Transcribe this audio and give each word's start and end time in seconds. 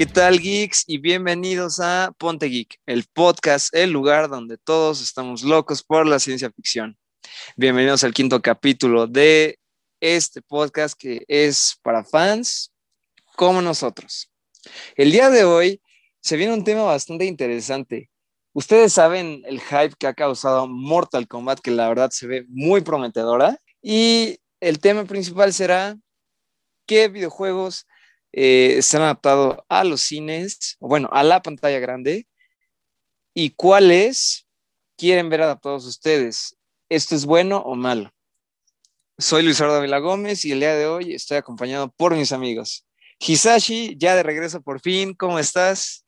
¿Qué 0.00 0.06
tal, 0.06 0.40
geeks? 0.40 0.84
Y 0.86 0.96
bienvenidos 0.96 1.78
a 1.78 2.14
Ponte 2.16 2.46
Geek, 2.46 2.80
el 2.86 3.04
podcast, 3.12 3.68
el 3.74 3.90
lugar 3.90 4.30
donde 4.30 4.56
todos 4.56 5.02
estamos 5.02 5.42
locos 5.42 5.82
por 5.82 6.06
la 6.06 6.18
ciencia 6.18 6.50
ficción. 6.50 6.96
Bienvenidos 7.54 8.02
al 8.02 8.14
quinto 8.14 8.40
capítulo 8.40 9.06
de 9.06 9.58
este 10.00 10.40
podcast 10.40 10.98
que 10.98 11.22
es 11.28 11.78
para 11.82 12.02
fans 12.02 12.72
como 13.36 13.60
nosotros. 13.60 14.32
El 14.96 15.12
día 15.12 15.28
de 15.28 15.44
hoy 15.44 15.82
se 16.22 16.38
viene 16.38 16.54
un 16.54 16.64
tema 16.64 16.84
bastante 16.84 17.26
interesante. 17.26 18.08
Ustedes 18.54 18.94
saben 18.94 19.42
el 19.44 19.60
hype 19.60 19.96
que 19.98 20.06
ha 20.06 20.14
causado 20.14 20.66
Mortal 20.66 21.28
Kombat, 21.28 21.60
que 21.60 21.72
la 21.72 21.86
verdad 21.90 22.08
se 22.10 22.26
ve 22.26 22.46
muy 22.48 22.80
prometedora. 22.80 23.58
Y 23.82 24.38
el 24.60 24.80
tema 24.80 25.04
principal 25.04 25.52
será 25.52 25.98
qué 26.86 27.08
videojuegos 27.08 27.86
eh, 28.32 28.80
se 28.82 28.96
han 28.96 29.04
adaptado 29.04 29.64
a 29.68 29.84
los 29.84 30.02
cines, 30.02 30.76
bueno, 30.80 31.08
a 31.12 31.22
la 31.22 31.42
pantalla 31.42 31.78
grande, 31.78 32.26
y 33.34 33.50
cuáles 33.50 34.46
quieren 34.96 35.28
ver 35.28 35.42
adaptados 35.42 35.86
ustedes. 35.86 36.56
¿Esto 36.88 37.14
es 37.14 37.24
bueno 37.24 37.58
o 37.58 37.74
malo? 37.74 38.12
Soy 39.18 39.42
Luis 39.42 39.60
Vila 39.60 39.98
Gómez 39.98 40.44
y 40.44 40.52
el 40.52 40.60
día 40.60 40.74
de 40.74 40.86
hoy 40.86 41.14
estoy 41.14 41.36
acompañado 41.36 41.90
por 41.92 42.14
mis 42.14 42.32
amigos. 42.32 42.86
Hisashi, 43.18 43.96
ya 43.98 44.16
de 44.16 44.22
regreso 44.22 44.62
por 44.62 44.80
fin, 44.80 45.14
¿cómo 45.14 45.38
estás? 45.38 46.04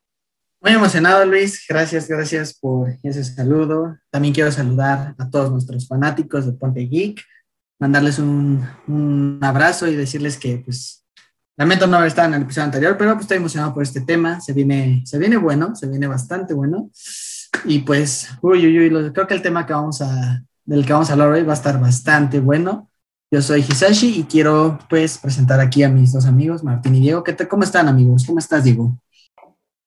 Muy 0.59 0.71
emocionado, 0.71 1.25
Luis. 1.25 1.63
Gracias, 1.67 2.07
gracias 2.07 2.57
por 2.57 2.89
ese 3.03 3.23
saludo. 3.23 3.97
También 4.09 4.33
quiero 4.33 4.51
saludar 4.51 5.13
a 5.17 5.29
todos 5.29 5.51
nuestros 5.51 5.87
fanáticos 5.87 6.45
de 6.45 6.53
Ponte 6.53 6.81
Geek, 6.81 7.21
mandarles 7.79 8.17
un, 8.17 8.67
un 8.87 9.39
abrazo 9.41 9.87
y 9.87 9.95
decirles 9.95 10.37
que, 10.37 10.57
pues, 10.57 11.02
lamento 11.57 11.87
no 11.87 11.97
haber 11.97 12.07
estado 12.07 12.29
en 12.29 12.35
el 12.35 12.41
episodio 12.43 12.65
anterior, 12.65 12.95
pero 12.97 13.13
pues, 13.13 13.23
estoy 13.23 13.37
emocionado 13.37 13.73
por 13.73 13.83
este 13.83 14.01
tema. 14.01 14.39
Se 14.41 14.53
viene, 14.53 15.03
se 15.05 15.17
viene 15.17 15.37
bueno, 15.37 15.75
se 15.75 15.87
viene 15.87 16.07
bastante 16.07 16.53
bueno. 16.53 16.89
Y 17.65 17.79
pues, 17.79 18.29
uy, 18.41 18.65
uy, 18.65 18.93
uy, 18.93 19.11
creo 19.13 19.27
que 19.27 19.33
el 19.33 19.41
tema 19.41 19.65
que 19.65 19.73
vamos 19.73 20.01
a, 20.01 20.41
del 20.65 20.85
que 20.85 20.93
vamos 20.93 21.09
a 21.09 21.13
hablar 21.13 21.29
hoy 21.29 21.43
va 21.43 21.53
a 21.53 21.55
estar 21.55 21.79
bastante 21.79 22.39
bueno. 22.39 22.89
Yo 23.31 23.41
soy 23.41 23.61
Hisashi 23.61 24.19
y 24.19 24.23
quiero 24.25 24.77
pues 24.89 25.17
presentar 25.17 25.59
aquí 25.59 25.81
a 25.83 25.89
mis 25.89 26.13
dos 26.13 26.25
amigos, 26.25 26.63
Martín 26.63 26.95
y 26.95 26.99
Diego. 26.99 27.23
¿Qué 27.23 27.35
¿Cómo 27.47 27.63
están 27.63 27.87
amigos? 27.87 28.25
¿Cómo 28.27 28.39
estás, 28.39 28.63
Diego? 28.63 28.95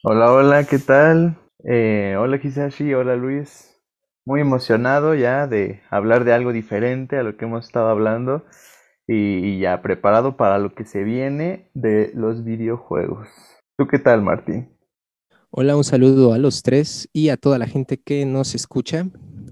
Hola, 0.03 0.33
hola, 0.33 0.65
¿qué 0.65 0.79
tal? 0.79 1.37
Eh, 1.65 2.17
hola 2.19 2.41
Hisashi, 2.43 2.93
hola 2.95 3.15
Luis. 3.15 3.73
Muy 4.25 4.41
emocionado 4.41 5.15
ya 5.15 5.47
de 5.47 5.81
hablar 5.91 6.25
de 6.25 6.33
algo 6.33 6.53
diferente 6.53 7.19
a 7.19 7.23
lo 7.23 7.37
que 7.37 7.45
hemos 7.45 7.67
estado 7.67 7.89
hablando 7.89 8.45
y, 9.07 9.61
ya 9.61 9.83
preparado 9.83 10.37
para 10.37 10.59
lo 10.59 10.75
que 10.75 10.85
se 10.85 11.05
viene 11.05 11.71
de 11.75 12.11
los 12.15 12.45
videojuegos. 12.45 13.29
¿Tú 13.77 13.87
qué 13.87 13.99
tal, 13.99 14.23
Martín? 14.23 14.71
Hola, 15.51 15.77
un 15.77 15.85
saludo 15.85 16.33
a 16.33 16.39
los 16.39 16.63
tres 16.63 17.09
y 17.13 17.29
a 17.29 17.37
toda 17.37 17.59
la 17.59 17.67
gente 17.67 17.99
que 17.99 18.27
nos 18.27 18.55
escucha. 18.55 19.07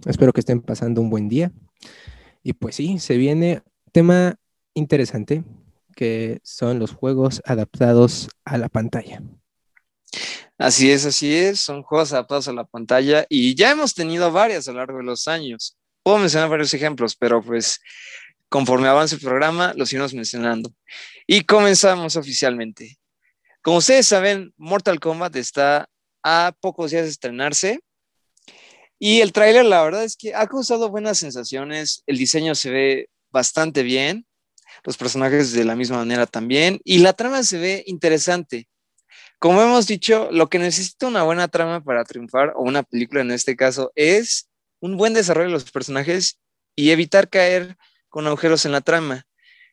Espero 0.06 0.32
que 0.32 0.40
estén 0.40 0.60
pasando 0.60 1.00
un 1.00 1.10
buen 1.10 1.28
día. 1.28 1.52
Y 2.42 2.52
pues 2.54 2.76
sí, 2.76 2.98
se 2.98 3.16
viene 3.16 3.62
tema 3.92 4.36
interesante 4.74 5.44
que 5.94 6.40
son 6.42 6.78
los 6.78 6.92
juegos 6.92 7.40
adaptados 7.44 8.28
a 8.44 8.58
la 8.58 8.68
pantalla. 8.68 9.22
Así 10.58 10.90
es, 10.90 11.06
así 11.06 11.34
es, 11.34 11.60
son 11.60 11.82
juegos 11.82 12.12
adaptados 12.12 12.48
a 12.48 12.52
la 12.52 12.64
pantalla 12.64 13.26
y 13.28 13.54
ya 13.54 13.70
hemos 13.70 13.94
tenido 13.94 14.30
varias 14.30 14.68
a 14.68 14.72
lo 14.72 14.78
largo 14.78 14.98
de 14.98 15.04
los 15.04 15.26
años. 15.26 15.76
Puedo 16.02 16.18
mencionar 16.18 16.48
varios 16.48 16.74
ejemplos, 16.74 17.16
pero 17.16 17.42
pues 17.42 17.80
conforme 18.48 18.88
avance 18.88 19.16
el 19.16 19.20
programa 19.20 19.72
los 19.76 19.92
iremos 19.92 20.14
mencionando. 20.14 20.72
Y 21.26 21.42
comenzamos 21.42 22.16
oficialmente. 22.16 22.98
Como 23.62 23.78
ustedes 23.78 24.06
saben, 24.06 24.52
Mortal 24.56 25.00
Kombat 25.00 25.36
está 25.36 25.88
a 26.22 26.52
pocos 26.60 26.90
días 26.90 27.04
de 27.04 27.10
estrenarse 27.10 27.80
y 28.98 29.20
el 29.20 29.32
tráiler 29.32 29.64
la 29.64 29.82
verdad 29.82 30.04
es 30.04 30.16
que 30.16 30.34
ha 30.34 30.46
causado 30.46 30.88
buenas 30.88 31.18
sensaciones, 31.18 32.02
el 32.06 32.16
diseño 32.16 32.54
se 32.54 32.70
ve 32.70 33.10
bastante 33.30 33.82
bien, 33.82 34.26
los 34.84 34.96
personajes 34.96 35.52
de 35.52 35.64
la 35.64 35.76
misma 35.76 35.98
manera 35.98 36.26
también, 36.26 36.80
y 36.84 36.98
la 36.98 37.12
trama 37.12 37.42
se 37.42 37.58
ve 37.58 37.84
interesante. 37.86 38.68
Como 39.38 39.60
hemos 39.60 39.86
dicho, 39.86 40.30
lo 40.30 40.48
que 40.48 40.58
necesita 40.58 41.06
una 41.06 41.22
buena 41.22 41.48
trama 41.48 41.82
para 41.82 42.04
triunfar, 42.04 42.54
o 42.56 42.62
una 42.62 42.82
película 42.82 43.20
en 43.20 43.30
este 43.30 43.56
caso, 43.56 43.92
es 43.94 44.48
un 44.80 44.96
buen 44.96 45.12
desarrollo 45.12 45.48
de 45.48 45.52
los 45.52 45.70
personajes 45.70 46.38
y 46.76 46.90
evitar 46.90 47.28
caer 47.28 47.76
con 48.14 48.28
agujeros 48.28 48.64
en 48.64 48.70
la 48.70 48.80
trama. 48.80 49.26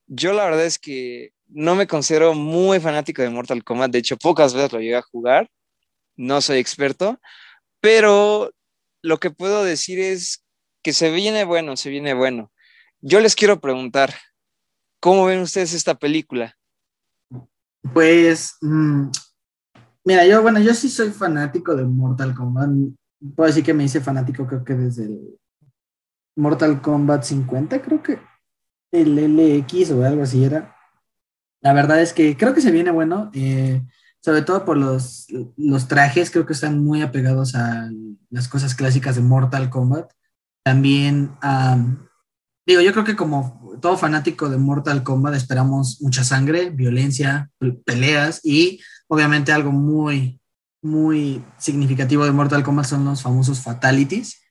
Yo 0.08 0.34
la 0.34 0.46
verdad 0.46 0.66
es 0.66 0.80
que 0.80 1.32
no 1.48 1.76
me 1.76 1.86
considero 1.86 2.34
muy 2.34 2.80
fanático 2.80 3.22
de 3.22 3.30
Mortal 3.30 3.64
Kombat, 3.64 3.92
de 3.92 4.00
hecho 4.00 4.18
pocas 4.18 4.56
veces 4.56 4.74
lo 4.74 4.80
llegué 4.80 4.96
a 4.96 5.04
jugar, 5.04 5.48
no 6.16 6.42
soy 6.42 6.58
experto, 6.58 7.20
pero 7.82 8.52
lo 9.04 9.20
que 9.20 9.30
puedo 9.30 9.64
decir 9.64 10.00
es 10.00 10.44
que 10.82 10.92
se 10.92 11.12
viene 11.12 11.44
bueno, 11.44 11.78
se 11.78 11.92
viene 11.92 12.16
bueno. 12.16 12.52
Yo 13.00 13.20
les 13.20 13.36
quiero 13.36 13.62
preguntar, 13.62 14.12
¿cómo 15.00 15.26
ven 15.26 15.42
ustedes 15.42 15.76
esta 15.76 15.94
película? 15.94 16.58
Pues, 17.94 18.56
mm, 18.62 19.10
mira, 20.04 20.26
yo, 20.26 20.42
bueno, 20.42 20.60
yo 20.60 20.74
sí 20.74 20.90
soy 20.90 21.12
fanático 21.12 21.76
de 21.76 21.84
Mortal 21.84 22.34
Kombat. 22.34 22.72
Puedo 23.36 23.46
decir 23.46 23.64
que 23.64 23.76
me 23.76 23.84
hice 23.84 24.02
fanático, 24.02 24.48
creo 24.48 24.64
que 24.64 24.74
desde 24.74 25.04
el 25.04 25.40
Mortal 26.36 26.82
Kombat 26.82 27.22
50, 27.22 27.80
creo 27.84 28.02
que 28.02 28.31
el 28.92 29.18
LX 29.18 29.92
o 29.92 30.04
algo 30.04 30.24
así 30.24 30.44
era. 30.44 30.76
La 31.62 31.74
verdad 31.74 32.02
es 32.02 32.14
que 32.14 32.36
creo 32.36 32.54
que 32.54 32.62
se 32.62 32.72
viene 32.72 32.92
bueno, 32.92 33.32
eh, 33.34 33.82
sobre 34.20 34.42
todo 34.42 34.66
por 34.66 34.78
los, 34.78 35.28
los 35.58 35.88
trajes, 35.88 36.32
creo 36.32 36.46
que 36.46 36.54
están 36.54 36.84
muy 36.84 37.02
apegados 37.02 37.56
a 37.56 37.90
las 38.30 38.48
cosas 38.48 38.76
clásicas 38.76 39.16
de 39.16 39.22
Mortal 39.22 39.70
Kombat. 39.70 40.12
También 40.64 41.32
digo, 42.66 42.82
yo 42.82 42.92
creo 42.94 43.04
que 43.04 43.16
como 43.16 43.78
todo 43.82 43.98
fanático 43.98 44.50
de 44.50 44.58
Mortal 44.58 45.04
Kombat 45.04 45.36
esperamos 45.36 46.02
mucha 46.02 46.24
sangre, 46.24 46.70
violencia, 46.70 47.50
peleas 47.86 48.42
y 48.44 48.80
obviamente 49.08 49.52
algo 49.52 49.72
muy, 49.72 50.40
muy 50.82 51.44
significativo 51.58 52.26
de 52.26 52.32
Mortal 52.32 52.64
Kombat 52.64 52.86
son 52.86 53.06
los 53.06 53.22
famosos 53.22 53.62
fatalities. 53.62 54.42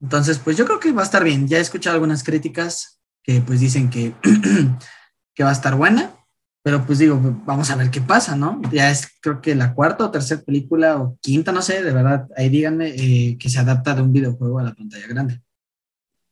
Entonces, 0.00 0.38
pues 0.38 0.56
yo 0.56 0.64
creo 0.64 0.80
que 0.80 0.92
va 0.92 1.02
a 1.02 1.04
estar 1.04 1.24
bien. 1.24 1.48
Ya 1.48 1.58
he 1.58 1.60
escuchado 1.60 1.94
algunas 1.94 2.22
críticas 2.22 2.97
que 3.22 3.40
pues 3.40 3.60
dicen 3.60 3.90
que, 3.90 4.14
que 5.34 5.44
va 5.44 5.50
a 5.50 5.52
estar 5.52 5.74
buena, 5.74 6.14
pero 6.62 6.84
pues 6.84 6.98
digo, 6.98 7.18
vamos 7.46 7.70
a 7.70 7.76
ver 7.76 7.90
qué 7.90 8.00
pasa, 8.00 8.36
¿no? 8.36 8.60
Ya 8.72 8.90
es 8.90 9.08
creo 9.20 9.40
que 9.40 9.54
la 9.54 9.74
cuarta 9.74 10.04
o 10.04 10.10
tercera 10.10 10.42
película 10.42 11.00
o 11.00 11.18
quinta, 11.20 11.52
no 11.52 11.62
sé, 11.62 11.82
de 11.82 11.92
verdad, 11.92 12.28
ahí 12.36 12.48
díganme 12.48 12.88
eh, 12.94 13.38
que 13.38 13.48
se 13.48 13.58
adapta 13.58 13.94
de 13.94 14.02
un 14.02 14.12
videojuego 14.12 14.58
a 14.58 14.64
la 14.64 14.74
pantalla 14.74 15.06
grande. 15.06 15.40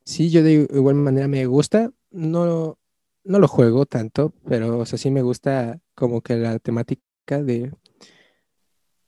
Sí, 0.05 0.31
yo 0.31 0.43
de 0.43 0.69
igual 0.71 0.97
manera 0.97 1.27
me 1.27 1.47
gusta. 1.47 1.91
No, 2.11 2.79
no 3.25 3.39
lo 3.39 3.49
juego 3.49 3.87
tanto, 3.87 4.33
pero 4.47 4.79
o 4.79 4.87
sea, 4.87 4.99
sí 4.99 5.11
me 5.11 5.23
gusta 5.23 5.81
como 5.95 6.21
que 6.21 6.37
la 6.37 6.59
temática 6.59 7.03
de, 7.43 7.73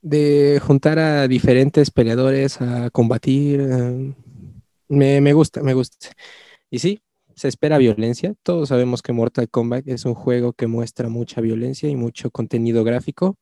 de 0.01 0.59
juntar 0.65 0.99
a 0.99 1.27
diferentes 1.27 1.91
peleadores 1.91 2.59
a 2.61 2.89
combatir. 2.89 3.61
Eh, 3.61 4.15
me, 4.89 5.21
me 5.21 5.33
gusta, 5.33 5.61
me 5.61 5.73
gusta. 5.73 6.09
Y 6.69 6.79
sí, 6.79 7.01
se 7.39 7.47
espera 7.47 7.77
violencia. 7.77 8.33
Todos 8.43 8.69
sabemos 8.69 9.01
que 9.01 9.13
Mortal 9.13 9.49
Kombat 9.49 9.87
es 9.87 10.05
un 10.05 10.13
juego 10.13 10.53
que 10.53 10.67
muestra 10.67 11.09
mucha 11.09 11.41
violencia 11.41 11.89
y 11.89 11.95
mucho 11.95 12.31
contenido 12.31 12.83
gráfico 12.83 13.37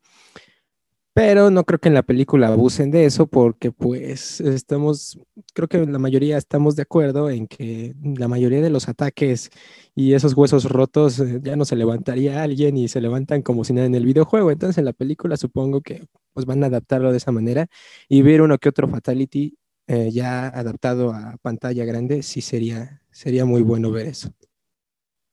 pero 1.18 1.50
no 1.50 1.64
creo 1.64 1.80
que 1.80 1.88
en 1.88 1.96
la 1.96 2.04
película 2.04 2.50
abusen 2.50 2.92
de 2.92 3.06
eso 3.06 3.26
porque 3.26 3.72
pues 3.72 4.40
estamos, 4.40 5.20
creo 5.56 5.68
que 5.68 5.84
la 5.88 5.98
mayoría 5.98 6.38
estamos 6.38 6.76
de 6.76 6.84
acuerdo 6.84 7.32
en 7.32 7.48
que 7.48 7.96
la 8.04 8.28
mayoría 8.28 8.62
de 8.62 8.70
los 8.70 8.88
ataques 8.88 9.50
y 9.96 10.14
esos 10.14 10.36
huesos 10.36 10.66
rotos 10.66 11.20
eh, 11.20 11.40
ya 11.42 11.56
no 11.56 11.66
se 11.66 11.76
levantaría 11.76 12.44
alguien 12.44 12.78
y 12.78 12.88
se 12.88 13.02
levantan 13.02 13.42
como 13.42 13.64
si 13.64 13.74
nada 13.74 13.88
en 13.88 13.96
el 13.96 14.06
videojuego. 14.06 14.52
Entonces 14.52 14.78
en 14.78 14.86
la 14.86 14.94
película 14.94 15.38
supongo 15.38 15.82
que 15.82 16.06
pues 16.34 16.46
van 16.46 16.64
a 16.64 16.68
adaptarlo 16.68 17.10
de 17.10 17.18
esa 17.18 17.32
manera 17.32 17.66
y 18.08 18.22
ver 18.22 18.44
uno 18.44 18.60
que 18.60 18.70
otro 18.70 18.88
fatality 18.88 19.58
eh, 19.88 20.12
ya 20.12 20.48
adaptado 20.50 21.14
a 21.14 21.38
pantalla 21.42 21.84
grande 21.84 22.22
sí 22.22 22.42
sería, 22.42 23.02
sería 23.18 23.46
muy 23.46 23.64
bueno 23.64 23.92
ver 23.92 24.06
eso. 24.06 24.30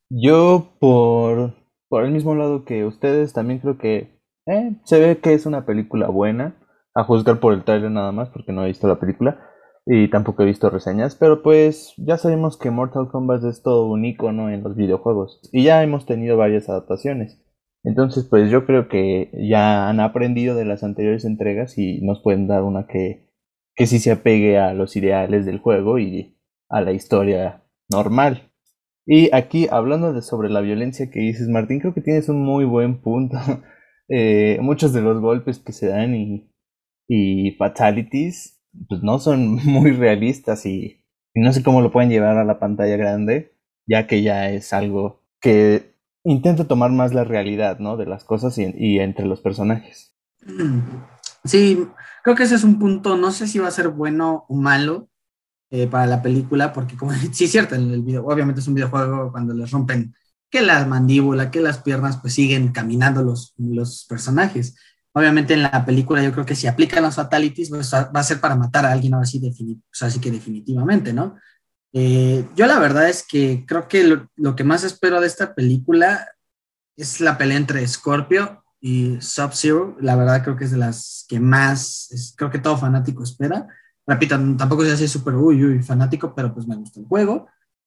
Yo 0.08 0.74
por, 0.80 1.54
por 1.88 2.04
el 2.04 2.12
mismo 2.12 2.34
lado 2.34 2.64
que 2.64 2.86
ustedes 2.86 3.34
también 3.34 3.58
creo 3.58 3.76
que 3.76 4.22
eh, 4.46 4.76
se 4.84 4.98
ve 4.98 5.18
que 5.18 5.34
es 5.34 5.44
una 5.44 5.66
película 5.66 6.08
buena, 6.08 6.56
a 6.94 7.04
juzgar 7.04 7.40
por 7.40 7.52
el 7.52 7.64
trailer 7.64 7.90
nada 7.90 8.10
más, 8.12 8.30
porque 8.30 8.52
no 8.52 8.64
he 8.64 8.68
visto 8.68 8.88
la 8.88 8.98
película 8.98 9.38
y 9.84 10.08
tampoco 10.08 10.42
he 10.42 10.46
visto 10.46 10.70
reseñas, 10.70 11.14
pero 11.14 11.42
pues 11.42 11.92
ya 11.98 12.16
sabemos 12.16 12.56
que 12.56 12.70
Mortal 12.70 13.08
Kombat 13.10 13.44
es 13.44 13.62
todo 13.62 13.86
un 13.86 14.06
icono 14.06 14.48
en 14.48 14.62
los 14.62 14.76
videojuegos 14.76 15.40
y 15.52 15.64
ya 15.64 15.82
hemos 15.82 16.06
tenido 16.06 16.38
varias 16.38 16.70
adaptaciones. 16.70 17.42
Entonces, 17.82 18.24
pues 18.24 18.50
yo 18.50 18.64
creo 18.64 18.88
que 18.88 19.30
ya 19.46 19.90
han 19.90 20.00
aprendido 20.00 20.54
de 20.54 20.64
las 20.64 20.82
anteriores 20.84 21.26
entregas 21.26 21.76
y 21.76 22.00
nos 22.00 22.22
pueden 22.22 22.46
dar 22.46 22.62
una 22.62 22.86
que, 22.86 23.28
que 23.76 23.86
sí 23.86 23.98
se 23.98 24.12
apegue 24.12 24.58
a 24.58 24.72
los 24.72 24.96
ideales 24.96 25.44
del 25.44 25.58
juego 25.58 25.98
y 25.98 26.38
a 26.70 26.80
la 26.80 26.92
historia 26.92 27.63
normal. 27.94 28.50
Y 29.06 29.34
aquí, 29.34 29.68
hablando 29.70 30.12
de 30.12 30.22
sobre 30.22 30.48
la 30.48 30.60
violencia 30.60 31.10
que 31.10 31.20
dices, 31.20 31.48
Martín, 31.48 31.80
creo 31.80 31.94
que 31.94 32.00
tienes 32.00 32.28
un 32.28 32.42
muy 32.42 32.64
buen 32.64 33.00
punto. 33.00 33.36
eh, 34.08 34.58
muchos 34.60 34.92
de 34.92 35.02
los 35.02 35.20
golpes 35.20 35.58
que 35.58 35.72
se 35.72 35.88
dan 35.88 36.14
y, 36.14 36.50
y 37.08 37.52
fatalities, 37.52 38.60
pues 38.88 39.02
no 39.02 39.18
son 39.18 39.56
muy 39.64 39.92
realistas 39.92 40.66
y, 40.66 41.00
no 41.34 41.52
sé 41.52 41.64
cómo 41.64 41.80
lo 41.80 41.90
pueden 41.90 42.10
llevar 42.10 42.38
a 42.38 42.44
la 42.44 42.60
pantalla 42.60 42.96
grande, 42.96 43.56
ya 43.86 44.06
que 44.06 44.22
ya 44.22 44.50
es 44.50 44.72
algo 44.72 45.20
que 45.40 45.96
intenta 46.22 46.68
tomar 46.68 46.92
más 46.92 47.12
la 47.12 47.24
realidad, 47.24 47.80
¿no? 47.80 47.96
De 47.96 48.06
las 48.06 48.22
cosas 48.22 48.56
y, 48.56 49.00
entre 49.00 49.26
los 49.26 49.40
personajes. 49.40 50.16
Sí, 51.44 51.88
creo 52.22 52.36
que 52.36 52.44
ese 52.44 52.54
es 52.54 52.62
un 52.62 52.78
punto, 52.78 53.16
no 53.16 53.32
sé 53.32 53.48
si 53.48 53.58
va 53.58 53.66
a 53.66 53.72
ser 53.72 53.88
bueno 53.88 54.46
o 54.48 54.54
malo 54.54 55.08
eh, 55.74 55.88
para 55.88 56.06
la 56.06 56.22
película, 56.22 56.72
porque 56.72 56.96
como 56.96 57.12
sí 57.32 57.44
es 57.44 57.50
cierto, 57.50 57.74
el, 57.74 57.92
el 57.92 58.02
video, 58.02 58.24
obviamente 58.24 58.60
es 58.60 58.68
un 58.68 58.74
videojuego 58.74 59.32
cuando 59.32 59.52
les 59.54 59.72
rompen 59.72 60.14
que 60.48 60.62
la 60.62 60.86
mandíbula, 60.86 61.50
que 61.50 61.60
las 61.60 61.78
piernas, 61.78 62.18
pues 62.18 62.34
siguen 62.34 62.68
caminando 62.68 63.24
los, 63.24 63.54
los 63.58 64.06
personajes. 64.08 64.76
Obviamente 65.12 65.54
en 65.54 65.62
la 65.62 65.84
película 65.84 66.22
yo 66.22 66.30
creo 66.30 66.46
que 66.46 66.54
si 66.54 66.68
aplican 66.68 67.02
los 67.02 67.16
fatalities, 67.16 67.70
pues 67.70 67.92
va 67.92 68.08
a 68.12 68.22
ser 68.22 68.38
para 68.40 68.54
matar 68.54 68.86
a 68.86 68.92
alguien 68.92 69.14
así, 69.14 69.42
así 70.00 70.20
que 70.20 70.30
definitivamente, 70.30 71.12
¿no? 71.12 71.34
Eh, 71.92 72.48
yo 72.54 72.66
la 72.66 72.78
verdad 72.78 73.08
es 73.08 73.26
que 73.26 73.64
creo 73.66 73.88
que 73.88 74.04
lo, 74.36 74.54
que 74.54 74.62
más 74.62 74.84
espero 74.84 75.20
de 75.20 75.26
esta 75.26 75.56
película 75.56 76.24
es 76.96 77.20
la 77.20 77.36
pelea 77.36 77.56
entre 77.56 77.86
Scorpio 77.88 78.64
y 78.80 79.20
Sub-Zero. 79.20 79.96
La 80.00 80.14
verdad 80.14 80.44
creo 80.44 80.56
que 80.56 80.66
es 80.66 80.70
de 80.70 80.78
las 80.78 81.24
que 81.28 81.40
más, 81.40 82.34
creo 82.36 82.50
que 82.52 82.60
todo 82.60 82.78
fanático 82.78 83.24
espera. 83.24 83.66
Repito, 84.06 84.38
tampoco 84.56 84.84
se 84.84 84.92
hace 84.92 85.08
súper, 85.08 85.34
uy, 85.34 85.64
uy, 85.64 85.82
fanático, 85.82 86.34
pero 86.34 86.52
pues 86.52 86.66
me 86.66 86.76
gusta 86.76 87.00
el 87.00 87.06
juego. 87.06 87.46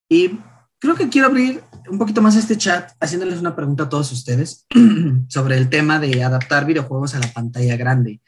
Y 0.10 0.40
creo 0.80 0.96
que 0.96 1.10
quiero 1.10 1.28
abrir 1.28 1.62
un 1.90 1.98
poquito 1.98 2.22
más 2.22 2.36
este 2.36 2.58
chat 2.58 2.92
haciéndoles 3.00 3.40
una 3.40 3.56
pregunta 3.56 3.84
a 3.84 3.90
todos 3.90 4.12
ustedes 4.12 4.66
sobre 5.28 5.58
el 5.58 5.70
tema 5.70 6.00
de 6.00 6.24
adaptar 6.24 6.66
videojuegos 6.66 7.16
a 7.16 7.20
la 7.20 7.32
pantalla 7.34 7.78
grande. 7.78 8.22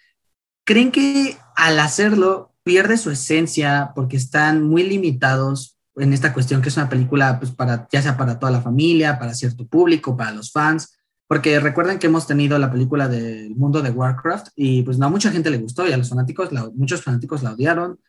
¿Creen 0.65 0.91
que 0.91 1.37
al 1.55 1.79
hacerlo 1.79 2.53
pierde 2.63 2.97
su 2.97 3.09
esencia 3.09 3.91
porque 3.95 4.17
están 4.17 4.63
muy 4.63 4.83
limitados 4.83 5.77
en 5.95 6.13
esta 6.13 6.33
cuestión 6.33 6.61
que 6.61 6.69
es 6.69 6.77
una 6.77 6.89
película 6.89 7.39
pues 7.39 7.51
para 7.51 7.87
ya 7.91 8.01
sea 8.01 8.15
para 8.15 8.37
toda 8.37 8.51
la 8.51 8.61
familia, 8.61 9.17
para 9.17 9.33
cierto 9.33 9.67
público, 9.67 10.15
para 10.15 10.31
los 10.31 10.51
fans? 10.51 10.98
Porque 11.29 11.59
recuerden 11.59 11.99
que 11.99 12.07
hemos 12.07 12.25
tenido 12.25 12.57
la 12.57 12.71
película 12.71 13.07
del 13.07 13.55
mundo 13.55 13.83
de 13.83 13.91
Warcraft 13.91 14.47
y 14.55 14.81
pues 14.81 14.97
no 14.97 15.05
a 15.05 15.09
mucha 15.09 15.29
gente 15.29 15.51
le 15.51 15.59
gustó 15.59 15.87
y 15.87 15.91
a 15.91 15.97
los 15.97 16.09
fanáticos, 16.09 16.49
muchos 16.73 17.03
fanáticos 17.03 17.43
la 17.43 17.51
odiaron. 17.51 17.99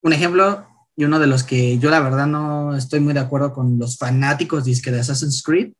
Un 0.00 0.14
ejemplo, 0.14 0.66
y 0.96 1.04
uno 1.04 1.18
de 1.18 1.26
los 1.26 1.44
que 1.44 1.78
yo 1.78 1.90
la 1.90 2.00
verdad 2.00 2.26
no 2.26 2.74
estoy 2.74 3.00
muy 3.00 3.12
de 3.12 3.20
acuerdo 3.20 3.52
con 3.52 3.78
los 3.78 3.98
fanáticos 3.98 4.64
de 4.64 4.72
Assassin's 4.98 5.42
Creed 5.42 5.74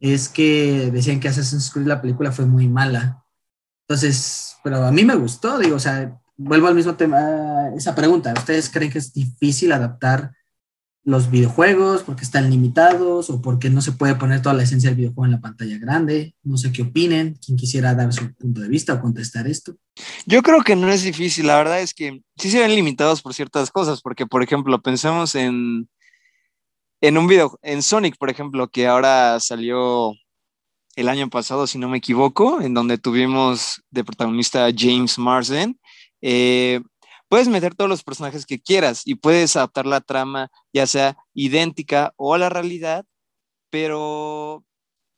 es 0.00 0.30
que 0.30 0.90
decían 0.90 1.20
que 1.20 1.28
Assassin's 1.28 1.70
Creed 1.70 1.86
la 1.86 2.00
película 2.00 2.32
fue 2.32 2.46
muy 2.46 2.68
mala. 2.68 3.22
Entonces, 3.86 4.56
pero 4.64 4.82
a 4.82 4.92
mí 4.92 5.04
me 5.04 5.16
gustó, 5.16 5.58
digo, 5.58 5.76
o 5.76 5.78
sea, 5.78 6.18
vuelvo 6.38 6.68
al 6.68 6.74
mismo 6.74 6.94
tema, 6.94 7.68
esa 7.76 7.94
pregunta, 7.94 8.32
¿ustedes 8.32 8.70
creen 8.70 8.90
que 8.90 8.98
es 8.98 9.12
difícil 9.12 9.72
adaptar 9.72 10.32
los 11.04 11.30
videojuegos 11.30 12.02
porque 12.02 12.24
están 12.24 12.50
limitados 12.50 13.30
o 13.30 13.40
porque 13.40 13.70
no 13.70 13.80
se 13.80 13.92
puede 13.92 14.16
poner 14.16 14.42
toda 14.42 14.54
la 14.54 14.64
esencia 14.64 14.90
del 14.90 14.98
videojuego 14.98 15.24
en 15.24 15.32
la 15.32 15.40
pantalla 15.40 15.78
grande. 15.78 16.34
No 16.42 16.56
sé 16.56 16.72
qué 16.72 16.82
opinen, 16.82 17.38
quien 17.44 17.56
quisiera 17.56 17.94
dar 17.94 18.12
su 18.12 18.34
punto 18.34 18.60
de 18.60 18.68
vista 18.68 18.94
o 18.94 19.00
contestar 19.00 19.46
esto. 19.46 19.76
Yo 20.26 20.42
creo 20.42 20.62
que 20.62 20.76
no 20.76 20.90
es 20.90 21.02
difícil, 21.02 21.46
la 21.46 21.56
verdad 21.56 21.80
es 21.80 21.94
que 21.94 22.22
sí 22.36 22.50
se 22.50 22.60
ven 22.60 22.74
limitados 22.74 23.22
por 23.22 23.34
ciertas 23.34 23.70
cosas, 23.70 24.02
porque 24.02 24.26
por 24.26 24.42
ejemplo, 24.42 24.80
pensemos 24.82 25.34
en, 25.34 25.88
en 27.00 27.18
un 27.18 27.26
video, 27.26 27.58
en 27.62 27.82
Sonic, 27.82 28.16
por 28.18 28.28
ejemplo, 28.28 28.68
que 28.68 28.86
ahora 28.86 29.40
salió 29.40 30.14
el 30.96 31.08
año 31.08 31.30
pasado, 31.30 31.66
si 31.66 31.78
no 31.78 31.88
me 31.88 31.98
equivoco, 31.98 32.60
en 32.60 32.74
donde 32.74 32.98
tuvimos 32.98 33.82
de 33.90 34.04
protagonista 34.04 34.68
James 34.76 35.18
Marsden. 35.18 35.78
Eh, 36.20 36.80
puedes 37.30 37.46
meter 37.46 37.76
todos 37.76 37.88
los 37.88 38.02
personajes 38.02 38.44
que 38.44 38.60
quieras 38.60 39.02
y 39.06 39.14
puedes 39.14 39.54
adaptar 39.54 39.86
la 39.86 40.00
trama 40.00 40.50
ya 40.72 40.84
sea 40.88 41.16
idéntica 41.32 42.12
o 42.16 42.34
a 42.34 42.38
la 42.38 42.48
realidad, 42.48 43.06
pero 43.70 44.64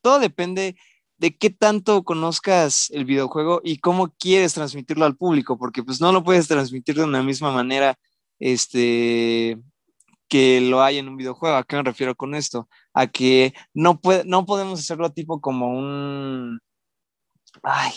todo 0.03 0.19
depende 0.19 0.76
de 1.17 1.35
qué 1.38 1.49
tanto 1.49 2.05
conozcas 2.05 2.91
el 2.91 3.06
videojuego 3.06 3.62
y 3.64 3.79
cómo 3.79 4.12
quieres 4.19 4.53
transmitirlo 4.53 5.06
al 5.06 5.17
público, 5.17 5.56
porque 5.56 5.82
pues 5.82 6.03
no 6.03 6.12
lo 6.12 6.23
puedes 6.23 6.49
transmitir 6.49 6.97
de 6.97 7.05
una 7.05 7.23
misma 7.23 7.50
manera 7.50 7.99
este, 8.38 9.59
que 10.29 10.61
lo 10.61 10.82
hay 10.82 10.99
en 10.99 11.09
un 11.09 11.17
videojuego. 11.17 11.56
¿A 11.56 11.64
qué 11.64 11.76
me 11.76 11.82
refiero 11.82 12.14
con 12.14 12.35
esto? 12.35 12.69
A 12.93 13.06
que 13.06 13.55
no, 13.73 14.00
puede, 14.00 14.25
no 14.26 14.44
podemos 14.44 14.81
hacerlo 14.81 15.12
tipo 15.12 15.41
como 15.41 15.69
un... 15.69 16.61
Ay, 17.62 17.93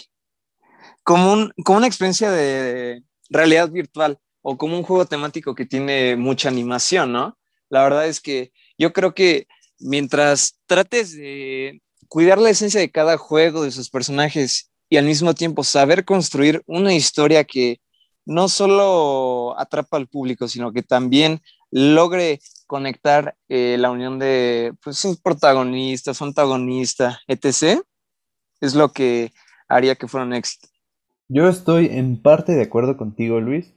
como, 1.03 1.33
un, 1.33 1.53
como 1.65 1.79
una 1.79 1.87
experiencia 1.87 2.31
de, 2.31 3.03
realidad 3.29 3.69
virtual 3.69 4.19
o 4.41 4.57
como 4.57 4.77
un 4.77 4.83
juego 4.83 5.05
temático 5.05 5.55
que 5.55 5.65
tiene 5.65 6.15
mucha 6.15 6.49
animación, 6.49 7.11
¿no? 7.11 7.37
La 7.69 7.83
verdad 7.83 8.07
es 8.07 8.21
que 8.21 8.51
yo 8.77 8.93
creo 8.93 9.13
que 9.13 9.47
mientras 9.79 10.59
trates 10.67 11.15
de 11.15 11.81
cuidar 12.07 12.37
la 12.37 12.49
esencia 12.51 12.79
de 12.79 12.91
cada 12.91 13.17
juego, 13.17 13.63
de 13.63 13.71
sus 13.71 13.89
personajes 13.89 14.71
y 14.89 14.97
al 14.97 15.05
mismo 15.05 15.33
tiempo 15.33 15.63
saber 15.63 16.05
construir 16.05 16.61
una 16.67 16.93
historia 16.93 17.43
que 17.43 17.79
no 18.25 18.49
solo 18.49 19.59
atrapa 19.59 19.97
al 19.97 20.07
público, 20.07 20.47
sino 20.47 20.71
que 20.71 20.83
también 20.83 21.41
logre 21.71 22.39
conectar 22.67 23.35
eh, 23.49 23.77
la 23.79 23.91
unión 23.91 24.17
de 24.19 24.73
pues, 24.83 24.97
sus 24.97 25.19
protagonistas, 25.19 26.17
su 26.17 26.23
antagonista, 26.23 27.19
etc., 27.27 27.81
es 28.61 28.73
lo 28.73 28.91
que 28.91 29.31
haría 29.67 29.95
que 29.95 30.07
fuera 30.07 30.25
un 30.25 30.33
éxito. 30.33 30.67
Yo 31.27 31.49
estoy 31.49 31.87
en 31.91 32.21
parte 32.21 32.53
de 32.53 32.61
acuerdo 32.61 32.97
contigo, 32.97 33.41
Luis. 33.41 33.73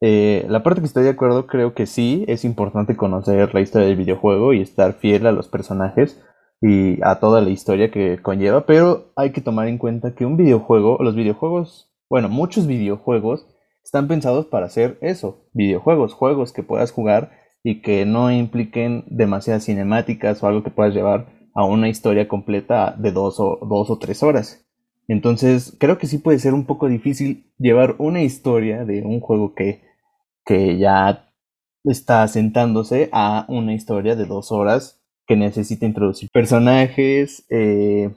Eh, 0.00 0.44
la 0.48 0.64
parte 0.64 0.80
que 0.80 0.86
estoy 0.86 1.04
de 1.04 1.10
acuerdo 1.10 1.46
creo 1.46 1.72
que 1.72 1.86
sí, 1.86 2.24
es 2.26 2.44
importante 2.44 2.96
conocer 2.96 3.54
la 3.54 3.60
historia 3.60 3.86
del 3.86 3.96
videojuego 3.96 4.52
y 4.52 4.60
estar 4.60 4.94
fiel 4.94 5.26
a 5.26 5.32
los 5.32 5.48
personajes 5.48 6.20
y 6.60 7.00
a 7.02 7.20
toda 7.20 7.40
la 7.40 7.50
historia 7.50 7.92
que 7.92 8.20
conlleva, 8.20 8.66
pero 8.66 9.12
hay 9.14 9.30
que 9.30 9.40
tomar 9.40 9.68
en 9.68 9.78
cuenta 9.78 10.16
que 10.16 10.26
un 10.26 10.36
videojuego, 10.36 10.98
los 11.00 11.14
videojuegos, 11.14 11.92
bueno, 12.10 12.28
muchos 12.28 12.66
videojuegos 12.66 13.46
están 13.84 14.08
pensados 14.08 14.46
para 14.46 14.66
hacer 14.66 14.98
eso, 15.00 15.48
videojuegos, 15.52 16.14
juegos 16.14 16.52
que 16.52 16.64
puedas 16.64 16.90
jugar 16.90 17.30
y 17.62 17.80
que 17.80 18.06
no 18.06 18.32
impliquen 18.32 19.04
demasiadas 19.06 19.64
cinemáticas 19.64 20.42
o 20.42 20.48
algo 20.48 20.64
que 20.64 20.70
puedas 20.70 20.94
llevar 20.94 21.28
a 21.54 21.64
una 21.64 21.88
historia 21.88 22.26
completa 22.26 22.94
de 22.98 23.12
dos 23.12 23.38
o, 23.38 23.60
dos 23.68 23.88
o 23.88 23.98
tres 23.98 24.24
horas. 24.24 24.67
Entonces, 25.08 25.74
creo 25.80 25.96
que 25.98 26.06
sí 26.06 26.18
puede 26.18 26.38
ser 26.38 26.52
un 26.52 26.66
poco 26.66 26.86
difícil 26.88 27.50
llevar 27.58 27.96
una 27.98 28.22
historia 28.22 28.84
de 28.84 29.02
un 29.02 29.20
juego 29.20 29.54
que, 29.54 29.82
que 30.44 30.78
ya 30.78 31.32
está 31.84 32.22
asentándose 32.22 33.08
a 33.12 33.46
una 33.48 33.74
historia 33.74 34.14
de 34.16 34.26
dos 34.26 34.52
horas 34.52 35.00
que 35.26 35.36
necesita 35.36 35.86
introducir 35.86 36.30
personajes, 36.30 37.46
eh, 37.48 38.10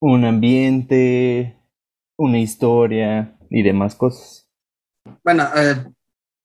un 0.00 0.24
ambiente, 0.26 1.56
una 2.18 2.38
historia 2.38 3.38
y 3.50 3.62
demás 3.62 3.94
cosas. 3.94 4.46
Bueno, 5.22 5.44
eh, 5.56 5.92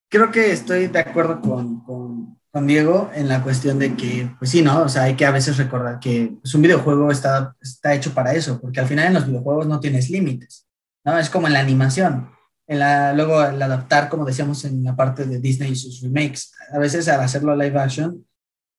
creo 0.10 0.32
que 0.32 0.51
estoy 0.51 0.88
de 0.88 1.00
acuerdo 1.00 1.41
con, 1.41 1.82
con 1.84 2.38
Diego 2.53 3.12
en 3.13 3.27
la 3.27 3.44
cuestión 3.44 3.77
de 3.79 3.96
que, 3.96 4.32
pues 4.39 4.51
sí, 4.51 4.62
¿no? 4.62 4.84
O 4.84 4.89
sea, 4.89 5.03
hay 5.03 5.15
que 5.15 5.25
a 5.25 5.32
veces 5.32 5.58
recordar 5.58 6.00
que 6.00 6.34
pues, 6.41 6.53
un 6.56 6.62
videojuego 6.62 7.12
está, 7.12 7.56
está 7.62 7.94
hecho 7.94 8.13
para 8.13 8.34
eso, 8.34 8.60
porque 8.60 8.79
al 8.79 8.88
final 8.88 9.08
en 9.08 9.13
los 9.13 9.27
videojuegos 9.27 9.68
no 9.68 9.79
tienes 9.79 10.10
límites, 10.10 10.68
¿no? 11.06 11.18
Es 11.18 11.29
como 11.29 11.48
en 11.48 11.53
la 11.53 11.60
animación. 11.60 12.29
En 12.68 12.79
la, 12.79 13.13
luego, 13.13 13.39
al 13.39 13.62
adaptar, 13.62 14.10
como 14.10 14.25
decíamos 14.25 14.65
en 14.65 14.84
la 14.84 14.96
parte 14.96 15.25
de 15.25 15.39
Disney 15.39 15.72
y 15.72 15.75
sus 15.75 16.01
remakes, 16.01 16.51
a 16.72 16.79
veces 16.79 17.08
al 17.08 17.22
hacerlo 17.22 17.56
live 17.56 17.79
action, 17.79 18.25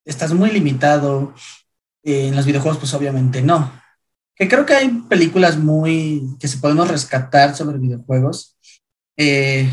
estás 0.05 0.33
muy 0.33 0.50
limitado. 0.50 1.35
en 2.03 2.35
los 2.35 2.47
videojuegos, 2.47 2.79
pues 2.79 2.95
obviamente 2.95 3.43
no. 3.43 3.73
Que 4.35 4.49
creo 4.49 4.65
que 4.65 4.75
hay 4.75 4.89
películas 5.09 5.59
muy 5.59 6.37
que 6.41 6.49
se 6.49 6.59
podemos 6.59 6.89
rescatar 6.89 7.55
sobre 7.55 7.79
videojuegos. 7.79 8.57
Eh, 9.17 9.71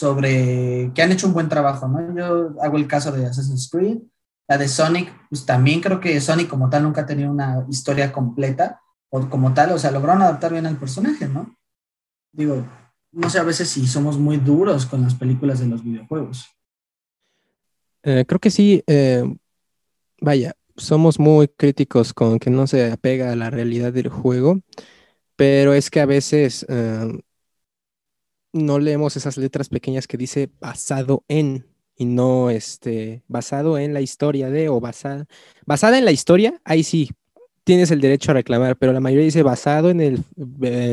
sobre 0.00 0.90
que 0.94 1.02
han 1.02 1.12
hecho 1.12 1.26
un 1.26 1.34
buen 1.34 1.50
trabajo, 1.50 1.86
¿no? 1.86 2.16
Yo 2.16 2.54
hago 2.62 2.78
el 2.78 2.86
caso 2.86 3.12
de 3.12 3.26
Assassin's 3.26 3.68
Creed, 3.70 3.98
la 4.48 4.56
de 4.56 4.66
Sonic, 4.66 5.12
pues 5.28 5.44
también 5.44 5.80
creo 5.80 6.00
que 6.00 6.18
Sonic 6.20 6.48
como 6.48 6.70
tal 6.70 6.84
nunca 6.84 7.02
ha 7.02 7.06
tenido 7.06 7.30
una 7.30 7.66
historia 7.68 8.10
completa, 8.10 8.80
o 9.10 9.28
como 9.28 9.52
tal, 9.52 9.72
o 9.72 9.78
sea, 9.78 9.90
lograron 9.90 10.22
adaptar 10.22 10.52
bien 10.52 10.66
al 10.66 10.78
personaje, 10.78 11.28
¿no? 11.28 11.54
Digo, 12.32 12.64
no 13.12 13.28
sé 13.28 13.38
a 13.38 13.42
veces 13.42 13.68
si 13.68 13.86
somos 13.86 14.18
muy 14.18 14.38
duros 14.38 14.86
con 14.86 15.02
las 15.02 15.14
películas 15.14 15.60
de 15.60 15.66
los 15.66 15.84
videojuegos. 15.84 16.48
Eh, 18.02 18.24
creo 18.26 18.40
que 18.40 18.50
sí, 18.50 18.82
eh, 18.86 19.22
vaya, 20.20 20.54
somos 20.76 21.18
muy 21.18 21.48
críticos 21.48 22.14
con 22.14 22.38
que 22.38 22.48
no 22.48 22.66
se 22.66 22.90
apega 22.90 23.32
a 23.32 23.36
la 23.36 23.50
realidad 23.50 23.92
del 23.92 24.08
juego, 24.08 24.60
pero 25.36 25.74
es 25.74 25.90
que 25.90 26.00
a 26.00 26.06
veces 26.06 26.64
eh, 26.68 27.20
no 28.52 28.78
leemos 28.78 29.16
esas 29.16 29.36
letras 29.36 29.68
pequeñas 29.68 30.06
que 30.06 30.16
dice 30.16 30.50
basado 30.60 31.24
en 31.28 31.66
y 31.96 32.06
no 32.06 32.50
este 32.50 33.22
basado 33.28 33.78
en 33.78 33.92
la 33.92 34.00
historia 34.00 34.48
de 34.50 34.68
o 34.70 34.80
basada 34.80 35.26
basada 35.66 35.98
en 35.98 36.04
la 36.04 36.12
historia, 36.12 36.60
ahí 36.64 36.82
sí 36.82 37.10
tienes 37.64 37.90
el 37.90 38.00
derecho 38.00 38.30
a 38.32 38.34
reclamar, 38.34 38.76
pero 38.76 38.92
la 38.92 39.00
mayoría 39.00 39.24
dice 39.26 39.42
basado 39.42 39.90
en 39.90 40.00
el, 40.00 40.24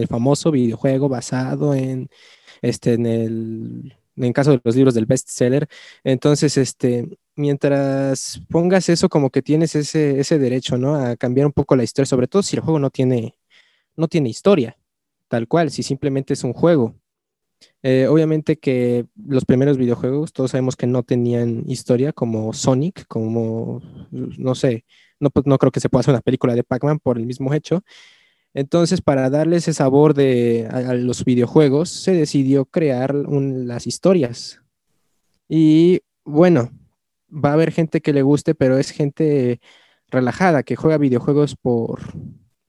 famoso 0.08 0.52
videojuego, 0.52 1.10
basado 1.10 1.74
en, 1.74 2.10
este, 2.62 2.94
en 2.94 3.06
el, 3.06 3.96
en 4.16 4.34
caso 4.34 4.52
de 4.52 4.62
los 4.64 4.76
libros 4.76 4.94
del 4.94 5.06
bestseller. 5.06 5.68
Entonces, 6.04 6.58
este, 6.58 7.18
mientras 7.36 8.42
pongas 8.50 8.90
eso, 8.90 9.10
como 9.10 9.30
que 9.30 9.42
tienes 9.42 9.76
ese, 9.76 10.20
ese 10.20 10.38
derecho, 10.40 10.78
¿no? 10.78 10.96
A 10.96 11.16
cambiar 11.16 11.48
un 11.48 11.54
poco 11.54 11.76
la 11.76 11.84
historia, 11.84 12.06
sobre 12.06 12.28
todo 12.28 12.44
si 12.44 12.56
el 12.56 12.62
juego 12.62 12.80
no 12.80 12.90
tiene, 12.90 13.38
no 13.96 14.08
tiene 14.08 14.30
historia, 14.30 14.78
tal 15.30 15.48
cual, 15.48 15.72
si 15.72 15.84
simplemente 15.84 16.34
es 16.34 16.44
un 16.44 16.54
juego. 16.54 16.96
Eh, 17.84 18.08
obviamente 18.08 18.58
que 18.58 19.06
los 19.16 19.46
primeros 19.46 19.78
videojuegos, 19.78 20.34
todos 20.34 20.52
sabemos 20.52 20.76
que 20.76 20.88
no 20.88 21.04
tenían 21.04 21.64
historia, 21.68 22.14
como 22.14 22.54
Sonic, 22.54 23.06
como, 23.08 23.82
no 24.12 24.56
sé, 24.56 24.86
no, 25.20 25.30
pues, 25.30 25.46
no 25.46 25.58
creo 25.58 25.72
que 25.72 25.80
se 25.80 25.90
pueda 25.90 26.02
hacer 26.02 26.14
una 26.14 26.22
película 26.22 26.56
de 26.56 26.64
Pac-Man 26.64 27.00
por 27.00 27.18
el 27.18 27.26
mismo 27.26 27.54
hecho. 27.54 27.84
Entonces, 28.54 29.02
para 29.02 29.30
darle 29.30 29.58
ese 29.58 29.74
sabor 29.74 30.14
de, 30.14 30.68
a, 30.72 30.94
los 30.94 31.24
videojuegos, 31.26 31.90
se 31.90 32.14
decidió 32.14 32.66
crear 32.66 33.14
las 33.14 33.88
historias. 33.88 34.62
Y 35.48 36.02
bueno, 36.26 36.72
va 37.32 37.52
a 37.52 37.54
haber 37.54 37.72
gente 37.72 38.02
que 38.02 38.14
le 38.14 38.22
guste, 38.24 38.56
pero 38.56 38.78
es 38.78 38.92
gente 38.92 39.60
relajada, 40.10 40.64
que 40.64 40.76
juega 40.76 40.98
videojuegos 40.98 41.56
por, 41.56 42.02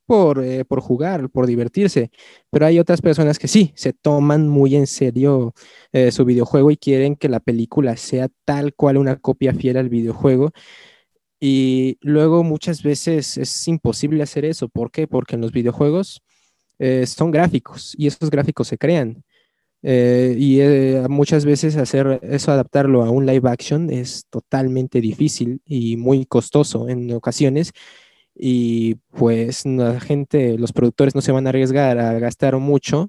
por, 0.08 0.42
eh, 0.42 0.64
por 0.64 0.80
jugar, 0.80 1.30
por 1.30 1.46
divertirse. 1.46 2.10
Pero 2.50 2.66
hay 2.66 2.78
otras 2.78 3.02
personas 3.02 3.38
que 3.38 3.48
sí, 3.48 3.72
se 3.76 3.92
toman 3.92 4.48
muy 4.48 4.74
en 4.74 4.86
serio 4.86 5.52
eh, 5.92 6.10
su 6.12 6.24
videojuego 6.24 6.70
y 6.70 6.78
quieren 6.78 7.14
que 7.16 7.28
la 7.28 7.40
película 7.40 7.96
sea 7.98 8.28
tal 8.46 8.74
cual 8.74 8.96
una 8.96 9.16
copia 9.16 9.52
fiel 9.54 9.76
al 9.76 9.90
videojuego. 9.90 10.52
Y 11.40 11.98
luego 12.00 12.42
muchas 12.44 12.82
veces 12.82 13.36
es 13.36 13.68
imposible 13.68 14.22
hacer 14.22 14.44
eso. 14.46 14.68
¿Por 14.68 14.90
qué? 14.90 15.06
Porque 15.06 15.36
en 15.36 15.42
los 15.42 15.52
videojuegos 15.52 16.22
eh, 16.78 17.06
son 17.06 17.30
gráficos 17.30 17.94
y 17.98 18.06
esos 18.06 18.30
gráficos 18.30 18.68
se 18.68 18.78
crean. 18.78 19.24
Eh, 19.82 20.34
y 20.38 20.60
eh, 20.60 21.04
muchas 21.08 21.44
veces 21.44 21.76
hacer 21.76 22.18
eso, 22.22 22.50
adaptarlo 22.50 23.04
a 23.04 23.10
un 23.10 23.26
live 23.26 23.48
action 23.48 23.90
es 23.90 24.26
totalmente 24.28 25.00
difícil 25.00 25.62
y 25.64 25.96
muy 25.96 26.26
costoso 26.26 26.88
en 26.88 27.12
ocasiones. 27.12 27.72
Y 28.38 28.96
pues 29.10 29.66
la 29.66 29.98
gente, 29.98 30.56
los 30.56 30.72
productores 30.72 31.14
no 31.14 31.20
se 31.20 31.32
van 31.32 31.46
a 31.46 31.50
arriesgar 31.50 31.98
a 31.98 32.18
gastar 32.20 32.56
mucho 32.58 33.08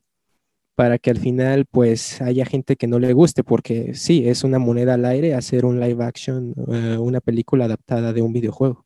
para 0.76 0.98
que 0.98 1.12
al 1.12 1.18
final 1.18 1.66
pues 1.70 2.22
haya 2.22 2.46
gente 2.46 2.78
que 2.78 2.88
no 2.88 3.00
le 3.00 3.14
guste, 3.14 3.44
porque 3.44 3.94
sí, 3.94 4.28
es 4.28 4.44
una 4.44 4.60
moneda 4.60 4.96
al 4.96 5.06
aire 5.06 5.36
hacer 5.36 5.66
un 5.66 5.80
live 5.80 6.04
action, 6.04 6.54
eh, 6.72 6.98
una 6.98 7.20
película 7.20 7.66
adaptada 7.66 8.14
de 8.14 8.22
un 8.22 8.34
videojuego. 8.34 8.86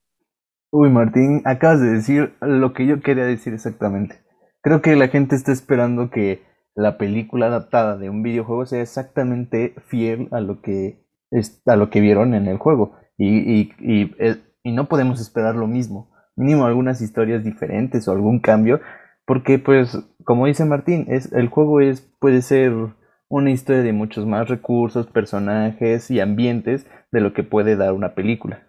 Uy, 0.71 0.89
Martín, 0.89 1.43
acabas 1.45 1.81
de 1.81 1.91
decir 1.91 2.33
lo 2.41 2.73
que 2.73 2.87
yo 2.87 2.99
quería 2.99 3.25
decir 3.25 3.53
exactamente. 3.53 4.23
Creo 4.61 4.81
que 4.81 4.95
la 4.95 5.07
gente 5.07 5.35
está 5.35 5.51
esperando 5.51 6.09
que 6.09 6.41
la 6.73 6.97
película 6.97 7.45
adaptada 7.45 7.97
de 7.97 8.09
un 8.09 8.23
videojuego 8.23 8.65
sea 8.65 8.81
exactamente 8.81 9.75
fiel 9.85 10.29
a 10.31 10.39
lo 10.39 10.61
que, 10.61 11.05
a 11.67 11.75
lo 11.75 11.89
que 11.89 12.01
vieron 12.01 12.33
en 12.33 12.47
el 12.47 12.57
juego. 12.57 12.93
Y, 13.17 13.27
y, 13.27 13.71
y, 13.79 14.15
eh, 14.17 14.37
y 14.63 14.71
no 14.71 14.89
podemos 14.89 15.21
esperar 15.21 15.55
lo 15.55 15.67
mismo. 15.67 16.09
Mínimo 16.35 16.65
algunas 16.65 17.01
historias 17.01 17.43
diferentes 17.43 18.07
o 18.07 18.11
algún 18.11 18.39
cambio. 18.39 18.81
Porque, 19.25 19.59
pues, 19.59 19.97
como 20.23 20.47
dice 20.47 20.65
Martín, 20.65 21.05
es, 21.09 21.31
el 21.33 21.47
juego 21.47 21.81
es, 21.81 22.01
puede 22.19 22.41
ser 22.41 22.73
una 23.29 23.51
historia 23.51 23.81
de 23.81 23.93
muchos 23.93 24.25
más 24.25 24.49
recursos, 24.49 25.07
personajes 25.07 26.11
y 26.11 26.19
ambientes 26.19 26.85
de 27.11 27.21
lo 27.21 27.33
que 27.33 27.43
puede 27.43 27.75
dar 27.75 27.93
una 27.93 28.13
película. 28.15 28.67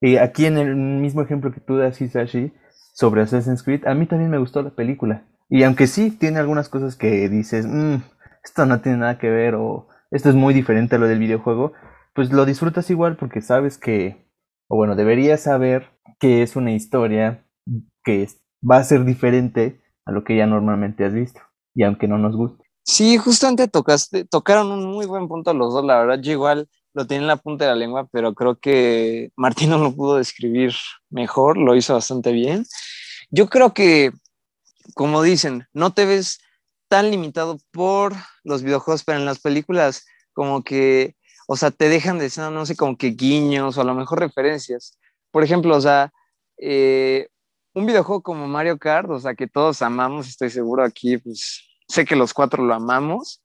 Y 0.00 0.18
aquí 0.18 0.46
en 0.46 0.58
el 0.58 0.76
mismo 0.76 1.22
ejemplo 1.22 1.52
que 1.52 1.60
tú 1.60 1.76
das, 1.76 2.00
Hisashi, 2.00 2.52
sobre 2.92 3.22
Assassin's 3.22 3.62
Creed, 3.62 3.86
a 3.86 3.94
mí 3.94 4.06
también 4.06 4.30
me 4.30 4.38
gustó 4.38 4.62
la 4.62 4.70
película. 4.70 5.24
Y 5.48 5.62
aunque 5.62 5.86
sí 5.86 6.10
tiene 6.10 6.38
algunas 6.38 6.68
cosas 6.68 6.96
que 6.96 7.28
dices, 7.28 7.66
mmm, 7.66 7.96
esto 8.44 8.66
no 8.66 8.80
tiene 8.80 8.98
nada 8.98 9.18
que 9.18 9.30
ver 9.30 9.54
o 9.54 9.88
esto 10.10 10.28
es 10.28 10.34
muy 10.34 10.54
diferente 10.54 10.96
a 10.96 10.98
lo 10.98 11.08
del 11.08 11.18
videojuego, 11.18 11.72
pues 12.14 12.32
lo 12.32 12.44
disfrutas 12.44 12.90
igual 12.90 13.16
porque 13.16 13.40
sabes 13.40 13.78
que, 13.78 14.28
o 14.68 14.76
bueno, 14.76 14.94
deberías 14.94 15.40
saber 15.40 15.88
que 16.18 16.42
es 16.42 16.56
una 16.56 16.72
historia 16.72 17.46
que 18.04 18.28
va 18.68 18.78
a 18.78 18.84
ser 18.84 19.04
diferente 19.04 19.80
a 20.04 20.12
lo 20.12 20.24
que 20.24 20.36
ya 20.36 20.46
normalmente 20.46 21.04
has 21.04 21.12
visto. 21.12 21.40
Y 21.74 21.82
aunque 21.82 22.08
no 22.08 22.18
nos 22.18 22.36
guste. 22.36 22.64
Sí, 22.84 23.16
justamente 23.16 23.66
tocaste, 23.66 24.24
tocaron 24.26 24.70
un 24.70 24.84
muy 24.86 25.06
buen 25.06 25.26
punto 25.26 25.54
los 25.54 25.72
dos, 25.72 25.84
la 25.84 26.00
verdad, 26.00 26.20
yo 26.20 26.32
igual 26.32 26.68
lo 26.92 27.06
tenía 27.06 27.22
en 27.22 27.26
la 27.28 27.36
punta 27.36 27.64
de 27.64 27.70
la 27.70 27.76
lengua, 27.76 28.06
pero 28.12 28.34
creo 28.34 28.56
que 28.56 29.32
Martín 29.36 29.70
no 29.70 29.78
lo 29.78 29.92
pudo 29.94 30.16
describir 30.16 30.74
mejor, 31.10 31.56
lo 31.56 31.74
hizo 31.74 31.94
bastante 31.94 32.30
bien. 32.30 32.66
Yo 33.30 33.48
creo 33.48 33.72
que, 33.72 34.12
como 34.94 35.22
dicen, 35.22 35.66
no 35.72 35.92
te 35.92 36.04
ves 36.04 36.40
tan 36.88 37.10
limitado 37.10 37.58
por 37.72 38.12
los 38.44 38.62
videojuegos, 38.62 39.02
pero 39.02 39.18
en 39.18 39.24
las 39.24 39.40
películas 39.40 40.04
como 40.34 40.62
que, 40.62 41.16
o 41.48 41.56
sea, 41.56 41.70
te 41.70 41.88
dejan 41.88 42.18
de 42.18 42.30
ser, 42.30 42.52
no 42.52 42.66
sé, 42.66 42.76
como 42.76 42.96
que 42.96 43.08
guiños 43.08 43.76
o 43.76 43.80
a 43.80 43.84
lo 43.84 43.94
mejor 43.94 44.20
referencias. 44.20 44.98
Por 45.34 45.42
ejemplo, 45.42 45.76
o 45.76 45.80
sea, 45.80 46.12
eh, 46.58 47.26
un 47.74 47.86
videojuego 47.86 48.22
como 48.22 48.46
Mario 48.46 48.78
Kart, 48.78 49.10
o 49.10 49.18
sea, 49.18 49.34
que 49.34 49.48
todos 49.48 49.82
amamos, 49.82 50.28
estoy 50.28 50.48
seguro 50.48 50.84
aquí, 50.84 51.18
pues 51.18 51.60
sé 51.88 52.04
que 52.04 52.14
los 52.14 52.32
cuatro 52.32 52.62
lo 52.62 52.72
amamos, 52.72 53.42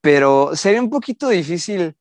pero 0.00 0.54
sería 0.54 0.80
un 0.80 0.88
poquito 0.88 1.28
difícil 1.28 1.96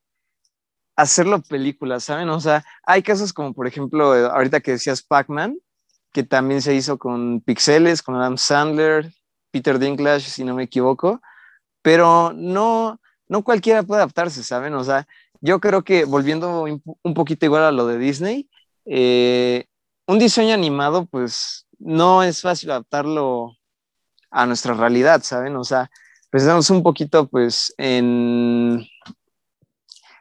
hacerlo 0.95 1.41
película, 1.41 1.99
¿saben? 1.99 2.29
O 2.29 2.39
sea, 2.39 2.63
hay 2.83 3.01
casos 3.01 3.33
como, 3.33 3.55
por 3.55 3.65
ejemplo, 3.65 4.15
eh, 4.15 4.29
ahorita 4.31 4.59
que 4.59 4.73
decías 4.73 5.01
Pac-Man, 5.01 5.57
que 6.13 6.21
también 6.21 6.61
se 6.61 6.75
hizo 6.75 6.99
con 6.99 7.41
pixeles, 7.41 8.03
con 8.03 8.13
Adam 8.13 8.37
Sandler, 8.37 9.11
Peter 9.49 9.79
Dinklage, 9.79 10.29
si 10.29 10.43
no 10.43 10.53
me 10.53 10.65
equivoco, 10.65 11.19
pero 11.81 12.31
no, 12.35 13.01
no 13.27 13.43
cualquiera 13.43 13.81
puede 13.81 14.01
adaptarse, 14.03 14.43
¿saben? 14.43 14.75
O 14.75 14.83
sea, 14.83 15.07
yo 15.41 15.59
creo 15.59 15.83
que 15.83 16.05
volviendo 16.05 16.61
un 16.61 17.13
poquito 17.15 17.47
igual 17.47 17.63
a 17.63 17.71
lo 17.71 17.87
de 17.87 17.97
Disney, 17.97 18.47
eh, 18.85 19.65
un 20.07 20.19
diseño 20.19 20.53
animado, 20.53 21.05
pues 21.05 21.67
no 21.77 22.23
es 22.23 22.41
fácil 22.41 22.71
adaptarlo 22.71 23.55
a 24.31 24.45
nuestra 24.45 24.73
realidad, 24.73 25.21
¿saben? 25.23 25.55
O 25.55 25.63
sea, 25.63 25.89
pensamos 26.29 26.69
un 26.69 26.83
poquito, 26.83 27.27
pues, 27.27 27.73
en, 27.77 28.85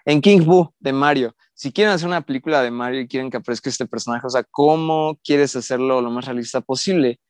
en 0.04 0.20
King 0.20 0.44
Boo 0.44 0.74
de 0.78 0.92
Mario. 0.92 1.34
Si 1.54 1.72
quieren 1.72 1.92
hacer 1.92 2.06
una 2.06 2.20
película 2.20 2.62
de 2.62 2.70
Mario 2.70 3.00
y 3.00 3.08
quieren 3.08 3.30
que 3.30 3.38
aparezca 3.38 3.68
este 3.68 3.86
personaje, 3.86 4.26
o 4.26 4.30
sea, 4.30 4.44
¿cómo 4.50 5.18
quieres 5.24 5.56
hacerlo 5.56 6.00
lo 6.00 6.10
más 6.10 6.26
realista 6.26 6.60
posible 6.60 7.20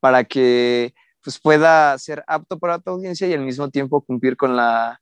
para 0.00 0.24
que 0.24 0.94
pues, 1.22 1.38
pueda 1.38 1.96
ser 1.98 2.24
apto 2.26 2.58
para 2.58 2.78
tu 2.78 2.90
audiencia 2.90 3.26
y 3.26 3.32
al 3.34 3.44
mismo 3.44 3.70
tiempo 3.70 4.02
cumplir 4.02 4.36
con 4.36 4.56
la 4.56 5.00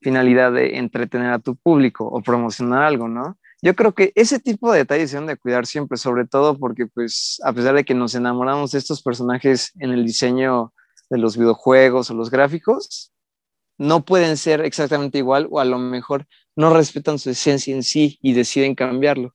finalidad 0.00 0.52
de 0.52 0.78
entretener 0.78 1.32
a 1.32 1.38
tu 1.38 1.56
público 1.56 2.06
o 2.06 2.22
promocionar 2.22 2.82
algo, 2.82 3.08
¿no? 3.08 3.38
Yo 3.64 3.74
creo 3.74 3.94
que 3.94 4.12
ese 4.14 4.38
tipo 4.40 4.70
de 4.70 4.80
detalles 4.80 5.10
se 5.10 5.16
han 5.16 5.24
de 5.24 5.38
cuidar 5.38 5.64
siempre, 5.64 5.96
sobre 5.96 6.26
todo 6.26 6.58
porque, 6.58 6.86
pues, 6.86 7.40
a 7.44 7.50
pesar 7.54 7.74
de 7.74 7.86
que 7.86 7.94
nos 7.94 8.14
enamoramos 8.14 8.72
de 8.72 8.78
estos 8.78 9.02
personajes 9.02 9.72
en 9.78 9.90
el 9.90 10.04
diseño 10.04 10.74
de 11.08 11.16
los 11.16 11.38
videojuegos 11.38 12.10
o 12.10 12.14
los 12.14 12.30
gráficos, 12.30 13.14
no 13.78 14.04
pueden 14.04 14.36
ser 14.36 14.60
exactamente 14.60 15.16
igual 15.16 15.48
o 15.50 15.60
a 15.60 15.64
lo 15.64 15.78
mejor 15.78 16.26
no 16.54 16.74
respetan 16.74 17.18
su 17.18 17.30
esencia 17.30 17.74
en 17.74 17.82
sí 17.82 18.18
y 18.20 18.34
deciden 18.34 18.74
cambiarlo. 18.74 19.34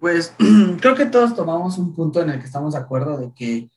Pues 0.00 0.34
creo 0.80 0.96
que 0.96 1.06
todos 1.06 1.36
tomamos 1.36 1.78
un 1.78 1.94
punto 1.94 2.20
en 2.20 2.30
el 2.30 2.40
que 2.40 2.46
estamos 2.46 2.74
de 2.74 2.80
acuerdo 2.80 3.18
de 3.18 3.32
que, 3.36 3.70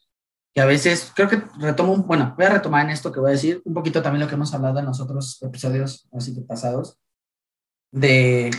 que 0.55 0.61
a 0.61 0.65
veces, 0.65 1.11
creo 1.15 1.29
que 1.29 1.43
retomo, 1.59 1.97
bueno, 1.97 2.33
voy 2.35 2.47
a 2.47 2.53
retomar 2.53 2.83
en 2.83 2.89
esto 2.93 3.11
que 3.11 3.19
voy 3.19 3.29
a 3.29 3.33
decir, 3.33 3.61
un 3.63 3.75
poquito 3.75 4.01
también 4.01 4.21
lo 4.21 4.27
que 4.27 4.33
hemos 4.33 4.55
hablado 4.55 4.79
en 4.79 4.85
los 4.85 4.99
otros 4.99 5.39
episodios, 5.43 6.09
así 6.13 6.33
que 6.33 6.41
pasados, 6.41 6.97
de 7.91 8.49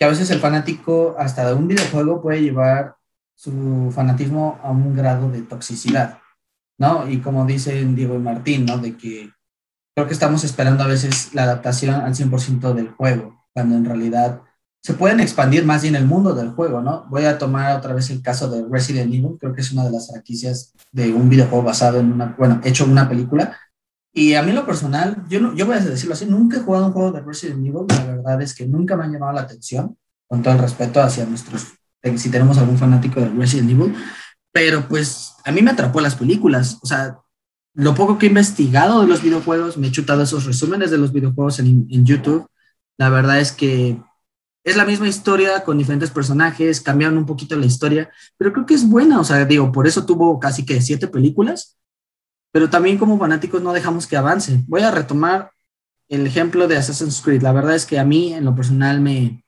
que 0.00 0.06
a 0.06 0.08
veces 0.08 0.30
el 0.30 0.40
fanático 0.40 1.14
hasta 1.18 1.46
de 1.46 1.52
un 1.52 1.68
videojuego 1.68 2.22
puede 2.22 2.40
llevar 2.40 2.96
su 3.34 3.92
fanatismo 3.94 4.58
a 4.62 4.70
un 4.70 4.96
grado 4.96 5.30
de 5.30 5.42
toxicidad, 5.42 6.18
¿no? 6.78 7.06
Y 7.06 7.18
como 7.18 7.44
dicen 7.44 7.94
Diego 7.94 8.14
y 8.14 8.18
Martín, 8.18 8.64
¿no? 8.64 8.78
De 8.78 8.96
que 8.96 9.30
creo 9.94 10.06
que 10.06 10.14
estamos 10.14 10.42
esperando 10.42 10.84
a 10.84 10.86
veces 10.86 11.34
la 11.34 11.42
adaptación 11.42 11.96
al 11.96 12.14
100% 12.14 12.72
del 12.72 12.88
juego, 12.92 13.44
cuando 13.52 13.76
en 13.76 13.84
realidad 13.84 14.40
se 14.82 14.94
pueden 14.94 15.20
expandir 15.20 15.66
más 15.66 15.82
bien 15.82 15.94
el 15.94 16.06
mundo 16.06 16.34
del 16.34 16.52
juego, 16.52 16.80
¿no? 16.80 17.04
Voy 17.10 17.26
a 17.26 17.36
tomar 17.36 17.76
otra 17.76 17.92
vez 17.92 18.08
el 18.08 18.22
caso 18.22 18.48
de 18.50 18.64
Resident 18.70 19.12
Evil, 19.12 19.36
creo 19.38 19.52
que 19.52 19.60
es 19.60 19.70
una 19.70 19.84
de 19.84 19.90
las 19.90 20.08
franquicias 20.10 20.72
de 20.92 21.12
un 21.12 21.28
videojuego 21.28 21.62
basado 21.62 22.00
en 22.00 22.10
una, 22.10 22.34
bueno, 22.38 22.62
hecho 22.64 22.84
en 22.84 22.92
una 22.92 23.06
película. 23.06 23.54
Y 24.12 24.34
a 24.34 24.42
mí 24.42 24.52
lo 24.52 24.66
personal, 24.66 25.24
yo, 25.28 25.40
no, 25.40 25.54
yo 25.54 25.66
voy 25.66 25.76
a 25.76 25.80
decirlo 25.80 26.14
así, 26.14 26.26
nunca 26.26 26.56
he 26.56 26.60
jugado 26.60 26.86
un 26.86 26.92
juego 26.92 27.12
de 27.12 27.20
Resident 27.20 27.64
Evil, 27.64 27.86
la 27.88 28.04
verdad 28.04 28.42
es 28.42 28.54
que 28.54 28.66
nunca 28.66 28.96
me 28.96 29.04
han 29.04 29.12
llamado 29.12 29.32
la 29.32 29.42
atención, 29.42 29.96
con 30.26 30.42
todo 30.42 30.54
el 30.54 30.60
respeto 30.60 31.00
hacia 31.00 31.26
nuestros, 31.26 31.66
si 32.16 32.30
tenemos 32.30 32.58
algún 32.58 32.76
fanático 32.76 33.20
de 33.20 33.28
Resident 33.28 33.70
Evil, 33.70 33.94
pero 34.52 34.88
pues 34.88 35.34
a 35.44 35.52
mí 35.52 35.62
me 35.62 35.70
atrapó 35.70 36.00
las 36.00 36.16
películas, 36.16 36.78
o 36.82 36.86
sea, 36.86 37.18
lo 37.74 37.94
poco 37.94 38.18
que 38.18 38.26
he 38.26 38.28
investigado 38.28 39.00
de 39.00 39.06
los 39.06 39.22
videojuegos, 39.22 39.76
me 39.78 39.86
he 39.86 39.92
chutado 39.92 40.22
esos 40.22 40.44
resúmenes 40.44 40.90
de 40.90 40.98
los 40.98 41.12
videojuegos 41.12 41.60
en, 41.60 41.86
en 41.88 42.04
YouTube, 42.04 42.48
la 42.98 43.10
verdad 43.10 43.38
es 43.38 43.52
que 43.52 43.96
es 44.64 44.76
la 44.76 44.84
misma 44.84 45.08
historia 45.08 45.62
con 45.64 45.78
diferentes 45.78 46.10
personajes, 46.10 46.80
cambiaron 46.80 47.16
un 47.16 47.26
poquito 47.26 47.56
la 47.56 47.66
historia, 47.66 48.10
pero 48.36 48.52
creo 48.52 48.66
que 48.66 48.74
es 48.74 48.86
buena, 48.88 49.20
o 49.20 49.24
sea, 49.24 49.44
digo, 49.44 49.70
por 49.70 49.86
eso 49.86 50.04
tuvo 50.04 50.38
casi 50.38 50.66
que 50.66 50.80
siete 50.82 51.06
películas, 51.06 51.78
pero 52.52 52.70
también 52.70 52.98
como 52.98 53.18
fanáticos 53.18 53.62
no 53.62 53.72
dejamos 53.72 54.06
que 54.06 54.16
avance. 54.16 54.62
Voy 54.66 54.82
a 54.82 54.90
retomar 54.90 55.52
el 56.08 56.26
ejemplo 56.26 56.66
de 56.68 56.76
Assassin's 56.76 57.20
Creed. 57.20 57.42
La 57.42 57.52
verdad 57.52 57.74
es 57.74 57.86
que 57.86 57.98
a 57.98 58.04
mí 58.04 58.32
en 58.32 58.44
lo 58.44 58.54
personal 58.54 59.00
me, 59.00 59.44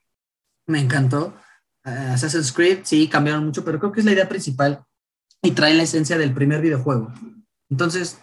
me 0.66 0.80
encantó. 0.80 1.34
Uh, 1.84 2.12
Assassin's 2.14 2.52
Creed, 2.52 2.80
sí, 2.84 3.08
cambiaron 3.08 3.44
mucho, 3.44 3.64
pero 3.64 3.78
creo 3.80 3.90
que 3.90 4.00
es 4.00 4.06
la 4.06 4.12
idea 4.12 4.28
principal 4.28 4.84
y 5.42 5.50
trae 5.50 5.74
la 5.74 5.82
esencia 5.82 6.16
del 6.16 6.32
primer 6.32 6.60
videojuego. 6.60 7.12
Entonces, 7.68 8.18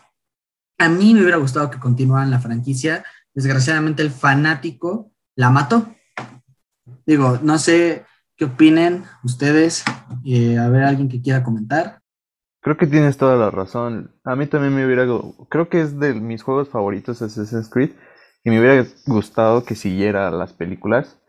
a 0.78 0.88
mí 0.88 1.14
me 1.14 1.22
hubiera 1.22 1.38
gustado 1.38 1.70
que 1.70 1.80
continuaran 1.80 2.32
la 2.32 2.40
franquicia. 2.40 3.04
Desgraciadamente 3.34 4.02
el 4.02 4.12
fanático 4.12 5.12
la 5.36 5.50
mató. 5.50 5.94
Digo, 7.06 7.40
no 7.44 7.58
sé 7.58 8.06
qué 8.38 8.46
opinen 8.46 9.04
ustedes. 9.24 9.84
Eh, 10.24 10.58
a 10.58 10.70
ver, 10.70 10.84
alguien 10.84 11.10
que 11.10 11.22
quiera 11.22 11.44
comentar. 11.44 12.02
Creo 12.62 12.78
que 12.78 12.88
tienes 12.88 13.18
toda 13.18 13.38
la 13.38 13.52
razón. 13.52 14.16
A 14.24 14.36
mí 14.36 14.48
también 14.48 14.76
me 14.76 14.86
hubiera... 14.86 15.06
Creo 15.50 15.70
que 15.70 15.82
es 15.82 16.00
de 16.00 16.14
mis 16.14 16.44
juegos 16.44 16.70
favoritos 16.70 17.22
Assassin's 17.22 17.70
Creed. 17.70 17.92
Y 18.44 18.50
me 18.50 18.60
hubiera 18.60 18.86
gustado 19.06 19.64
que 19.64 19.76
siguiera 19.76 20.32
las 20.32 20.54
películas 20.54 21.20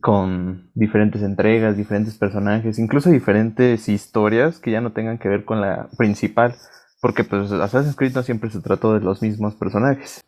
con 0.00 0.70
diferentes 0.74 1.22
entregas, 1.22 1.76
diferentes 1.76 2.16
personajes, 2.16 2.78
incluso 2.78 3.10
diferentes 3.10 3.88
historias 3.88 4.58
que 4.58 4.70
ya 4.70 4.80
no 4.80 4.92
tengan 4.92 5.18
que 5.18 5.28
ver 5.28 5.44
con 5.44 5.60
la 5.60 5.88
principal, 5.96 6.54
porque 7.00 7.24
pues 7.24 7.50
Assassin's 7.52 7.96
Creed 7.96 8.14
no 8.14 8.22
siempre 8.22 8.50
se 8.50 8.60
trató 8.60 8.94
de 8.94 9.00
los 9.00 9.22
mismos 9.22 9.54
personajes. 9.56 10.24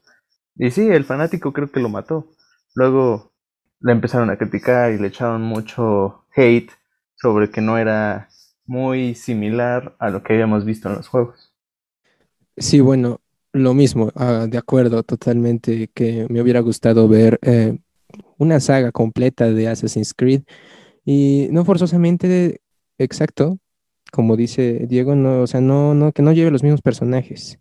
Y 0.56 0.70
sí, 0.70 0.88
el 0.88 1.04
fanático 1.04 1.52
creo 1.52 1.70
que 1.70 1.80
lo 1.80 1.88
mató. 1.88 2.28
Luego 2.75 3.32
le 3.80 3.92
empezaron 3.92 4.30
a 4.30 4.37
criticar 4.37 4.92
y 4.92 4.99
le 4.99 5.09
echaron 5.09 5.42
mucho 5.42 6.26
hate 6.35 6.70
sobre 7.16 7.50
que 7.50 7.61
no 7.61 7.78
era 7.78 8.28
muy 8.70 9.16
similar 9.16 9.96
a 9.98 10.10
lo 10.10 10.22
que 10.22 10.32
habíamos 10.32 10.64
visto 10.64 10.88
en 10.88 10.94
los 10.94 11.08
juegos. 11.08 11.52
Sí, 12.56 12.78
bueno, 12.78 13.20
lo 13.52 13.74
mismo, 13.74 14.12
ah, 14.14 14.46
de 14.48 14.58
acuerdo 14.58 15.02
totalmente 15.02 15.88
que 15.88 16.28
me 16.30 16.40
hubiera 16.40 16.60
gustado 16.60 17.08
ver 17.08 17.40
eh, 17.42 17.76
una 18.38 18.60
saga 18.60 18.92
completa 18.92 19.50
de 19.50 19.66
Assassin's 19.66 20.14
Creed 20.14 20.42
y 21.04 21.48
no 21.50 21.64
forzosamente 21.64 22.60
exacto, 22.96 23.58
como 24.12 24.36
dice 24.36 24.86
Diego, 24.88 25.16
no, 25.16 25.42
o 25.42 25.46
sea, 25.48 25.60
no, 25.60 25.94
no, 25.94 26.12
que 26.12 26.22
no 26.22 26.32
lleve 26.32 26.52
los 26.52 26.62
mismos 26.62 26.80
personajes, 26.80 27.58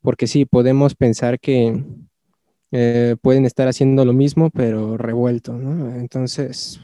porque 0.00 0.26
sí, 0.26 0.46
podemos 0.46 0.94
pensar 0.94 1.40
que 1.40 1.84
eh, 2.70 3.16
pueden 3.20 3.44
estar 3.44 3.68
haciendo 3.68 4.06
lo 4.06 4.14
mismo, 4.14 4.48
pero 4.48 4.96
revuelto, 4.96 5.52
¿no? 5.52 5.94
Entonces, 5.94 6.80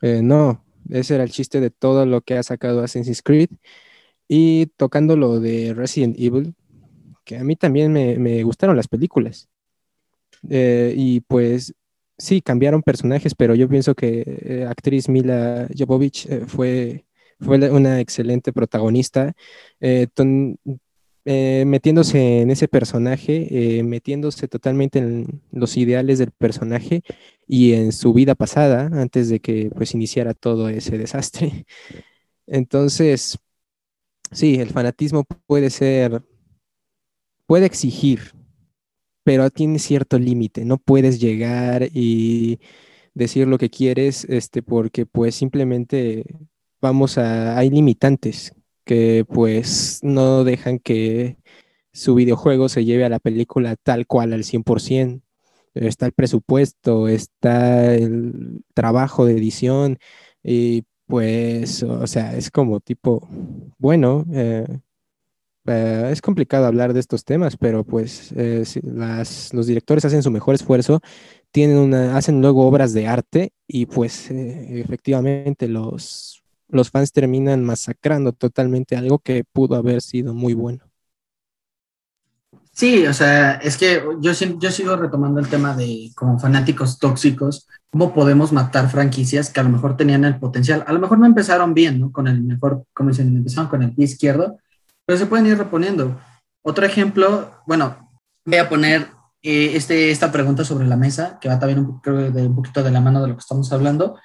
eh, 0.00 0.22
no, 0.22 0.64
ese 0.92 1.14
era 1.14 1.24
el 1.24 1.30
chiste 1.30 1.60
de 1.60 1.70
todo 1.70 2.06
lo 2.06 2.20
que 2.22 2.36
ha 2.36 2.42
sacado 2.42 2.82
Assassin's 2.82 3.22
Creed. 3.22 3.50
Y 4.28 4.66
tocando 4.76 5.16
lo 5.16 5.40
de 5.40 5.74
Resident 5.74 6.16
Evil, 6.18 6.54
que 7.24 7.38
a 7.38 7.44
mí 7.44 7.56
también 7.56 7.92
me, 7.92 8.42
gustaron 8.44 8.76
las 8.76 8.88
películas. 8.88 9.48
Eh, 10.48 10.94
y 10.96 11.20
pues 11.22 11.74
sí, 12.18 12.40
cambiaron 12.42 12.82
personajes, 12.82 13.34
pero 13.34 13.54
yo 13.54 13.68
pienso 13.68 13.94
que 13.94 14.24
eh, 14.26 14.66
actriz 14.68 15.08
Mila 15.08 15.68
Jovovich 15.76 16.26
eh, 16.26 16.44
fue, 16.46 17.06
fue 17.40 17.70
una 17.70 18.00
excelente 18.00 18.52
protagonista, 18.52 19.34
metiéndose 21.24 22.40
en 22.40 22.50
ese 22.50 22.68
personaje, 22.68 23.82
metiéndose 23.84 24.48
totalmente 24.48 24.98
en 25.00 25.42
los 25.52 25.76
ideales 25.76 26.18
del 26.18 26.30
personaje 26.32 27.02
y 27.46 27.74
en 27.74 27.92
su 27.92 28.12
vida 28.12 28.34
pasada, 28.34 28.86
antes 28.92 29.28
de 29.28 29.40
que 29.40 29.70
pues 29.74 29.94
iniciara 29.94 30.34
todo 30.34 30.68
ese 30.68 30.98
desastre. 30.98 31.66
Entonces, 32.46 33.38
sí, 34.32 34.56
el 34.56 34.70
fanatismo 34.70 35.24
puede 35.46 35.70
ser 35.70 36.22
puede 37.50 37.66
exigir, 37.66 38.20
pero 39.24 39.50
tiene 39.50 39.80
cierto 39.80 40.20
límite. 40.20 40.64
No 40.64 40.78
puedes 40.78 41.20
llegar 41.20 41.88
y 41.92 42.60
decir 43.12 43.48
lo 43.48 43.58
que 43.58 43.70
quieres, 43.70 44.24
este, 44.26 44.62
porque 44.62 45.04
pues 45.04 45.34
simplemente 45.34 46.24
vamos 46.80 47.18
a, 47.18 47.58
hay 47.58 47.68
limitantes 47.70 48.52
que 48.90 49.24
pues 49.24 50.00
no 50.02 50.42
dejan 50.42 50.80
que 50.80 51.36
su 51.92 52.16
videojuego 52.16 52.68
se 52.68 52.84
lleve 52.84 53.04
a 53.04 53.08
la 53.08 53.20
película 53.20 53.76
tal 53.76 54.04
cual 54.08 54.32
al 54.32 54.42
100%. 54.42 55.22
Está 55.74 56.06
el 56.06 56.12
presupuesto, 56.12 57.06
está 57.06 57.94
el 57.94 58.64
trabajo 58.74 59.26
de 59.26 59.34
edición 59.34 59.98
y 60.42 60.86
pues, 61.06 61.84
o 61.84 62.04
sea, 62.08 62.36
es 62.36 62.50
como 62.50 62.80
tipo, 62.80 63.28
bueno, 63.78 64.26
eh, 64.32 64.66
eh, 65.66 66.08
es 66.10 66.20
complicado 66.20 66.66
hablar 66.66 66.92
de 66.92 66.98
estos 66.98 67.24
temas, 67.24 67.56
pero 67.56 67.84
pues 67.84 68.32
eh, 68.36 68.64
los 69.52 69.66
directores 69.68 70.04
hacen 70.04 70.24
su 70.24 70.32
mejor 70.32 70.56
esfuerzo, 70.56 71.00
tienen 71.52 71.76
una, 71.78 72.16
hacen 72.16 72.40
luego 72.40 72.66
obras 72.66 72.92
de 72.92 73.06
arte 73.06 73.52
y 73.68 73.86
pues 73.86 74.32
efectivamente 74.32 75.68
los, 75.68 76.39
los 76.70 76.90
fans 76.90 77.12
terminan 77.12 77.64
masacrando 77.64 78.32
totalmente 78.32 78.96
algo 78.96 79.18
que 79.18 79.44
pudo 79.44 79.76
haber 79.76 80.02
sido 80.02 80.34
muy 80.34 80.54
bueno. 80.54 80.90
Sí, 82.72 83.06
o 83.06 83.12
sea, 83.12 83.54
es 83.56 83.76
que 83.76 84.02
yo, 84.20 84.32
sigo 84.32 84.96
retomando 84.96 85.40
el 85.40 85.48
tema 85.48 85.76
de 85.76 86.10
como 86.14 86.38
fanáticos 86.38 86.98
tóxicos, 86.98 87.66
cómo 87.90 88.14
podemos 88.14 88.52
matar 88.52 88.88
franquicias 88.88 89.50
que 89.50 89.60
a 89.60 89.64
lo 89.64 89.68
mejor 89.68 89.96
tenían 89.96 90.24
el 90.24 90.38
potencial, 90.38 90.84
a 90.86 90.92
lo 90.92 91.00
mejor 91.00 91.18
no 91.18 91.26
empezaron 91.26 91.74
bien, 91.74 92.00
¿no? 92.00 92.10
Con 92.12 92.26
el 92.28 92.40
mejor, 92.42 92.84
como 92.94 93.10
dicen, 93.10 93.36
empezaron 93.36 93.68
con 93.68 93.82
el 93.82 93.92
pie 93.92 94.06
izquierdo, 94.06 94.56
pero 95.04 95.18
se 95.18 95.26
pueden 95.26 95.46
ir 95.46 95.58
reponiendo. 95.58 96.18
Otro 96.62 96.86
ejemplo, 96.86 97.50
bueno, 97.66 98.10
voy 98.46 98.58
a 98.58 98.68
poner 98.68 99.08
eh, 99.42 99.72
este, 99.74 100.10
esta 100.10 100.30
pregunta 100.30 100.64
sobre 100.64 100.86
la 100.86 100.96
mesa, 100.96 101.38
que 101.40 101.48
va 101.48 101.58
también 101.58 101.80
un, 101.80 102.00
de, 102.32 102.46
un 102.46 102.54
poquito 102.54 102.82
de 102.82 102.90
la 102.90 103.00
mano 103.00 103.20
de 103.20 103.28
lo 103.28 103.34
que 103.34 103.40
estamos 103.40 103.72
hablando. 103.72 104.18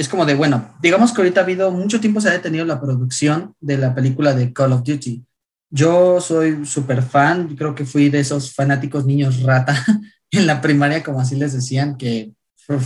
Es 0.00 0.08
como 0.08 0.24
de, 0.24 0.32
bueno, 0.32 0.66
digamos 0.80 1.12
que 1.12 1.20
ahorita 1.20 1.40
ha 1.40 1.44
habido 1.44 1.70
mucho 1.72 2.00
tiempo 2.00 2.22
se 2.22 2.30
ha 2.30 2.32
detenido 2.32 2.64
la 2.64 2.80
producción 2.80 3.54
de 3.60 3.76
la 3.76 3.94
película 3.94 4.32
de 4.32 4.50
Call 4.50 4.72
of 4.72 4.82
Duty. 4.82 5.26
Yo 5.68 6.22
soy 6.22 6.64
súper 6.64 7.02
fan, 7.02 7.54
creo 7.54 7.74
que 7.74 7.84
fui 7.84 8.08
de 8.08 8.20
esos 8.20 8.54
fanáticos 8.54 9.04
niños 9.04 9.42
rata 9.42 9.76
en 10.30 10.46
la 10.46 10.62
primaria, 10.62 11.02
como 11.02 11.20
así 11.20 11.36
les 11.36 11.52
decían, 11.52 11.98
que 11.98 12.32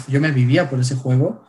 yo 0.08 0.20
me 0.20 0.32
vivía 0.32 0.68
por 0.68 0.80
ese 0.80 0.96
juego 0.96 1.48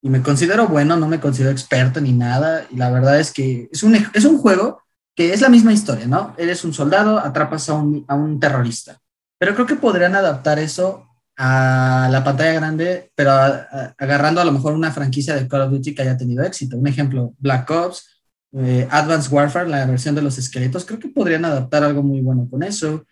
y 0.00 0.08
me 0.08 0.22
considero 0.22 0.68
bueno, 0.68 0.96
no 0.96 1.08
me 1.08 1.18
considero 1.18 1.50
experto 1.50 2.00
ni 2.00 2.12
nada. 2.12 2.64
Y 2.70 2.76
la 2.76 2.92
verdad 2.92 3.18
es 3.18 3.32
que 3.32 3.68
es 3.72 3.82
un, 3.82 3.96
es 3.96 4.24
un 4.24 4.38
juego 4.38 4.84
que 5.16 5.32
es 5.32 5.40
la 5.40 5.48
misma 5.48 5.72
historia, 5.72 6.06
¿no? 6.06 6.32
Eres 6.38 6.64
un 6.64 6.72
soldado, 6.72 7.18
atrapas 7.18 7.68
a 7.70 7.74
un, 7.74 8.04
a 8.06 8.14
un 8.14 8.38
terrorista. 8.38 9.00
Pero 9.36 9.52
creo 9.54 9.66
que 9.66 9.74
podrían 9.74 10.14
adaptar 10.14 10.60
eso 10.60 11.09
a 11.42 12.10
la 12.10 12.22
pantalla 12.22 12.52
grande, 12.52 13.10
pero 13.14 13.32
agarrando 13.32 14.42
a 14.42 14.44
lo 14.44 14.52
mejor 14.52 14.74
una 14.74 14.92
franquicia 14.92 15.34
de 15.34 15.48
Call 15.48 15.62
of 15.62 15.70
Duty 15.70 15.94
que 15.94 16.02
haya 16.02 16.18
tenido 16.18 16.44
éxito. 16.44 16.76
Un 16.76 16.86
ejemplo, 16.86 17.32
Black 17.38 17.70
Ops, 17.70 18.22
eh, 18.52 18.86
Advanced 18.90 19.32
Warfare, 19.32 19.66
la 19.66 19.86
versión 19.86 20.14
de 20.14 20.20
los 20.20 20.36
esqueletos, 20.36 20.84
creo 20.84 20.98
que 20.98 21.08
podrían 21.08 21.46
adaptar 21.46 21.82
algo 21.82 22.02
muy 22.02 22.20
bueno 22.20 22.46
con 22.50 22.62
eso. 22.62 23.06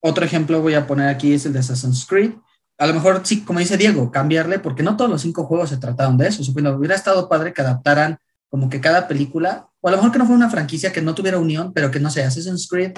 Otro 0.00 0.24
ejemplo 0.24 0.62
voy 0.62 0.74
a 0.74 0.86
poner 0.86 1.08
aquí 1.08 1.34
es 1.34 1.46
el 1.46 1.52
de 1.52 1.58
Assassin's 1.58 2.06
Creed. 2.06 2.34
A 2.78 2.86
lo 2.86 2.94
mejor, 2.94 3.22
sí, 3.24 3.42
como 3.42 3.58
dice 3.58 3.76
Diego, 3.76 4.12
cambiarle, 4.12 4.60
porque 4.60 4.84
no 4.84 4.96
todos 4.96 5.10
los 5.10 5.22
cinco 5.22 5.44
juegos 5.44 5.70
se 5.70 5.78
trataron 5.78 6.16
de 6.16 6.28
eso. 6.28 6.44
Supongo, 6.44 6.76
hubiera 6.76 6.94
estado 6.94 7.28
padre 7.28 7.52
que 7.52 7.62
adaptaran 7.62 8.18
como 8.48 8.70
que 8.70 8.80
cada 8.80 9.08
película, 9.08 9.66
o 9.80 9.88
a 9.88 9.90
lo 9.90 9.96
mejor 9.96 10.12
que 10.12 10.18
no 10.20 10.26
fue 10.26 10.36
una 10.36 10.48
franquicia 10.48 10.92
que 10.92 11.02
no 11.02 11.12
tuviera 11.12 11.40
unión, 11.40 11.72
pero 11.72 11.90
que 11.90 11.98
no 11.98 12.08
sé, 12.08 12.22
Assassin's 12.22 12.68
Creed 12.68 12.92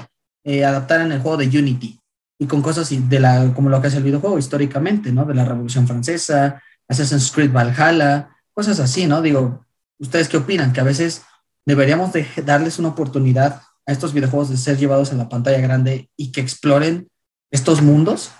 eh, 0.44 0.66
adaptaran 0.66 1.12
el 1.12 1.22
juego 1.22 1.38
de 1.38 1.46
Unity 1.46 1.98
y 2.38 2.46
con 2.46 2.62
cosas 2.62 2.90
de 2.90 3.20
la, 3.20 3.52
como 3.54 3.68
lo 3.70 3.80
que 3.80 3.88
hace 3.88 3.98
el 3.98 4.02
videojuego 4.02 4.38
históricamente, 4.38 5.12
¿no? 5.12 5.24
De 5.24 5.34
la 5.34 5.44
Revolución 5.44 5.86
Francesa, 5.86 6.62
Assassin's 6.88 7.30
Creed 7.30 7.52
Valhalla, 7.52 8.30
cosas 8.52 8.80
así, 8.80 9.06
¿no? 9.06 9.22
Digo, 9.22 9.64
¿ustedes 9.98 10.28
qué 10.28 10.36
opinan? 10.36 10.72
Que 10.72 10.80
a 10.80 10.84
veces 10.84 11.22
deberíamos 11.64 12.12
de 12.12 12.26
darles 12.44 12.78
una 12.78 12.88
oportunidad 12.88 13.62
a 13.86 13.92
estos 13.92 14.12
videojuegos 14.12 14.50
de 14.50 14.56
ser 14.56 14.76
llevados 14.76 15.12
a 15.12 15.16
la 15.16 15.28
pantalla 15.28 15.60
grande 15.60 16.10
y 16.16 16.32
que 16.32 16.40
exploren 16.40 17.08
estos 17.50 17.80
mundos? 17.80 18.30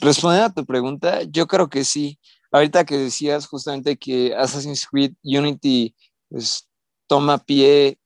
Respondiendo 0.00 0.46
a 0.46 0.54
tu 0.54 0.66
pregunta, 0.66 1.22
yo 1.22 1.46
creo 1.46 1.68
que 1.68 1.84
sí 1.84 2.18
ahorita 2.50 2.84
que 2.84 2.96
decías 2.96 3.46
justamente 3.46 3.96
que 3.96 4.34
Assassin's 4.34 4.86
Creed 4.86 5.14
Unity 5.22 5.94
pues, 6.28 6.68
toma 7.06 7.38
pie 7.38 7.98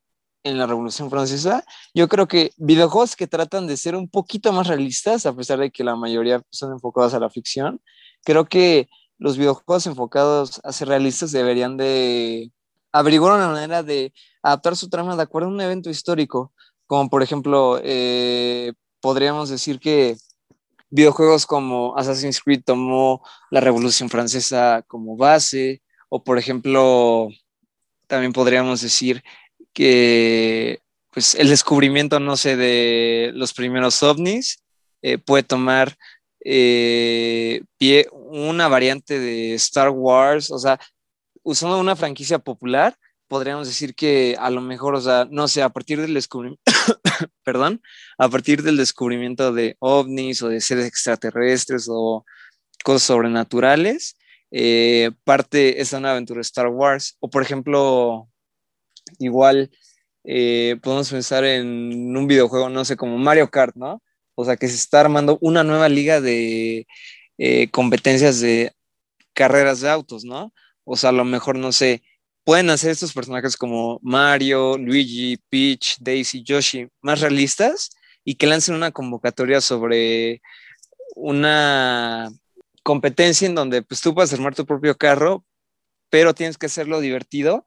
en 0.45 0.59
la 0.59 0.67
Revolución 0.67 1.11
Francesa, 1.11 1.65
yo 1.95 2.09
creo 2.09 2.27
que 2.27 2.53
videojuegos 2.57 3.17
que 3.17 3.27
tratan 3.27 3.67
de 3.67 3.77
ser 3.77 3.95
un 3.95 4.09
poquito 4.09 4.53
más 4.53 4.67
realistas, 4.67 5.27
a 5.27 5.35
pesar 5.35 5.59
de 5.59 5.71
que 5.71 5.85
la 5.85 5.97
mayoría 5.97 6.43
son 6.51 6.73
enfocados 6.73 7.15
a 7.15 7.21
la 7.21 7.31
ficción, 7.31 7.81
creo 8.25 8.47
que 8.47 8.89
los 9.19 9.37
videojuegos 9.37 9.87
enfocados 9.87 10.61
a 10.65 10.73
ser 10.73 10.89
realistas 10.89 11.31
deberían 11.33 11.77
de 11.77 12.51
averiguar 12.93 13.35
una 13.35 13.49
manera 13.49 13.83
de 13.83 14.13
adaptar 14.43 14.77
su 14.77 14.89
trama 14.89 15.17
de 15.17 15.23
acuerdo 15.23 15.49
a 15.49 15.53
un 15.53 15.61
evento 15.61 15.91
histórico, 15.91 16.53
como 16.87 17.09
por 17.09 17.23
ejemplo, 17.23 17.81
eh, 17.83 18.73
podríamos 19.01 19.49
decir 19.49 19.79
que 19.79 20.17
videojuegos 20.91 21.47
como 21.47 21.97
Assassin's 21.97 22.41
Creed 22.41 22.63
tomó 22.65 23.23
la 23.51 23.61
Revolución 23.61 24.11
Francesa 24.11 24.85
como 24.87 25.17
base, 25.17 25.83
o 26.09 26.23
por 26.23 26.39
ejemplo, 26.39 27.29
también 28.07 28.33
podríamos 28.33 28.83
decir 28.83 29.23
que 29.73 30.81
pues, 31.11 31.35
el 31.35 31.49
descubrimiento, 31.49 32.21
no 32.21 32.37
sé, 32.37 32.57
de 32.57 33.33
los 33.35 33.53
primeros 33.55 34.03
ovnis 34.03 34.63
eh, 35.03 35.19
puede 35.19 35.43
tomar 35.43 35.97
eh, 36.45 37.63
pie 37.79 38.09
una 38.13 38.69
variante 38.69 39.19
de 39.19 39.55
Star 39.55 39.91
Wars, 39.91 40.51
o 40.51 40.59
sea, 40.59 40.81
usando 41.43 41.79
una 41.79 41.97
franquicia 41.97 42.39
popular, 42.39 42.97
podríamos 43.29 43.67
decir 43.67 43.95
que 43.95 44.37
a 44.39 44.51
lo 44.51 44.61
mejor, 44.61 44.95
o 44.95 45.01
sea, 45.01 45.27
no 45.31 45.49
sé, 45.49 45.63
a 45.63 45.71
partir 45.71 46.01
del 46.01 46.15
descubrimiento, 46.15 46.63
perdón, 47.45 47.83
a 48.19 48.29
partir 48.29 48.63
del 48.63 48.77
descubrimiento 48.77 49.53
de 49.53 49.77
ovnis 49.79 50.43
o 50.43 50.49
de 50.49 50.61
seres 50.61 50.87
extraterrestres 50.87 51.87
o 51.91 52.25
cosas 52.85 53.03
sobrenaturales, 53.05 54.17
eh, 54.51 55.13
parte 55.25 55.81
es 55.81 55.95
una 55.95 56.11
aventura 56.11 56.43
Star 56.43 56.69
Wars. 56.69 57.17
O 57.21 57.31
por 57.31 57.43
ejemplo, 57.43 58.29
igual 59.19 59.71
eh, 60.25 60.77
podemos 60.83 61.11
pensar 61.11 61.45
en 61.45 62.17
un 62.17 62.27
videojuego, 62.27 62.69
no 62.69 62.85
sé, 62.85 62.97
como 62.97 63.19
Mario 63.19 63.51
Kart, 63.51 63.75
¿no? 63.77 64.03
O 64.35 64.45
sea, 64.45 64.57
que 64.57 64.69
se 64.69 64.77
está 64.77 65.01
armando 65.01 65.39
una 65.41 65.65
nueva 65.65 65.89
liga 65.89 66.21
de 66.21 66.87
eh, 67.39 67.71
competencias 67.71 68.41
de 68.41 68.73
carreras 69.35 69.81
de 69.81 69.91
autos, 69.91 70.25
¿no? 70.25 70.53
O 70.85 70.97
sea, 70.97 71.11
a 71.11 71.13
lo 71.13 71.25
mejor, 71.25 71.57
no 71.59 71.73
sé, 71.73 72.03
pueden 72.45 72.71
hacer 72.71 72.91
estos 72.91 73.13
personajes 73.13 73.57
como 73.57 73.99
Mario, 74.03 74.79
Luigi, 74.79 75.39
Peach, 75.49 75.97
Daisy, 76.01 76.43
Yoshi 76.43 76.89
más 77.01 77.21
realistas 77.21 77.91
y 78.25 78.37
que 78.37 78.47
lancen 78.47 78.75
una 78.75 78.93
convocatoria 78.93 79.61
sobre 79.61 80.43
una 81.17 82.31
competencia 82.83 83.47
en 83.47 83.55
donde 83.55 83.83
pues 83.83 84.01
tú 84.01 84.15
puedes 84.15 84.33
armar 84.33 84.55
tu 84.55 84.67
propio 84.67 84.97
carro, 84.97 85.45
pero 86.11 86.35
tienes 86.35 86.59
que 86.59 86.67
hacerlo 86.67 87.01
divertido 87.01 87.65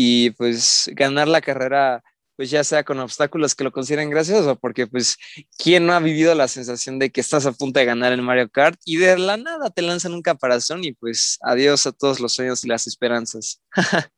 y 0.00 0.30
pues 0.30 0.88
ganar 0.94 1.26
la 1.26 1.40
carrera 1.40 2.04
pues 2.36 2.50
ya 2.52 2.62
sea 2.62 2.84
con 2.84 3.00
obstáculos 3.00 3.56
que 3.56 3.64
lo 3.64 3.72
consideren 3.72 4.10
gracioso, 4.10 4.54
porque 4.54 4.86
pues, 4.86 5.16
¿quién 5.58 5.86
no 5.86 5.92
ha 5.92 5.98
vivido 5.98 6.36
la 6.36 6.46
sensación 6.46 7.00
de 7.00 7.10
que 7.10 7.20
estás 7.20 7.46
a 7.46 7.52
punto 7.52 7.80
de 7.80 7.84
ganar 7.84 8.12
en 8.12 8.22
Mario 8.22 8.48
Kart 8.48 8.78
y 8.84 8.98
de 8.98 9.18
la 9.18 9.36
nada 9.36 9.70
te 9.70 9.82
lanzan 9.82 10.14
un 10.14 10.22
caparazón 10.22 10.84
y 10.84 10.92
pues 10.92 11.40
adiós 11.42 11.84
a 11.88 11.90
todos 11.90 12.20
los 12.20 12.34
sueños 12.34 12.64
y 12.64 12.68
las 12.68 12.86
esperanzas? 12.86 13.60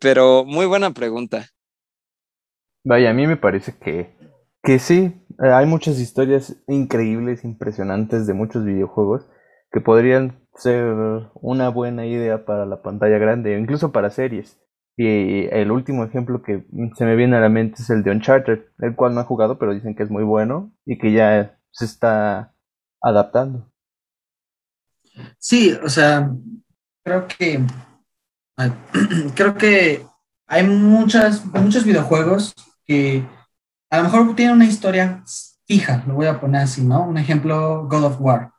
Pero 0.00 0.44
muy 0.44 0.66
buena 0.66 0.92
pregunta. 0.92 1.46
Vaya, 2.82 3.10
a 3.10 3.14
mí 3.14 3.28
me 3.28 3.36
parece 3.36 3.78
que, 3.78 4.16
que 4.64 4.80
sí, 4.80 5.14
hay 5.38 5.66
muchas 5.66 6.00
historias 6.00 6.56
increíbles, 6.66 7.44
impresionantes 7.44 8.26
de 8.26 8.34
muchos 8.34 8.64
videojuegos 8.64 9.30
que 9.70 9.80
podrían 9.80 10.44
ser 10.56 10.92
una 11.34 11.68
buena 11.68 12.04
idea 12.04 12.44
para 12.44 12.66
la 12.66 12.82
pantalla 12.82 13.18
grande 13.18 13.56
incluso 13.56 13.92
para 13.92 14.10
series. 14.10 14.58
Y 14.96 15.46
el 15.50 15.72
último 15.72 16.04
ejemplo 16.04 16.42
que 16.42 16.64
se 16.96 17.04
me 17.04 17.16
viene 17.16 17.36
a 17.36 17.40
la 17.40 17.48
mente 17.48 17.82
es 17.82 17.90
el 17.90 18.04
de 18.04 18.12
Uncharted, 18.12 18.60
el 18.78 18.94
cual 18.94 19.14
no 19.14 19.20
he 19.20 19.24
jugado, 19.24 19.58
pero 19.58 19.74
dicen 19.74 19.94
que 19.94 20.04
es 20.04 20.10
muy 20.10 20.22
bueno 20.22 20.72
y 20.84 20.98
que 20.98 21.12
ya 21.12 21.58
se 21.72 21.84
está 21.84 22.54
adaptando. 23.00 23.70
Sí, 25.38 25.76
o 25.82 25.88
sea, 25.88 26.30
creo 27.02 27.26
que 27.26 27.60
creo 29.34 29.54
que 29.56 30.06
hay 30.46 30.66
muchas, 30.66 31.44
muchos 31.46 31.84
videojuegos 31.84 32.54
que 32.84 33.24
a 33.90 33.98
lo 33.98 34.04
mejor 34.04 34.36
tienen 34.36 34.56
una 34.56 34.66
historia 34.66 35.22
fija, 35.66 36.04
lo 36.06 36.14
voy 36.14 36.26
a 36.26 36.40
poner 36.40 36.62
así, 36.62 36.84
¿no? 36.84 37.04
Un 37.04 37.18
ejemplo, 37.18 37.86
God 37.88 38.04
of 38.04 38.20
War. 38.20 38.52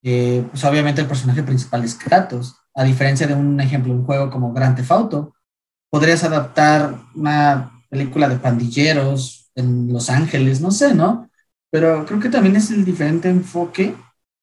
pues 0.00 0.64
obviamente 0.64 1.00
el 1.02 1.06
personaje 1.06 1.42
principal 1.42 1.84
es 1.84 1.94
Kratos, 1.94 2.56
a 2.74 2.84
diferencia 2.84 3.26
de 3.26 3.34
un 3.34 3.60
ejemplo, 3.60 3.92
un 3.92 4.04
juego 4.04 4.30
como 4.30 4.52
Grand 4.52 4.76
Theft 4.76 4.90
Auto, 4.90 5.34
podrías 5.92 6.24
adaptar 6.24 6.98
una 7.14 7.84
película 7.90 8.26
de 8.26 8.38
pandilleros 8.38 9.50
en 9.54 9.92
Los 9.92 10.08
Ángeles, 10.08 10.62
no 10.62 10.70
sé, 10.70 10.94
¿no? 10.94 11.28
Pero 11.70 12.06
creo 12.06 12.18
que 12.18 12.30
también 12.30 12.56
es 12.56 12.70
el 12.70 12.82
diferente 12.82 13.28
enfoque 13.28 13.94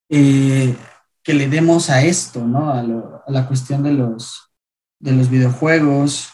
eh, 0.09 0.75
que 1.23 1.33
le 1.33 1.49
demos 1.49 1.89
a 1.89 2.03
esto, 2.03 2.45
¿no? 2.45 2.69
A, 2.69 2.83
la 3.31 3.47
cuestión 3.47 3.81
de 3.81 3.93
los, 3.93 4.51
de 4.99 5.11
los 5.13 5.31
videojuegos. 5.31 6.29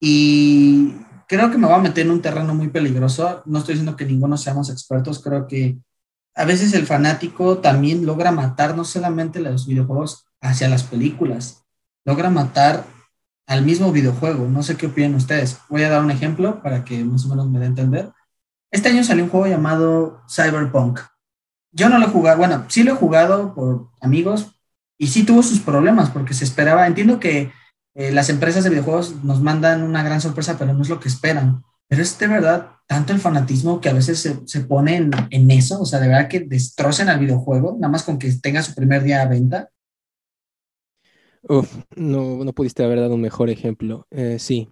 Y 0.00 0.94
creo 1.26 1.50
que 1.50 1.58
me 1.58 1.66
voy 1.66 1.76
a 1.76 1.82
meter 1.82 2.06
en 2.06 2.12
un 2.12 2.22
terreno 2.22 2.54
muy 2.54 2.68
peligroso. 2.68 3.42
No 3.44 3.58
estoy 3.58 3.74
diciendo 3.74 3.96
que 3.96 4.06
ninguno 4.06 4.38
seamos 4.38 4.70
expertos, 4.70 5.22
creo 5.22 5.46
que 5.46 5.76
a 6.34 6.46
veces 6.46 6.72
el 6.72 6.86
fanático 6.86 7.58
también 7.58 8.06
logra 8.06 8.32
matar 8.32 8.74
no 8.74 8.84
solamente 8.84 9.40
los 9.40 9.66
videojuegos 9.66 10.24
hacia 10.40 10.70
las 10.70 10.84
películas, 10.84 11.64
logra 12.06 12.30
matar 12.30 12.86
al 13.48 13.64
mismo 13.64 13.90
videojuego. 13.90 14.46
No 14.46 14.62
sé 14.62 14.76
qué 14.76 14.86
opinan 14.86 15.16
ustedes. 15.16 15.58
Voy 15.68 15.82
a 15.82 15.88
dar 15.88 16.04
un 16.04 16.12
ejemplo 16.12 16.62
para 16.62 16.84
que 16.84 17.02
más 17.02 17.24
o 17.24 17.28
menos 17.28 17.50
me 17.50 17.58
dé 17.58 17.64
a 17.64 17.68
entender. 17.68 18.12
Este 18.70 18.90
año 18.90 19.02
salió 19.02 19.24
un 19.24 19.30
juego 19.30 19.46
llamado 19.46 20.22
Cyberpunk. 20.28 21.00
Yo 21.72 21.88
no 21.88 21.98
lo 21.98 22.06
he 22.06 22.10
jugado, 22.10 22.38
bueno, 22.38 22.64
sí 22.68 22.82
lo 22.82 22.92
he 22.92 22.96
jugado 22.96 23.54
por 23.54 23.88
amigos 24.00 24.60
y 24.98 25.08
sí 25.08 25.24
tuvo 25.24 25.42
sus 25.42 25.60
problemas 25.60 26.10
porque 26.10 26.34
se 26.34 26.44
esperaba, 26.44 26.86
entiendo 26.86 27.18
que 27.18 27.50
eh, 27.94 28.12
las 28.12 28.28
empresas 28.28 28.64
de 28.64 28.70
videojuegos 28.70 29.24
nos 29.24 29.40
mandan 29.40 29.82
una 29.82 30.02
gran 30.02 30.20
sorpresa, 30.20 30.56
pero 30.58 30.74
no 30.74 30.82
es 30.82 30.88
lo 30.88 31.00
que 31.00 31.08
esperan. 31.08 31.64
Pero 31.88 32.02
es 32.02 32.18
de 32.18 32.26
verdad 32.26 32.72
tanto 32.86 33.12
el 33.12 33.20
fanatismo 33.20 33.80
que 33.80 33.88
a 33.88 33.94
veces 33.94 34.18
se, 34.18 34.46
se 34.46 34.60
pone 34.60 35.10
en, 35.30 35.50
eso, 35.50 35.80
o 35.80 35.86
sea, 35.86 36.00
de 36.00 36.08
verdad 36.08 36.28
que 36.28 36.40
destrocen 36.40 37.08
al 37.08 37.18
videojuego, 37.18 37.76
nada 37.78 37.90
más 37.90 38.02
con 38.02 38.18
que 38.18 38.30
tenga 38.32 38.62
su 38.62 38.74
primer 38.74 39.02
día 39.02 39.22
a 39.22 39.26
venta. 39.26 39.70
No, 41.96 42.44
no 42.44 42.52
pudiste 42.52 42.84
haber 42.84 43.00
dado 43.00 43.14
un 43.14 43.20
mejor 43.20 43.50
ejemplo. 43.50 44.06
Eh, 44.10 44.38
sí, 44.38 44.68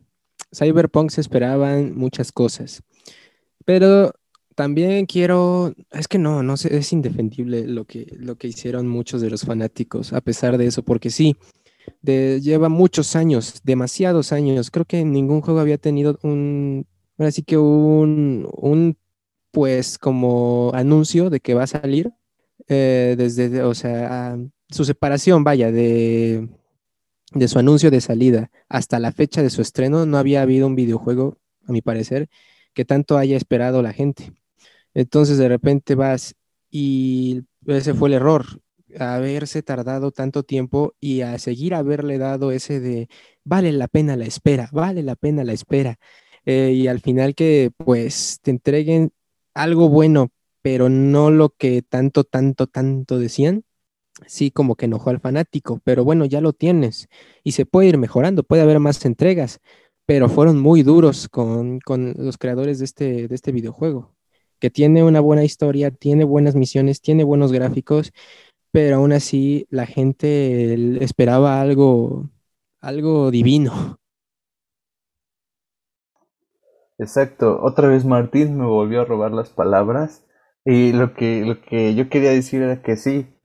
Cyberpunk 0.54 1.10
se 1.10 1.20
esperaban 1.20 1.96
muchas 1.96 2.32
cosas, 2.32 2.82
pero 3.64 4.12
también 4.54 5.06
quiero, 5.06 5.74
es 5.92 6.08
que 6.08 6.18
no, 6.18 6.42
no 6.42 6.56
sé, 6.56 6.76
es 6.76 6.92
indefendible 6.92 7.66
lo 7.66 7.84
que, 7.84 8.06
lo 8.18 8.36
que 8.36 8.48
hicieron 8.48 8.88
muchos 8.88 9.20
de 9.20 9.30
los 9.30 9.44
fanáticos, 9.44 10.12
a 10.12 10.20
pesar 10.22 10.56
de 10.56 10.66
eso, 10.66 10.82
porque 10.82 11.10
sí, 11.10 11.36
lleva 12.02 12.68
muchos 12.68 13.16
años, 13.16 13.60
demasiados 13.64 14.32
años. 14.32 14.70
Creo 14.70 14.84
que 14.84 15.04
ningún 15.04 15.40
juego 15.40 15.60
había 15.60 15.78
tenido 15.78 16.18
un, 16.22 16.86
así 17.18 17.42
que 17.42 17.58
un, 17.58 18.48
un, 18.52 18.96
pues 19.50 19.98
como 19.98 20.70
anuncio 20.74 21.30
de 21.30 21.40
que 21.40 21.54
va 21.54 21.64
a 21.64 21.66
salir, 21.66 22.12
eh, 22.68 23.14
desde, 23.18 23.62
o 23.62 23.74
sea, 23.74 24.38
su 24.70 24.84
separación, 24.84 25.44
vaya, 25.44 25.70
de, 25.70 26.48
de 27.32 27.48
su 27.48 27.58
anuncio 27.58 27.90
de 27.90 28.00
salida 28.00 28.50
hasta 28.68 28.98
la 28.98 29.12
fecha 29.12 29.42
de 29.42 29.50
su 29.50 29.62
estreno, 29.62 30.06
no 30.06 30.18
había 30.18 30.42
habido 30.42 30.66
un 30.66 30.76
videojuego, 30.76 31.38
a 31.66 31.72
mi 31.72 31.82
parecer, 31.82 32.28
que 32.74 32.84
tanto 32.84 33.18
haya 33.18 33.36
esperado 33.36 33.82
la 33.82 33.92
gente. 33.92 34.32
Entonces 34.94 35.38
de 35.38 35.48
repente 35.48 35.94
vas 35.94 36.34
y 36.70 37.42
ese 37.66 37.94
fue 37.94 38.08
el 38.08 38.14
error, 38.14 38.46
haberse 38.98 39.62
tardado 39.62 40.10
tanto 40.12 40.42
tiempo 40.42 40.94
y 41.00 41.22
a 41.22 41.38
seguir 41.38 41.74
haberle 41.74 42.18
dado 42.18 42.52
ese 42.52 42.80
de 42.80 43.08
vale 43.44 43.72
la 43.72 43.88
pena 43.88 44.16
la 44.16 44.24
espera, 44.24 44.68
vale 44.72 45.02
la 45.02 45.16
pena 45.16 45.44
la 45.44 45.52
espera. 45.52 45.98
Eh, 46.44 46.72
y 46.74 46.86
al 46.86 47.00
final 47.00 47.34
que 47.34 47.72
pues 47.76 48.38
te 48.42 48.52
entreguen 48.52 49.12
algo 49.54 49.88
bueno, 49.88 50.30
pero 50.62 50.88
no 50.88 51.30
lo 51.30 51.50
que 51.50 51.82
tanto, 51.82 52.24
tanto, 52.24 52.66
tanto 52.66 53.18
decían, 53.18 53.64
sí 54.26 54.50
como 54.50 54.76
que 54.76 54.86
enojó 54.86 55.10
al 55.10 55.20
fanático, 55.20 55.80
pero 55.84 56.04
bueno, 56.04 56.24
ya 56.24 56.40
lo 56.40 56.52
tienes 56.52 57.08
y 57.44 57.52
se 57.52 57.66
puede 57.66 57.88
ir 57.88 57.98
mejorando, 57.98 58.42
puede 58.42 58.62
haber 58.62 58.80
más 58.80 59.04
entregas, 59.04 59.60
pero 60.06 60.28
fueron 60.28 60.58
muy 60.58 60.82
duros 60.82 61.28
con, 61.28 61.80
los 62.16 62.38
creadores 62.38 62.78
de 62.78 62.84
este, 62.84 63.28
de 63.28 63.34
este 63.34 63.52
videojuego, 63.52 64.14
que 64.58 64.70
tiene 64.70 65.02
una 65.02 65.20
buena 65.20 65.44
historia, 65.44 65.90
tiene 65.90 66.24
buenas 66.24 66.54
misiones, 66.54 67.00
tiene 67.00 67.24
buenos 67.24 67.52
gráficos, 67.52 68.12
pero 68.70 68.96
aún 68.96 69.12
así 69.12 69.66
la 69.70 69.86
gente 69.86 71.02
esperaba 71.02 71.60
algo, 71.60 72.30
algo 72.80 73.30
divino. 73.30 73.98
Exacto, 76.98 77.60
otra 77.62 77.88
vez 77.88 78.06
Martín 78.06 78.56
me 78.56 78.64
volvió 78.64 79.02
a 79.02 79.04
robar 79.04 79.32
las 79.32 79.50
palabras 79.50 80.24
y 80.64 80.92
lo 80.92 81.12
que, 81.14 81.44
lo 81.44 81.60
que 81.60 81.94
yo 81.94 82.08
quería 82.08 82.30
decir 82.30 82.62
era 82.62 82.82
que 82.82 82.96
sí, 82.96 83.35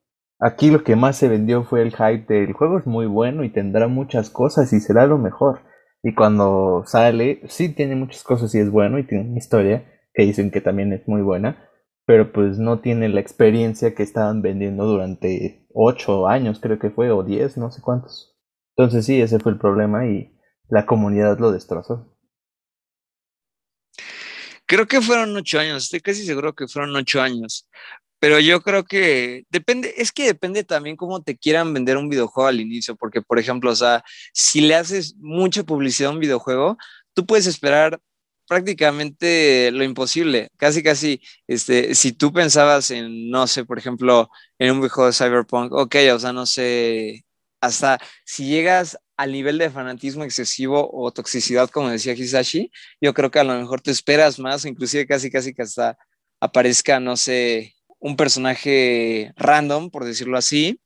Aquí 0.43 0.71
lo 0.71 0.83
que 0.83 0.95
más 0.95 1.17
se 1.17 1.29
vendió 1.29 1.63
fue 1.63 1.83
el 1.83 1.91
hype 1.91 2.25
del 2.27 2.53
juego 2.53 2.79
es 2.79 2.87
muy 2.87 3.05
bueno 3.05 3.43
y 3.43 3.49
tendrá 3.51 3.87
muchas 3.87 4.31
cosas 4.31 4.73
y 4.73 4.79
será 4.79 5.05
lo 5.05 5.19
mejor. 5.19 5.61
Y 6.01 6.15
cuando 6.15 6.83
sale, 6.87 7.41
sí 7.47 7.69
tiene 7.69 7.95
muchas 7.95 8.23
cosas 8.23 8.55
y 8.55 8.59
es 8.59 8.71
bueno 8.71 8.97
y 8.97 9.05
tiene 9.05 9.29
una 9.29 9.37
historia 9.37 9.85
que 10.15 10.23
dicen 10.23 10.49
que 10.49 10.59
también 10.59 10.93
es 10.93 11.07
muy 11.07 11.21
buena, 11.21 11.69
pero 12.05 12.31
pues 12.33 12.57
no 12.57 12.79
tiene 12.79 13.07
la 13.07 13.21
experiencia 13.21 13.93
que 13.93 14.01
estaban 14.01 14.41
vendiendo 14.41 14.85
durante 14.85 15.67
8 15.75 16.27
años, 16.27 16.59
creo 16.59 16.79
que 16.79 16.89
fue, 16.89 17.11
o 17.11 17.21
10, 17.21 17.57
no 17.57 17.69
sé 17.69 17.81
cuántos. 17.81 18.35
Entonces 18.75 19.05
sí, 19.05 19.21
ese 19.21 19.39
fue 19.39 19.51
el 19.51 19.59
problema 19.59 20.07
y 20.07 20.35
la 20.69 20.87
comunidad 20.87 21.37
lo 21.37 21.51
destrozó. 21.51 22.17
Creo 24.65 24.87
que 24.87 25.01
fueron 25.01 25.35
8 25.35 25.59
años, 25.59 25.83
estoy 25.83 25.99
casi 25.99 26.25
seguro 26.25 26.53
que 26.53 26.67
fueron 26.67 26.95
8 26.95 27.21
años, 27.21 27.69
Pero 28.21 28.39
yo 28.39 28.61
creo 28.61 28.83
que 28.85 29.45
depende, 29.49 29.95
es 29.97 30.11
que 30.11 30.25
depende 30.25 30.63
también 30.63 30.95
cómo 30.95 31.23
te 31.23 31.35
quieran 31.37 31.73
vender 31.73 31.97
un 31.97 32.07
videojuego 32.07 32.47
al 32.49 32.59
inicio, 32.61 32.95
porque 32.95 33.23
por 33.23 33.39
ejemplo, 33.39 33.71
o 33.71 33.75
sea, 33.75 34.03
si 34.31 34.61
le 34.61 34.75
haces 34.75 35.15
mucha 35.17 35.63
publicidad 35.63 36.11
a 36.11 36.13
un 36.13 36.19
videojuego, 36.19 36.77
tú 37.15 37.25
puedes 37.25 37.47
esperar 37.47 37.99
prácticamente 38.47 39.71
lo 39.71 39.83
imposible, 39.83 40.49
casi 40.57 40.83
casi, 40.83 41.21
este, 41.47 41.95
si 41.95 42.11
tú 42.11 42.31
pensabas 42.31 42.91
en, 42.91 43.31
no 43.31 43.47
sé, 43.47 43.65
por 43.65 43.79
ejemplo, 43.79 44.29
en 44.59 44.71
un 44.73 44.77
videojuego 44.81 45.07
de 45.07 45.13
Cyberpunk, 45.13 45.73
ok, 45.73 45.95
o 46.13 46.19
sea, 46.19 46.31
no 46.31 46.45
sé, 46.45 47.25
hasta 47.59 47.99
si 48.25 48.45
llegas 48.45 48.99
al 49.17 49.31
nivel 49.31 49.57
de 49.57 49.71
fanatismo 49.71 50.23
excesivo 50.25 50.89
o 50.93 51.11
toxicidad, 51.11 51.71
como 51.71 51.89
decía 51.89 52.13
Hisashi, 52.13 52.71
yo 53.01 53.15
creo 53.15 53.31
que 53.31 53.39
a 53.39 53.43
lo 53.43 53.57
mejor 53.57 53.81
te 53.81 53.89
esperas 53.89 54.37
más, 54.37 54.65
inclusive 54.65 55.07
casi 55.07 55.31
casi 55.31 55.53
que 55.55 55.63
hasta 55.63 55.97
aparezca, 56.39 56.99
no 56.99 57.17
sé, 57.17 57.75
un 58.01 58.17
personaje 58.17 59.31
random, 59.37 59.91
por 59.91 60.03
decirlo 60.03 60.37
así, 60.37 60.81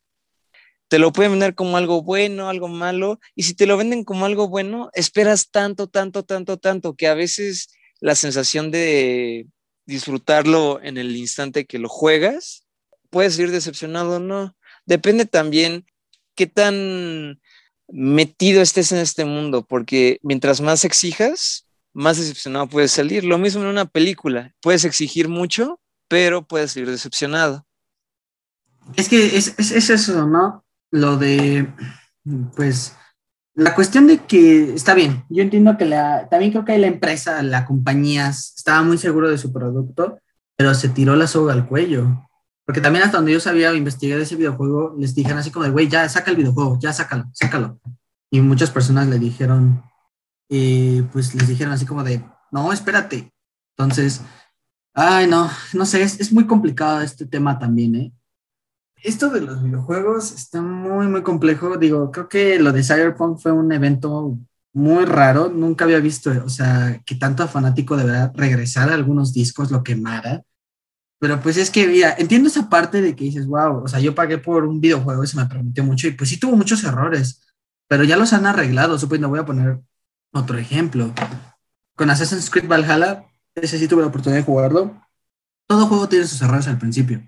te 0.88 1.00
lo 1.00 1.12
pueden 1.12 1.32
vender 1.32 1.56
como 1.56 1.78
algo 1.78 2.04
bueno, 2.04 2.50
algo 2.50 2.68
malo, 2.68 3.20
y 3.34 3.44
si 3.44 3.56
te 3.56 3.66
lo 3.66 3.78
venden 3.78 4.04
como 4.04 4.26
algo 4.26 4.48
bueno, 4.50 4.92
esperas 4.94 5.50
tanto, 5.50 5.88
tanto, 5.88 6.24
tanto, 6.24 6.58
tanto, 6.58 6.94
que 6.96 7.08
a 7.08 7.16
veces 7.16 7.70
la 8.02 8.14
sensación 8.16 8.70
de 8.70 9.48
disfrutarlo 9.88 10.82
en 10.84 10.98
el 10.98 11.16
instante 11.16 11.66
que 11.66 11.80
lo 11.80 11.90
juegas, 11.90 12.68
puedes 13.10 13.40
ir 13.40 13.50
decepcionado 13.50 14.18
o 14.18 14.20
no. 14.20 14.56
Depende 14.86 15.26
también 15.26 15.86
qué 16.36 16.48
tan 16.48 17.40
metido 17.88 18.62
estés 18.62 18.92
en 18.92 19.00
este 19.00 19.26
mundo, 19.26 19.66
porque 19.66 20.20
mientras 20.22 20.60
más 20.60 20.84
exijas, 20.84 21.68
más 21.94 22.18
decepcionado 22.18 22.68
puedes 22.68 22.92
salir. 22.92 23.24
Lo 23.24 23.38
mismo 23.38 23.62
en 23.62 23.70
una 23.70 23.86
película, 23.86 24.54
puedes 24.62 24.84
exigir 24.84 25.30
mucho, 25.30 25.80
pero 26.08 26.46
puedes 26.48 26.72
salir 26.72 26.90
decepcionado. 26.90 27.66
Es 28.96 29.10
que 29.10 29.38
es, 29.38 29.56
es, 29.58 29.90
eso, 29.90 30.28
¿no? 30.28 30.64
Lo 30.92 31.18
de, 31.18 31.68
pues, 32.56 32.96
la 33.56 33.74
cuestión 33.74 34.08
de 34.08 34.20
que 34.20 34.74
está 34.74 34.94
bien, 34.94 35.26
yo 35.30 35.42
entiendo 35.42 35.78
que 35.78 35.86
la, 35.86 36.28
también 36.30 36.52
creo 36.52 36.66
que 36.66 36.78
la 36.78 36.88
empresa, 36.88 37.42
la 37.42 37.66
compañía 37.66 38.30
estaba 38.30 38.84
muy 38.84 38.98
seguro 38.98 39.30
de 39.30 39.38
su 39.38 39.52
producto, 39.52 40.20
pero 40.56 40.74
se 40.74 40.90
tiró 40.90 41.16
la 41.16 41.28
soga 41.28 41.54
al 41.54 41.68
cuello. 41.68 42.28
Porque 42.66 42.82
también 42.82 43.04
hasta 43.06 43.18
donde 43.18 43.32
yo 43.32 43.40
sabía 43.40 43.74
investigar 43.74 44.20
ese 44.20 44.36
videojuego, 44.36 44.96
les 44.98 45.14
dijeron 45.14 45.38
así 45.38 45.52
como 45.52 45.66
de, 45.66 45.72
güey, 45.72 45.88
ya 45.88 46.08
saca 46.10 46.32
el 46.32 46.38
videojuego, 46.38 46.80
ya 46.80 46.94
sácalo, 46.94 47.26
sácalo. 47.34 47.80
Y 48.32 48.42
muchas 48.42 48.72
personas 48.72 49.08
le 49.08 49.20
dijeron, 49.20 49.84
eh, 50.50 51.04
pues 51.12 51.36
les 51.36 51.48
dijeron 51.48 51.74
así 51.74 51.86
como 51.86 52.04
de, 52.04 52.24
no, 52.52 52.74
espérate. 52.74 53.32
Entonces, 53.78 54.22
ay, 54.96 55.28
no, 55.28 55.50
no 55.74 55.86
sé, 55.86 56.02
es, 56.02 56.20
es 56.20 56.34
muy 56.34 56.48
complicado 56.48 57.02
este 57.02 57.28
tema 57.28 57.60
también, 57.60 57.96
¿eh? 57.96 58.12
Esto 58.96 59.30
de 59.30 59.42
los 59.42 59.62
videojuegos 59.62 60.32
está 60.32 60.64
muy, 60.64 61.06
muy 61.06 61.22
complejo. 61.22 61.78
Digo, 61.78 62.10
creo 62.10 62.28
que 62.28 62.58
lo 62.58 62.72
de 62.72 62.84
Cyberpunk 62.84 63.38
fue 63.38 63.52
un 63.52 63.72
evento 63.72 64.40
muy 64.74 65.06
raro. 65.06 65.50
Nunca 65.50 65.86
había 65.86 66.00
visto, 66.00 66.32
o 66.44 66.50
sea, 66.50 67.00
que 67.06 67.14
tanto 67.14 67.48
fanático 67.48 67.96
de 67.98 68.06
verdad 68.06 68.32
regresar 68.34 68.90
a 68.90 68.96
algunos 68.96 69.32
discos 69.32 69.70
lo 69.70 69.84
quemara 69.84 70.44
pero 71.20 71.42
pues 71.42 71.58
es 71.58 71.72
que, 71.72 71.88
mira, 71.88 72.16
entiendo 72.18 72.50
esa 72.50 72.70
parte 72.70 73.02
de 73.02 73.16
que 73.16 73.24
dices, 73.24 73.48
wow, 73.48 73.84
o 73.84 73.88
sea, 73.88 74.00
yo 74.00 74.14
pagué 74.14 74.38
por 74.38 74.66
un 74.66 74.82
videojuego 74.82 75.24
y 75.24 75.28
se 75.28 75.38
me 75.38 75.46
prometió 75.46 75.84
mucho 75.84 76.08
y 76.08 76.12
pues 76.12 76.30
sí 76.30 76.40
tuvo 76.40 76.56
muchos 76.56 76.84
errores, 76.84 77.42
pero 77.88 78.04
ya 78.04 78.18
los 78.18 78.34
han 78.34 78.46
arreglado. 78.46 79.00
Supongo, 79.00 79.30
voy 79.30 79.40
a 79.40 79.46
poner 79.46 79.80
otro 80.34 80.58
ejemplo. 80.58 81.14
Con 81.96 82.10
Assassin's 82.10 82.50
Creed 82.50 82.68
Valhalla, 82.68 83.26
ese 83.56 83.80
sí 83.80 83.88
tuve 83.88 84.02
la 84.02 84.08
oportunidad 84.08 84.40
de 84.40 84.46
jugarlo. 84.46 85.02
Todo 85.68 85.88
juego 85.88 86.10
tiene 86.10 86.28
sus 86.28 86.42
errores 86.42 86.68
al 86.68 86.78
principio, 86.78 87.24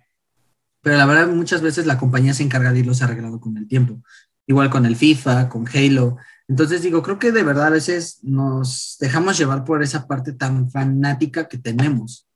pero 0.82 0.98
la 0.98 1.06
verdad 1.06 1.28
muchas 1.28 1.62
veces 1.62 1.86
la 1.86 1.98
compañía 1.98 2.34
se 2.34 2.44
encarga 2.44 2.72
de 2.72 2.80
irlos 2.80 3.02
arreglando 3.02 3.40
con 3.40 3.58
el 3.58 3.68
tiempo. 3.68 4.02
Igual 4.46 4.70
con 4.70 4.86
el 4.86 4.96
FIFA, 4.96 5.50
con 5.50 5.66
Halo. 5.68 6.18
Entonces 6.48 6.82
digo, 6.82 7.02
creo 7.02 7.20
que 7.20 7.32
de 7.32 7.44
verdad 7.44 7.68
a 7.68 7.72
veces 7.72 8.20
nos 8.24 8.98
dejamos 9.00 9.38
llevar 9.38 9.66
por 9.66 9.84
esa 9.84 10.08
parte 10.08 10.34
tan 10.34 10.72
fanática 10.72 11.48
que 11.48 11.58
tenemos 11.58 12.28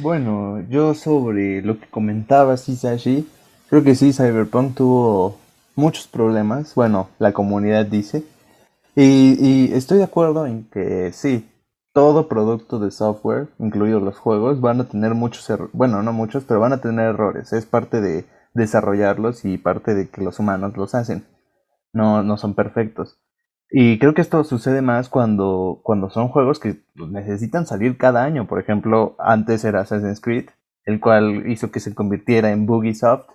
bueno, 0.00 0.64
yo 0.68 0.94
sobre 0.94 1.60
lo 1.62 1.78
que 1.78 1.86
comentaba 1.86 2.56
Sisashi, 2.56 3.28
creo 3.68 3.84
que 3.84 3.94
sí, 3.94 4.12
Cyberpunk 4.12 4.74
tuvo 4.76 5.38
muchos 5.74 6.06
problemas, 6.06 6.74
bueno, 6.74 7.10
la 7.18 7.32
comunidad 7.32 7.86
dice, 7.86 8.24
y, 8.96 9.72
estoy 9.72 9.98
de 9.98 10.04
acuerdo 10.04 10.46
en 10.46 10.64
que 10.64 11.12
sí, 11.12 11.46
todo 11.92 12.28
producto 12.28 12.78
de 12.78 12.90
software, 12.90 13.48
incluidos 13.58 14.02
los 14.02 14.18
juegos, 14.18 14.60
van 14.60 14.80
a 14.80 14.88
tener 14.88 15.14
muchos 15.14 15.48
errores, 15.50 15.72
bueno, 15.74 16.02
no 16.02 16.12
muchos, 16.12 16.44
pero 16.44 16.60
van 16.60 16.72
a 16.72 16.80
tener 16.80 17.06
errores, 17.06 17.52
es 17.52 17.66
parte 17.66 18.00
de 18.00 18.26
desarrollarlos 18.54 19.44
y 19.44 19.58
parte 19.58 19.94
de 19.94 20.08
que 20.10 20.22
los 20.22 20.38
humanos 20.38 20.76
los 20.76 20.94
hacen, 20.94 21.26
no, 21.92 22.22
no 22.22 22.36
son 22.36 22.54
perfectos. 22.54 23.18
Y 23.74 23.98
creo 23.98 24.12
que 24.12 24.20
esto 24.20 24.44
sucede 24.44 24.82
más 24.82 25.08
cuando, 25.08 25.80
cuando 25.82 26.10
son 26.10 26.28
juegos 26.28 26.60
que 26.60 26.82
necesitan 26.94 27.66
salir 27.66 27.96
cada 27.96 28.22
año. 28.22 28.46
Por 28.46 28.60
ejemplo, 28.60 29.16
antes 29.18 29.64
era 29.64 29.80
Assassin's 29.80 30.20
Creed, 30.20 30.50
el 30.84 31.00
cual 31.00 31.50
hizo 31.50 31.70
que 31.70 31.80
se 31.80 31.94
convirtiera 31.94 32.50
en 32.52 32.66
Bugisoft, 32.66 33.30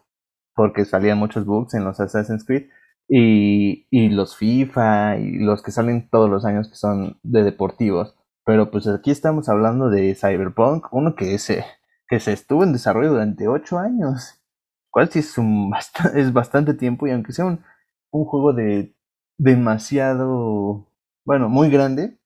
porque 0.54 0.86
salían 0.86 1.18
muchos 1.18 1.46
bugs 1.46 1.74
en 1.74 1.86
los 1.86 2.00
Assassin's 2.00 2.46
Creed. 2.46 2.68
Y, 3.10 3.88
y 3.90 4.10
los 4.10 4.36
FIFA 4.38 5.18
y 5.18 5.40
los 5.40 5.64
que 5.64 5.72
salen 5.72 6.10
todos 6.10 6.30
los 6.30 6.46
años 6.46 6.70
que 6.70 6.76
son 6.76 7.18
de 7.24 7.44
deportivos. 7.44 8.17
Pero 8.48 8.72
pues 8.72 8.88
aquí 8.88 9.12
estamos 9.12 9.50
hablando 9.50 9.90
de 9.90 10.16
Cyberpunk, 10.16 10.88
uno 10.94 11.16
que 11.18 11.38
se, 11.38 11.66
que 12.08 12.22
se 12.22 12.32
estuvo 12.32 12.64
en 12.64 12.72
desarrollo 12.72 13.12
durante 13.12 13.50
8 13.50 13.78
años. 13.78 14.42
Cual 14.90 15.10
sí 15.10 15.20
es, 15.20 15.38
un, 15.38 15.74
es 16.16 16.32
bastante 16.32 16.74
tiempo 16.74 17.06
y 17.06 17.12
aunque 17.12 17.34
sea 17.34 17.44
un, 17.44 17.62
un 18.10 18.24
juego 18.24 18.54
de 18.54 18.96
demasiado, 19.38 20.88
bueno, 21.26 21.50
muy 21.50 21.70
grande, 21.70 22.20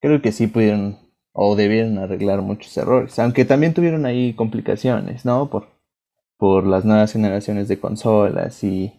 creo 0.00 0.22
que 0.22 0.30
sí 0.30 0.46
pudieron 0.46 0.96
o 1.32 1.56
debieron 1.56 1.98
arreglar 1.98 2.40
muchos 2.40 2.76
errores, 2.76 3.18
aunque 3.18 3.44
también 3.44 3.74
tuvieron 3.74 4.06
ahí 4.06 4.34
complicaciones, 4.34 5.24
¿no? 5.24 5.50
Por, 5.50 5.66
por 6.36 6.68
las 6.68 6.84
nuevas 6.84 7.12
generaciones 7.12 7.66
de 7.66 7.80
consolas 7.80 8.62
y, 8.62 8.92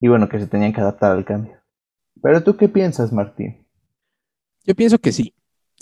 y 0.00 0.08
bueno, 0.08 0.28
que 0.28 0.38
se 0.38 0.46
tenían 0.48 0.74
que 0.74 0.82
adaptar 0.82 1.12
al 1.12 1.24
cambio. 1.24 1.56
Pero 2.22 2.44
tú 2.44 2.58
qué 2.58 2.68
piensas, 2.68 3.10
Martín? 3.10 3.66
Yo 4.64 4.74
pienso 4.74 4.98
que 4.98 5.12
sí, 5.12 5.34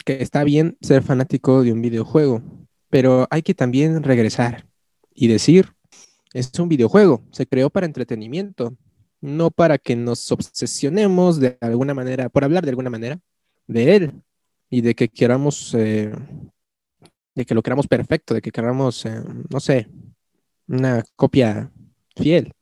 que 0.07 0.23
está 0.23 0.45
bien 0.45 0.79
ser 0.81 1.03
fanático 1.03 1.65
de 1.65 1.73
un 1.73 1.83
videojuego, 1.83 2.41
pero 2.89 3.27
hay 3.29 3.43
que 3.43 3.55
también 3.55 4.05
regresar 4.05 4.65
y 5.13 5.27
decir, 5.27 5.73
es 6.33 6.53
un 6.61 6.69
videojuego, 6.69 7.25
se 7.33 7.47
creó 7.47 7.71
para 7.71 7.87
entretenimiento, 7.87 8.77
no 9.21 9.51
para 9.51 9.79
que 9.79 9.97
nos 9.97 10.31
obsesionemos 10.31 11.41
de 11.41 11.59
alguna 11.61 11.93
manera, 11.93 12.29
por 12.29 12.45
hablar 12.45 12.65
de 12.65 12.71
alguna 12.71 12.89
manera, 12.89 13.19
de 13.67 13.97
él 13.97 14.13
y 14.71 14.83
de 14.83 14.95
que 14.95 15.09
queramos, 15.09 15.75
eh, 15.75 16.13
de 17.35 17.45
que 17.45 17.55
lo 17.55 17.63
queramos 17.63 17.89
perfecto, 17.89 18.33
de 18.33 18.43
que 18.43 18.53
queramos, 18.53 19.05
eh, 19.07 19.21
no 19.51 19.59
sé, 19.59 19.89
una 20.69 21.03
copia 21.17 21.73
fiel 22.15 22.53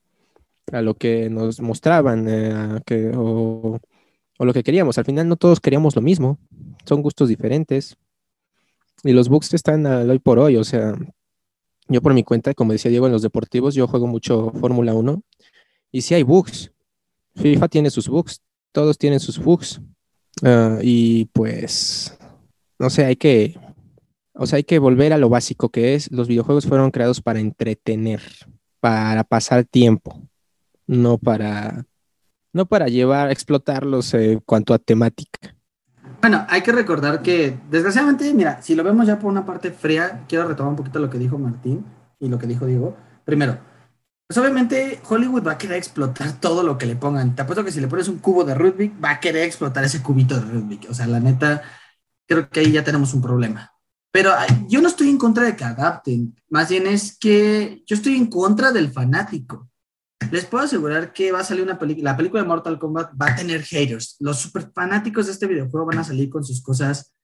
a 0.71 0.81
lo 0.81 0.95
que 0.95 1.29
nos 1.29 1.61
mostraban 1.61 2.25
eh, 2.27 3.11
o, 3.15 3.79
lo 4.39 4.53
que 4.53 4.63
queríamos. 4.63 4.97
Al 4.97 5.05
final 5.05 5.27
no 5.27 5.35
todos 5.35 5.59
queríamos 5.59 5.95
lo 5.95 6.01
mismo, 6.01 6.39
son 6.85 7.01
gustos 7.01 7.29
diferentes. 7.29 7.97
Y 9.03 9.11
los 9.11 9.29
bugs 9.29 9.53
están 9.53 9.85
hoy 9.85 10.19
por 10.19 10.39
hoy, 10.39 10.57
o 10.57 10.63
sea, 10.63 10.95
yo 11.87 12.01
por 12.01 12.13
mi 12.13 12.23
cuenta, 12.23 12.53
como 12.53 12.71
decía 12.71 12.89
Diego, 12.89 13.05
en 13.05 13.11
los 13.11 13.21
deportivos, 13.21 13.75
yo 13.75 13.87
juego 13.87 14.07
mucho 14.07 14.51
Fórmula 14.59 14.93
1 14.93 15.21
y 15.91 16.01
si 16.01 16.13
hay 16.13 16.23
bugs. 16.23 16.71
FIFA 17.35 17.67
tiene 17.67 17.89
sus 17.89 18.07
bugs, 18.07 18.41
todos 18.71 18.97
tienen 18.97 19.19
sus 19.19 19.37
bugs. 19.37 19.81
Ah, 20.43 20.79
y 20.81 21.25
pues, 21.25 22.17
no 22.79 22.89
sé, 22.89 23.05
hay 23.05 23.15
que, 23.15 23.57
o 24.33 24.45
sea, 24.45 24.57
hay 24.57 24.63
que 24.63 24.79
volver 24.79 25.13
a 25.13 25.17
lo 25.17 25.29
básico 25.29 25.69
que 25.69 25.95
es, 25.95 26.11
los 26.11 26.27
videojuegos 26.27 26.65
fueron 26.65 26.91
creados 26.91 27.21
para 27.21 27.39
entretener, 27.39 28.21
para 28.79 29.23
pasar 29.23 29.63
tiempo, 29.65 30.21
no 30.87 31.17
para, 31.17 31.85
no 32.51 32.65
para 32.65 32.87
llevar, 32.87 33.31
explotarlos 33.31 34.13
en 34.13 34.39
cuanto 34.39 34.73
a 34.73 34.79
temática. 34.79 35.54
Bueno, 36.25 36.43
hay 36.49 36.63
que 36.63 36.71
recordar 36.71 37.21
que, 37.21 37.55
desgraciadamente, 37.69 38.33
mira, 38.33 38.59
si 38.59 38.73
lo 38.73 38.83
vemos 38.83 39.05
ya 39.05 39.19
por 39.19 39.31
una 39.31 39.45
parte 39.45 39.69
fría, 39.69 40.23
quiero 40.27 40.47
retomar 40.47 40.71
un 40.71 40.75
poquito 40.75 40.97
lo 40.97 41.07
que 41.07 41.19
dijo 41.19 41.37
Martín 41.37 41.85
y 42.19 42.29
lo 42.29 42.39
que 42.39 42.47
dijo 42.47 42.65
Diego. 42.65 42.97
Primero, 43.23 43.59
pues 44.25 44.35
obviamente 44.39 44.99
Hollywood 45.07 45.45
va 45.45 45.51
a 45.51 45.57
querer 45.59 45.77
explotar 45.77 46.31
todo 46.41 46.63
lo 46.63 46.79
que 46.79 46.87
le 46.87 46.95
pongan. 46.95 47.35
Te 47.35 47.43
apuesto 47.43 47.63
que 47.63 47.71
si 47.71 47.79
le 47.79 47.87
pones 47.87 48.07
un 48.07 48.17
cubo 48.17 48.43
de 48.43 48.55
Rubik, 48.55 48.93
va 49.03 49.11
a 49.11 49.19
querer 49.19 49.43
explotar 49.43 49.83
ese 49.83 50.01
cubito 50.01 50.33
de 50.33 50.51
Rubik. 50.51 50.89
O 50.89 50.95
sea, 50.95 51.05
la 51.05 51.19
neta, 51.19 51.61
creo 52.27 52.49
que 52.49 52.61
ahí 52.61 52.71
ya 52.71 52.83
tenemos 52.83 53.13
un 53.13 53.21
problema. 53.21 53.71
Pero 54.09 54.31
yo 54.67 54.81
no 54.81 54.87
estoy 54.87 55.09
en 55.11 55.19
contra 55.19 55.43
de 55.43 55.55
que 55.55 55.63
adapten. 55.63 56.35
Más 56.49 56.69
bien 56.69 56.87
es 56.87 57.15
que 57.19 57.83
yo 57.85 57.95
estoy 57.95 58.15
en 58.15 58.31
contra 58.31 58.71
del 58.71 58.91
fanático. 58.91 59.69
Les 60.31 60.45
puedo 60.45 60.63
asegurar 60.63 61.13
que 61.13 61.31
va 61.31 61.41
a 61.41 61.43
salir 61.43 61.63
una 61.63 61.77
película, 61.77 62.11
la 62.11 62.17
película 62.17 62.41
de 62.41 62.47
Mortal 62.47 62.79
Kombat 62.79 63.11
va 63.21 63.27
a 63.27 63.35
tener 63.35 63.63
haters. 63.63 64.15
Los 64.19 64.39
super 64.39 64.71
fanáticos 64.73 65.27
de 65.27 65.33
este 65.33 65.47
videojuego 65.47 65.85
van 65.85 65.99
a 65.99 66.03
salir 66.03 66.29
con 66.29 66.43
sus 66.43 66.61
cosas 66.61 67.15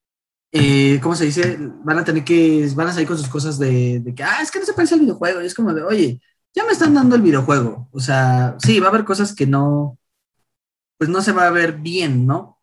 eh, 0.51 0.99
¿cómo 1.01 1.15
se 1.15 1.25
dice? 1.25 1.57
Van 1.83 1.97
a 1.97 2.03
tener 2.03 2.23
que, 2.25 2.69
van 2.75 2.87
a 2.87 2.93
salir 2.93 3.07
con 3.07 3.17
sus 3.17 3.29
cosas 3.29 3.57
de, 3.57 4.01
de, 4.01 4.13
que, 4.13 4.23
ah, 4.23 4.41
es 4.41 4.51
que 4.51 4.59
no 4.59 4.65
se 4.65 4.73
parece 4.73 4.95
al 4.95 5.01
videojuego. 5.01 5.41
Y 5.41 5.45
es 5.45 5.55
como 5.55 5.73
de, 5.73 5.83
oye, 5.83 6.21
ya 6.53 6.65
me 6.65 6.73
están 6.73 6.93
dando 6.93 7.15
el 7.15 7.21
videojuego. 7.21 7.87
O 7.91 7.99
sea, 7.99 8.55
sí, 8.59 8.79
va 8.79 8.87
a 8.87 8.89
haber 8.89 9.05
cosas 9.05 9.33
que 9.33 9.47
no, 9.47 9.97
pues 10.97 11.09
no 11.09 11.21
se 11.21 11.31
va 11.31 11.47
a 11.47 11.51
ver 11.51 11.77
bien, 11.77 12.27
¿no? 12.27 12.59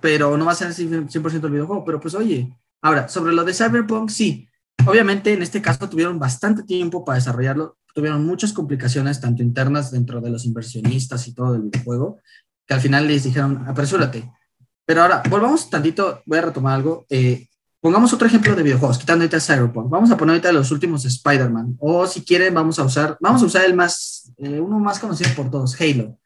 Pero 0.00 0.36
no 0.36 0.44
va 0.44 0.52
a 0.52 0.56
ser 0.56 0.70
100% 0.70 1.44
el 1.44 1.52
videojuego. 1.52 1.84
Pero 1.84 2.00
pues, 2.00 2.14
oye, 2.14 2.52
ahora, 2.82 3.08
sobre 3.08 3.32
lo 3.32 3.44
de 3.44 3.54
Cyberpunk, 3.54 4.10
sí. 4.10 4.48
Obviamente, 4.86 5.32
en 5.32 5.42
este 5.42 5.62
caso 5.62 5.88
tuvieron 5.88 6.18
bastante 6.18 6.64
tiempo 6.64 7.04
para 7.04 7.16
desarrollarlo. 7.16 7.77
Tuvieron 7.98 8.24
muchas 8.24 8.52
complicaciones, 8.52 9.20
tanto 9.20 9.42
internas 9.42 9.90
dentro 9.90 10.20
de 10.20 10.30
los 10.30 10.44
inversionistas 10.44 11.26
y 11.26 11.34
todo 11.34 11.54
del 11.54 11.62
videojuego, 11.62 12.20
que 12.64 12.74
al 12.74 12.80
final 12.80 13.08
les 13.08 13.24
dijeron, 13.24 13.64
apresúrate. 13.66 14.30
Pero 14.86 15.02
ahora, 15.02 15.20
volvamos 15.28 15.68
tantito, 15.68 16.22
voy 16.24 16.38
a 16.38 16.42
retomar 16.42 16.76
algo. 16.76 17.06
Eh, 17.10 17.48
pongamos 17.80 18.12
otro 18.12 18.28
ejemplo 18.28 18.54
de 18.54 18.62
videojuegos, 18.62 18.98
quitando 18.98 19.24
ahorita 19.24 19.40
Cyberpunk. 19.40 19.90
Vamos 19.90 20.12
a 20.12 20.16
poner 20.16 20.34
ahorita 20.34 20.52
los 20.52 20.70
últimos 20.70 21.04
Spider-Man. 21.06 21.74
O 21.80 22.06
si 22.06 22.22
quieren, 22.22 22.54
vamos 22.54 22.78
a 22.78 22.84
usar, 22.84 23.18
vamos 23.20 23.42
a 23.42 23.46
usar 23.46 23.64
el 23.64 23.74
más, 23.74 24.32
eh, 24.36 24.60
uno 24.60 24.78
más 24.78 25.00
conocido 25.00 25.30
por 25.34 25.50
todos, 25.50 25.76
Halo. 25.80 26.16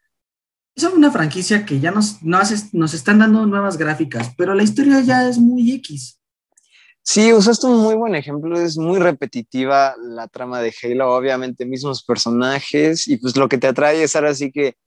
Es 0.75 0.83
una 0.83 1.09
franquicia 1.09 1.65
que 1.65 1.79
ya 1.79 1.89
nos, 1.89 2.21
nos 2.21 2.93
están 2.93 3.17
dando 3.17 3.47
nuevas 3.47 3.77
gráficas, 3.77 4.31
pero 4.37 4.53
la 4.53 4.61
historia 4.61 5.01
ya 5.01 5.27
es 5.27 5.39
muy 5.39 5.71
X. 5.71 6.19
Sí, 7.05 7.33
usaste 7.33 7.67
un 7.67 7.79
muy 7.79 7.95
buen 7.95 8.15
ejemplo, 8.15 8.57
es 8.59 8.77
muy 8.77 8.97
repetitiva 8.97 9.93
la 9.99 10.27
trama 10.29 10.61
de 10.61 10.73
Halo, 10.81 11.13
obviamente 11.13 11.65
mismos 11.65 12.01
personajes 12.03 13.07
y 13.09 13.17
pues 13.17 13.35
lo 13.35 13.49
que 13.49 13.57
te 13.57 13.67
atrae 13.67 14.03
es 14.03 14.15
ahora 14.15 14.33
sí 14.33 14.51
que 14.51 14.77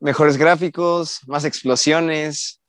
mejores 0.00 0.36
gráficos, 0.36 1.20
más 1.28 1.44
explosiones, 1.44 2.60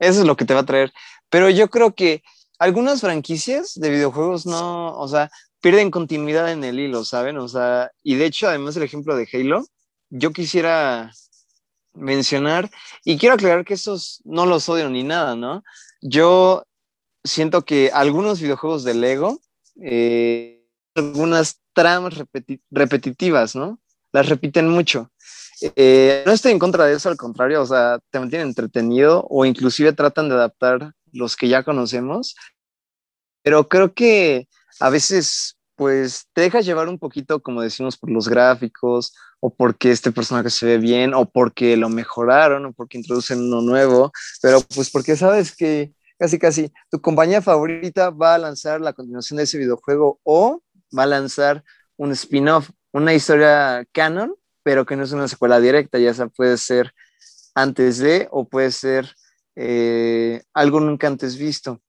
eso 0.00 0.20
es 0.20 0.26
lo 0.26 0.36
que 0.36 0.44
te 0.44 0.54
va 0.54 0.60
a 0.60 0.66
traer. 0.66 0.92
Pero 1.28 1.50
yo 1.50 1.70
creo 1.70 1.94
que 1.94 2.22
algunas 2.58 3.00
franquicias 3.00 3.74
de 3.76 3.90
videojuegos 3.90 4.44
no, 4.44 4.98
o 4.98 5.06
sea, 5.06 5.30
pierden 5.60 5.92
continuidad 5.92 6.50
en 6.50 6.64
el 6.64 6.80
hilo, 6.80 7.04
¿saben? 7.04 7.38
O 7.38 7.46
sea, 7.46 7.92
y 8.02 8.16
de 8.16 8.26
hecho, 8.26 8.48
además 8.48 8.74
del 8.74 8.84
ejemplo 8.84 9.16
de 9.16 9.28
Halo, 9.32 9.64
yo 10.10 10.32
quisiera 10.32 11.12
mencionar, 11.94 12.70
y 13.04 13.18
quiero 13.18 13.36
aclarar 13.36 13.64
que 13.64 13.74
estos 13.74 14.20
no 14.24 14.46
los 14.46 14.68
odio 14.68 14.90
ni 14.90 15.04
nada, 15.04 15.36
¿no? 15.36 15.62
Yo 16.00 16.64
siento 17.24 17.62
que 17.64 17.90
algunos 17.92 18.40
videojuegos 18.40 18.84
de 18.84 18.94
Lego, 18.94 19.40
eh, 19.80 20.66
algunas 20.94 21.60
tramas 21.72 22.14
repetitivas, 22.70 23.54
¿no? 23.54 23.80
Las 24.12 24.28
repiten 24.28 24.68
mucho. 24.68 25.10
Eh, 25.76 26.22
no 26.26 26.32
estoy 26.32 26.52
en 26.52 26.58
contra 26.58 26.86
de 26.86 26.94
eso, 26.94 27.08
al 27.08 27.16
contrario, 27.16 27.62
o 27.62 27.66
sea, 27.66 27.98
te 28.10 28.18
mantienen 28.18 28.48
entretenido 28.48 29.26
o 29.28 29.44
inclusive 29.44 29.92
tratan 29.92 30.28
de 30.28 30.34
adaptar 30.34 30.92
los 31.12 31.36
que 31.36 31.48
ya 31.48 31.62
conocemos, 31.62 32.34
pero 33.42 33.68
creo 33.68 33.92
que 33.94 34.48
a 34.80 34.90
veces 34.90 35.58
pues 35.76 36.26
te 36.34 36.42
dejas 36.42 36.66
llevar 36.66 36.88
un 36.88 36.98
poquito, 36.98 37.40
como 37.40 37.62
decimos, 37.62 37.96
por 37.96 38.10
los 38.10 38.28
gráficos 38.28 39.14
o 39.40 39.54
porque 39.54 39.90
este 39.90 40.12
personaje 40.12 40.50
se 40.50 40.66
ve 40.66 40.78
bien 40.78 41.14
o 41.14 41.24
porque 41.24 41.76
lo 41.76 41.88
mejoraron 41.88 42.66
o 42.66 42.72
porque 42.72 42.98
introducen 42.98 43.40
uno 43.40 43.62
nuevo, 43.62 44.12
pero 44.42 44.60
pues 44.74 44.90
porque 44.90 45.16
sabes 45.16 45.56
que 45.56 45.94
casi 46.20 46.38
casi 46.38 46.72
tu 46.90 47.00
compañía 47.00 47.40
favorita 47.40 48.10
va 48.10 48.34
a 48.34 48.38
lanzar 48.38 48.80
la 48.80 48.92
continuación 48.92 49.38
de 49.38 49.44
ese 49.44 49.56
videojuego 49.58 50.20
o 50.22 50.62
va 50.96 51.04
a 51.04 51.06
lanzar 51.06 51.64
un 51.96 52.12
spin-off, 52.12 52.70
una 52.92 53.14
historia 53.14 53.86
canon 53.92 54.36
pero 54.62 54.86
que 54.86 54.96
no 54.96 55.04
es 55.04 55.12
una 55.12 55.28
secuela 55.28 55.60
directa, 55.60 55.98
ya 55.98 56.12
sea 56.14 56.28
puede 56.28 56.56
ser 56.56 56.92
antes 57.54 57.98
de 57.98 58.28
o 58.30 58.48
puede 58.48 58.70
ser 58.70 59.14
eh, 59.56 60.42
algo 60.54 60.80
nunca 60.80 61.06
antes 61.06 61.36
visto. 61.36 61.80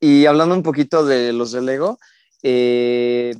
Y 0.00 0.26
hablando 0.26 0.54
un 0.54 0.62
poquito 0.62 1.04
de 1.04 1.32
los 1.32 1.52
de 1.52 1.62
Lego, 1.62 1.98
eh, 2.42 3.34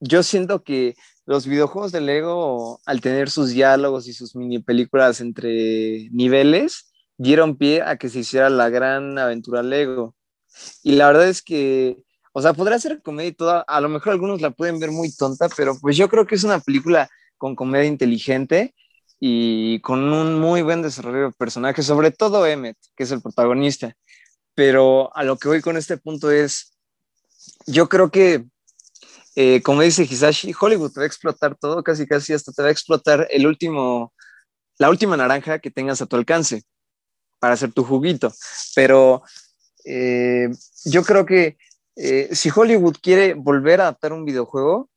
yo 0.00 0.22
siento 0.22 0.64
que 0.64 0.96
los 1.26 1.46
videojuegos 1.46 1.92
de 1.92 2.00
Lego, 2.00 2.80
al 2.86 3.00
tener 3.00 3.30
sus 3.30 3.50
diálogos 3.50 4.08
y 4.08 4.12
sus 4.12 4.34
mini 4.34 4.58
películas 4.58 5.20
entre 5.20 6.08
niveles, 6.10 6.89
dieron 7.20 7.58
pie 7.58 7.82
a 7.82 7.96
que 7.96 8.08
se 8.08 8.20
hiciera 8.20 8.48
la 8.48 8.70
gran 8.70 9.18
aventura 9.18 9.62
Lego. 9.62 10.14
Y 10.82 10.92
la 10.92 11.06
verdad 11.08 11.28
es 11.28 11.42
que, 11.42 11.98
o 12.32 12.40
sea, 12.40 12.54
podrá 12.54 12.78
ser 12.78 13.02
comedia 13.02 13.28
y 13.28 13.32
toda, 13.32 13.60
a 13.60 13.80
lo 13.82 13.90
mejor 13.90 14.12
algunos 14.12 14.40
la 14.40 14.52
pueden 14.52 14.80
ver 14.80 14.90
muy 14.90 15.14
tonta, 15.14 15.50
pero 15.54 15.78
pues 15.78 15.98
yo 15.98 16.08
creo 16.08 16.26
que 16.26 16.34
es 16.34 16.44
una 16.44 16.60
película 16.60 17.10
con 17.36 17.54
comedia 17.54 17.84
inteligente 17.86 18.74
y 19.18 19.80
con 19.80 20.00
un 20.14 20.40
muy 20.40 20.62
buen 20.62 20.80
desarrollo 20.80 21.26
de 21.26 21.32
personaje, 21.32 21.82
sobre 21.82 22.10
todo 22.10 22.46
Emmet, 22.46 22.78
que 22.96 23.02
es 23.02 23.10
el 23.12 23.20
protagonista. 23.20 23.94
Pero 24.54 25.14
a 25.14 25.22
lo 25.22 25.36
que 25.36 25.48
voy 25.48 25.60
con 25.60 25.76
este 25.76 25.98
punto 25.98 26.30
es, 26.30 26.74
yo 27.66 27.90
creo 27.90 28.10
que, 28.10 28.46
eh, 29.36 29.60
como 29.62 29.82
dice 29.82 30.04
Hisashi, 30.04 30.54
Hollywood 30.58 30.92
te 30.92 31.00
va 31.00 31.04
a 31.04 31.06
explotar 31.06 31.54
todo, 31.54 31.82
casi 31.82 32.06
casi 32.06 32.32
hasta 32.32 32.50
te 32.52 32.62
va 32.62 32.68
a 32.68 32.72
explotar 32.72 33.28
el 33.30 33.46
último, 33.46 34.14
la 34.78 34.88
última 34.88 35.18
naranja 35.18 35.58
que 35.58 35.70
tengas 35.70 36.00
a 36.00 36.06
tu 36.06 36.16
alcance 36.16 36.64
para 37.40 37.54
hacer 37.54 37.72
tu 37.72 37.82
juguito. 37.82 38.32
Pero 38.76 39.22
eh, 39.84 40.48
yo 40.84 41.02
creo 41.02 41.26
que 41.26 41.56
eh, 41.96 42.28
si 42.32 42.50
Hollywood 42.54 42.96
quiere 43.02 43.34
volver 43.34 43.80
a 43.80 43.84
adaptar 43.84 44.12
un 44.12 44.24
videojuego 44.24 44.88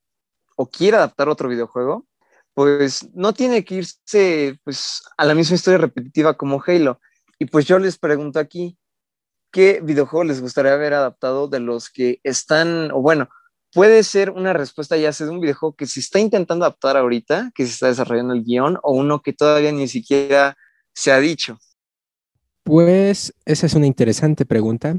o 0.56 0.66
quiere 0.66 0.96
adaptar 0.96 1.28
otro 1.28 1.48
videojuego, 1.48 2.06
pues 2.54 3.08
no 3.14 3.32
tiene 3.32 3.64
que 3.64 3.76
irse 3.76 4.60
pues, 4.62 5.02
a 5.16 5.24
la 5.24 5.34
misma 5.34 5.56
historia 5.56 5.78
repetitiva 5.78 6.36
como 6.36 6.62
Halo. 6.64 7.00
Y 7.38 7.46
pues 7.46 7.66
yo 7.66 7.78
les 7.80 7.98
pregunto 7.98 8.38
aquí, 8.38 8.78
¿qué 9.50 9.80
videojuego 9.82 10.24
les 10.24 10.40
gustaría 10.40 10.72
haber 10.72 10.94
adaptado 10.94 11.48
de 11.48 11.60
los 11.60 11.90
que 11.90 12.20
están, 12.22 12.92
o 12.92 13.02
bueno, 13.02 13.28
puede 13.72 14.04
ser 14.04 14.30
una 14.30 14.52
respuesta 14.52 14.96
ya 14.96 15.12
sea 15.12 15.26
de 15.26 15.32
un 15.32 15.40
videojuego 15.40 15.74
que 15.74 15.86
se 15.86 15.98
está 15.98 16.20
intentando 16.20 16.64
adaptar 16.64 16.96
ahorita, 16.96 17.50
que 17.54 17.66
se 17.66 17.72
está 17.72 17.88
desarrollando 17.88 18.34
el 18.34 18.44
guion, 18.44 18.78
o 18.82 18.92
uno 18.92 19.20
que 19.20 19.32
todavía 19.32 19.72
ni 19.72 19.88
siquiera 19.88 20.56
se 20.94 21.10
ha 21.10 21.18
dicho? 21.18 21.58
Pues 22.64 23.34
esa 23.44 23.66
es 23.66 23.74
una 23.74 23.86
interesante 23.86 24.46
pregunta. 24.46 24.98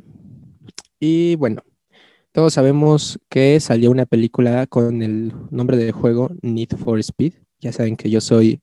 Y 1.00 1.36
bueno, 1.36 1.64
todos 2.32 2.54
sabemos 2.54 3.20
que 3.28 3.60
salió 3.60 3.90
una 3.90 4.06
película 4.06 4.68
con 4.68 5.02
el 5.02 5.34
nombre 5.50 5.76
del 5.76 5.92
juego 5.92 6.30
Need 6.44 6.78
for 6.78 7.00
Speed. 7.00 7.34
Ya 7.60 7.74
saben 7.74 7.96
que 7.98 8.12
yo 8.12 8.22
soy 8.22 8.62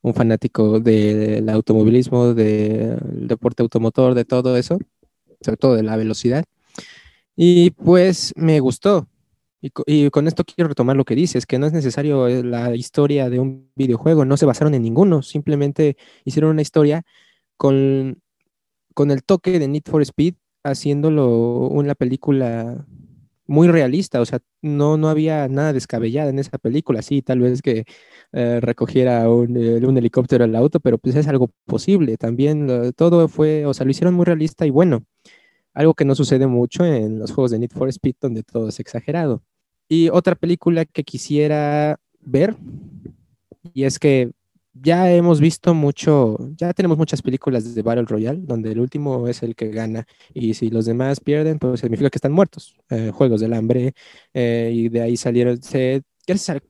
un 0.00 0.14
fanático 0.14 0.80
del 0.80 1.46
automovilismo, 1.50 2.32
del 2.32 2.98
deporte 3.28 3.62
automotor, 3.62 4.14
de 4.14 4.24
todo 4.24 4.56
eso, 4.56 4.78
sobre 5.42 5.58
todo 5.58 5.74
de 5.76 5.82
la 5.82 5.96
velocidad. 5.96 6.44
Y 7.36 7.72
pues 7.72 8.32
me 8.36 8.60
gustó. 8.60 9.08
Y, 9.60 10.10
con 10.10 10.26
esto 10.26 10.44
quiero 10.44 10.68
retomar 10.68 10.96
lo 10.96 11.04
que 11.04 11.14
dices, 11.14 11.46
que 11.46 11.58
no 11.58 11.66
es 11.66 11.72
necesario 11.74 12.26
eh, 12.28 12.42
la 12.42 12.74
historia 12.74 13.30
de 13.30 13.40
un 13.40 13.70
videojuego, 13.76 14.24
no 14.24 14.36
se 14.36 14.46
basaron 14.46 14.74
en 14.74 14.82
ninguno, 14.82 15.22
simplemente 15.22 15.96
hicieron 16.24 16.50
una 16.50 16.62
historia 16.62 17.04
con, 17.62 18.20
con 18.92 19.12
el 19.12 19.22
toque 19.22 19.60
de 19.60 19.68
Need 19.68 19.84
for 19.86 20.02
Speed, 20.02 20.34
haciéndolo 20.64 21.68
una 21.68 21.94
película 21.94 22.84
muy 23.46 23.68
realista, 23.68 24.20
o 24.20 24.24
sea, 24.24 24.40
no, 24.62 24.96
no 24.96 25.08
había 25.08 25.46
nada 25.46 25.72
descabellado 25.72 26.30
en 26.30 26.40
esa 26.40 26.58
película, 26.58 27.02
sí, 27.02 27.22
tal 27.22 27.38
vez 27.38 27.62
que 27.62 27.84
eh, 28.32 28.58
recogiera 28.60 29.30
un, 29.30 29.56
eh, 29.56 29.86
un, 29.86 29.96
helicóptero 29.96 30.42
al 30.42 30.56
auto, 30.56 30.80
pero 30.80 30.98
pues 30.98 31.14
es 31.14 31.28
algo 31.28 31.52
posible, 31.64 32.16
también 32.16 32.92
todo 32.96 33.28
fue, 33.28 33.64
o 33.64 33.72
sea, 33.74 33.84
lo 33.84 33.92
hicieron 33.92 34.14
muy 34.14 34.24
realista 34.24 34.66
y 34.66 34.70
bueno, 34.70 35.04
algo 35.72 35.94
que 35.94 36.04
no 36.04 36.16
sucede 36.16 36.48
mucho 36.48 36.84
en 36.84 37.20
los 37.20 37.30
juegos 37.30 37.52
de 37.52 37.60
Need 37.60 37.70
for 37.70 37.88
Speed, 37.88 38.16
donde 38.20 38.42
todo 38.42 38.70
es 38.70 38.80
exagerado. 38.80 39.44
Y 39.88 40.08
otra 40.08 40.34
película 40.34 40.84
que 40.84 41.04
quisiera 41.04 42.00
ver, 42.22 42.56
y 43.72 43.84
es 43.84 44.00
que 44.00 44.32
ya 44.74 45.10
hemos 45.12 45.40
visto 45.40 45.74
mucho, 45.74 46.38
ya 46.56 46.72
tenemos 46.72 46.96
muchas 46.98 47.22
películas 47.22 47.74
de 47.74 47.82
Battle 47.82 48.04
Royale, 48.04 48.40
donde 48.42 48.72
el 48.72 48.80
último 48.80 49.28
es 49.28 49.42
el 49.42 49.54
que 49.54 49.68
gana, 49.68 50.06
y 50.32 50.54
si 50.54 50.70
los 50.70 50.86
demás 50.86 51.20
pierden, 51.20 51.58
pues 51.58 51.80
significa 51.80 52.10
que 52.10 52.16
están 52.16 52.32
muertos. 52.32 52.74
Eh, 52.90 53.10
Juegos 53.12 53.40
del 53.40 53.52
Hambre, 53.52 53.94
eh, 54.32 54.70
y 54.74 54.88
de 54.88 55.02
ahí 55.02 55.16
salieron, 55.16 55.60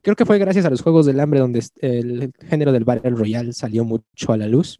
creo 0.01 0.15
que 0.15 0.25
fue 0.25 0.37
gracias 0.39 0.65
a 0.65 0.69
los 0.69 0.81
Juegos 0.81 1.05
del 1.05 1.19
Hambre 1.19 1.39
donde 1.39 1.63
el 1.79 2.33
género 2.49 2.71
del 2.71 2.83
Battle 2.83 3.11
Royale 3.11 3.53
salió 3.53 3.85
mucho 3.85 4.33
a 4.33 4.37
la 4.37 4.47
luz, 4.47 4.79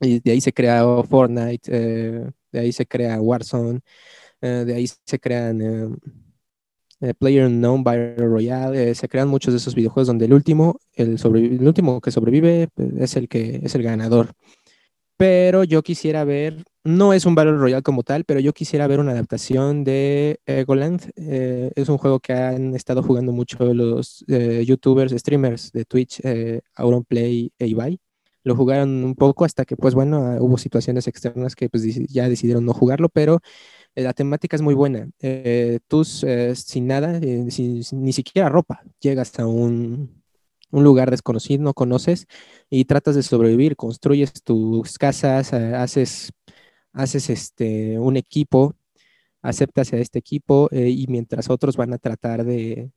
y 0.00 0.20
de 0.20 0.32
ahí 0.32 0.40
se 0.40 0.52
creó 0.52 1.04
Fortnite, 1.04 1.70
eh, 1.72 2.30
de 2.52 2.58
ahí 2.58 2.72
se 2.72 2.86
crea 2.86 3.20
Warzone, 3.20 3.80
de 4.40 4.74
ahí 4.74 4.86
se 4.86 5.18
crean 5.20 5.98
eh, 7.00 7.14
Player 7.14 7.46
Unknown 7.46 7.82
Battle 7.82 8.16
Royale, 8.16 8.90
eh, 8.90 8.94
se 8.94 9.08
crean 9.08 9.28
muchos 9.28 9.54
de 9.54 9.58
esos 9.58 9.74
videojuegos 9.74 10.06
donde 10.06 10.26
el 10.26 10.34
último, 10.34 10.78
el, 10.94 11.18
el 11.18 11.66
último 11.66 12.00
que 12.00 12.10
sobrevive 12.10 12.68
pues, 12.74 12.90
es 12.98 13.16
el 13.16 13.28
que 13.28 13.60
es 13.62 13.74
el 13.74 13.82
ganador. 13.82 14.32
Pero 15.16 15.64
yo 15.64 15.82
quisiera 15.82 16.24
ver, 16.24 16.64
no 16.82 17.12
es 17.12 17.26
un 17.26 17.34
Battle 17.34 17.58
Royale 17.58 17.82
como 17.82 18.02
tal, 18.02 18.24
pero 18.24 18.40
yo 18.40 18.54
quisiera 18.54 18.86
ver 18.86 19.00
una 19.00 19.12
adaptación 19.12 19.84
de 19.84 20.40
Egoland. 20.46 21.10
Eh, 21.16 21.70
es 21.74 21.88
un 21.90 21.98
juego 21.98 22.20
que 22.20 22.32
han 22.32 22.74
estado 22.74 23.02
jugando 23.02 23.32
mucho 23.32 23.74
los 23.74 24.24
youtubers, 24.26 25.12
streamers 25.12 25.72
de 25.72 25.84
Twitch, 25.84 26.22
Auronplay 26.74 27.52
e 27.58 27.66
Ibai. 27.66 27.98
lo 28.44 28.56
jugaron 28.56 29.04
un 29.04 29.14
poco 29.14 29.44
hasta 29.44 29.66
que, 29.66 29.76
pues 29.76 29.94
bueno, 29.94 30.36
hubo 30.40 30.56
situaciones 30.56 31.06
externas 31.06 31.54
que 31.54 31.68
pues 31.68 31.84
ya 32.08 32.28
decidieron 32.28 32.64
no 32.64 32.72
jugarlo, 32.72 33.10
pero 33.10 33.40
eh, 33.40 33.40
la 34.02 34.12
temática 34.12 34.56
es 34.56 34.62
muy 34.62 34.74
buena. 34.74 35.08
Eh, 35.20 35.80
tú 35.88 36.04
eh, 36.22 36.54
sin 36.56 36.86
nada, 36.86 37.20
ni 37.20 38.12
siquiera 38.12 38.48
ropa, 38.48 38.82
llegas 39.00 39.38
a 39.38 39.46
un, 39.46 40.22
un, 40.70 40.84
lugar 40.84 41.10
desconocido, 41.10 41.62
no 41.62 41.74
conoces 41.74 42.26
y 42.70 42.84
tratas 42.84 43.14
de 43.16 43.22
sobrevivir, 43.22 43.76
construyes 43.76 44.32
tus 44.42 44.98
casas, 44.98 45.52
haces, 45.52 46.32
haces 46.92 47.30
este, 47.30 47.98
un 47.98 48.16
equipo, 48.16 48.76
aceptas 49.42 49.92
a 49.92 49.98
este 49.98 50.18
equipo 50.18 50.68
y 50.72 51.06
mientras 51.08 51.50
otros 51.50 51.76
van 51.76 51.92
a 51.94 51.98
tratar 51.98 52.44
de, 52.44 52.90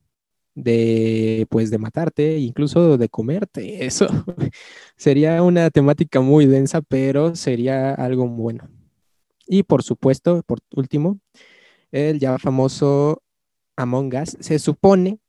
de 0.56 1.48
pues 1.50 1.70
de 1.72 1.78
matarte, 1.78 2.38
incluso 2.40 2.98
de 2.98 3.10
comerte. 3.10 3.86
Eso 3.86 4.08
sería 4.98 5.42
una 5.44 5.70
temática 5.70 6.22
muy 6.22 6.46
densa, 6.46 6.82
pero 6.82 7.36
sería 7.36 7.94
algo 7.94 8.28
bueno. 8.28 8.70
Y 9.48 9.64
por 9.64 9.84
supuesto, 9.84 10.44
por 10.44 10.60
último, 10.76 11.20
el 11.92 12.20
ya 12.20 12.38
famoso 12.38 13.22
Among 13.76 14.14
Us. 14.16 14.38
Se 14.40 14.60
supone 14.60 15.20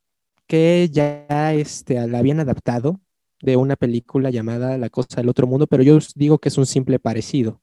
que 0.47 0.89
ya 0.91 1.53
este, 1.53 2.05
la 2.07 2.19
habían 2.19 2.39
adaptado 2.39 2.99
de 3.41 3.57
una 3.57 3.75
película 3.75 4.29
llamada 4.29 4.77
La 4.77 4.89
Cosa 4.89 5.17
del 5.17 5.29
Otro 5.29 5.47
Mundo, 5.47 5.67
pero 5.67 5.83
yo 5.83 5.99
digo 6.15 6.39
que 6.39 6.49
es 6.49 6.57
un 6.57 6.65
simple 6.65 6.99
parecido. 6.99 7.61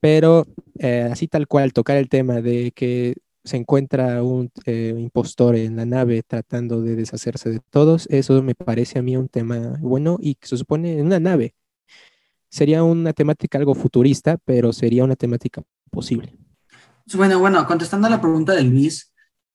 Pero 0.00 0.46
eh, 0.78 1.08
así 1.10 1.28
tal 1.28 1.46
cual, 1.48 1.72
tocar 1.72 1.96
el 1.96 2.08
tema 2.08 2.40
de 2.40 2.72
que 2.72 3.14
se 3.44 3.56
encuentra 3.56 4.22
un 4.22 4.50
eh, 4.66 4.94
impostor 4.96 5.56
en 5.56 5.76
la 5.76 5.86
nave 5.86 6.22
tratando 6.22 6.82
de 6.82 6.96
deshacerse 6.96 7.50
de 7.50 7.60
todos, 7.70 8.06
eso 8.10 8.42
me 8.42 8.54
parece 8.54 8.98
a 8.98 9.02
mí 9.02 9.16
un 9.16 9.28
tema 9.28 9.76
bueno 9.80 10.18
y 10.20 10.36
que 10.36 10.48
se 10.48 10.56
supone 10.56 10.98
en 10.98 11.06
una 11.06 11.20
nave. 11.20 11.54
Sería 12.52 12.84
una 12.84 13.12
temática 13.12 13.58
algo 13.58 13.74
futurista, 13.74 14.36
pero 14.44 14.72
sería 14.72 15.04
una 15.04 15.16
temática 15.16 15.62
posible. 15.90 16.36
Bueno, 17.14 17.38
bueno, 17.38 17.66
contestando 17.66 18.06
a 18.06 18.10
la 18.10 18.20
pregunta 18.20 18.52
de 18.52 18.62
Luis, 18.62 19.12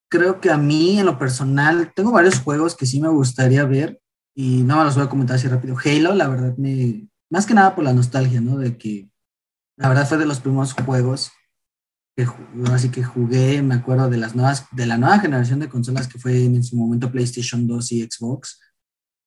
creo 0.10 0.41
que 0.41 0.50
a 0.50 0.58
mí 0.58 1.00
en 1.00 1.06
lo 1.06 1.18
personal 1.18 1.93
tengo 1.95 2.12
varios 2.12 2.39
juegos 2.39 2.76
que 2.76 2.86
sí 2.86 3.00
me 3.00 3.10
gustaría 3.10 3.64
ver 3.66 4.02
y 4.36 4.64
no 4.64 4.78
me 4.78 4.84
los 4.84 4.95
voy 4.95 5.06
a 5.06 5.10
comentar 5.10 5.36
así 5.36 5.48
rápido. 5.48 5.78
Halo, 5.78 6.16
la 6.16 6.28
verdad, 6.28 6.58
me, 6.58 7.08
más 7.30 7.45
que 7.45 7.54
nada 7.54 7.76
por 7.76 7.84
la 7.84 7.93
nostalgia, 7.93 8.41
¿no? 8.41 8.58
De 8.58 8.78
que 8.78 9.10
la 9.78 9.89
verdad 9.89 10.08
fue 10.08 10.18
de 10.18 10.26
los 10.26 10.39
primeros 10.39 10.74
juegos 10.74 11.32
así 12.72 12.89
que 12.89 13.04
jugué, 13.04 13.62
me 13.62 13.76
acuerdo 13.76 14.10
de 14.10 14.18
las 14.18 14.36
nuevas, 14.36 14.66
de 14.72 14.86
la 14.86 14.98
nueva 14.98 15.20
generación 15.20 15.60
de 15.60 15.70
consolas 15.70 16.08
que 16.08 16.18
fue 16.18 16.45
en 16.45 16.64
su 16.64 16.76
momento 16.76 17.12
PlayStation 17.12 17.68
2 17.68 17.91
y 17.91 18.02
Xbox. 18.04 18.60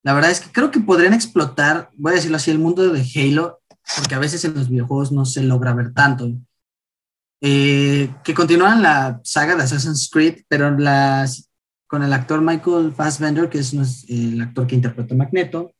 La 0.02 0.12
verdad 0.12 0.30
es 0.30 0.40
que 0.40 0.50
creo 0.50 0.70
que 0.70 0.80
podrían 0.80 1.14
explotar, 1.14 1.90
voy 1.96 2.12
a 2.12 2.14
decirlo 2.16 2.36
así, 2.36 2.50
el 2.50 2.58
mundo 2.58 2.90
de 2.90 3.04
Halo, 3.14 3.59
porque 3.96 4.14
a 4.14 4.18
veces 4.18 4.44
en 4.44 4.54
los 4.54 4.68
videojuegos 4.68 5.12
no 5.12 5.24
se 5.24 5.42
logra 5.42 5.74
ver 5.74 5.92
tanto. 5.92 6.32
Eh, 7.42 8.10
que 8.22 8.34
continúan 8.34 8.82
la 8.82 9.20
saga 9.24 9.56
de 9.56 9.62
Assassin's 9.62 10.10
Creed, 10.10 10.42
pero 10.48 10.76
las, 10.76 11.48
con 11.86 12.02
el 12.02 12.12
actor 12.12 12.42
Michael 12.42 12.92
Fassbender, 12.92 13.48
que 13.48 13.58
es 13.58 13.72
el 14.08 14.40
actor 14.40 14.66
que 14.66 14.74
interpreta 14.74 15.14
Magneto, 15.14 15.72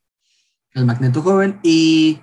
el 0.73 0.87
Magneto 0.87 1.21
joven, 1.21 1.61
y 1.63 2.19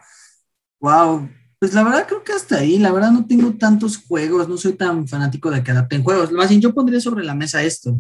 wow, 0.80 1.30
pues 1.60 1.74
la 1.74 1.84
verdad 1.84 2.08
creo 2.08 2.24
que 2.24 2.34
hasta 2.34 2.58
ahí, 2.58 2.80
la 2.80 2.92
verdad 2.92 3.12
no 3.12 3.28
tengo 3.28 3.54
tantos 3.54 3.98
juegos, 3.98 4.48
no 4.48 4.58
soy 4.58 4.74
tan 4.74 5.08
fanático 5.08 5.52
de 5.52 5.64
que 5.64 5.72
adapten 5.72 6.04
juegos. 6.04 6.32
Más 6.32 6.50
bien 6.50 6.62
yo 6.62 6.74
pondría 6.74 7.00
sobre 7.00 7.24
la 7.24 7.36
mesa 7.36 7.64
esto, 7.64 8.00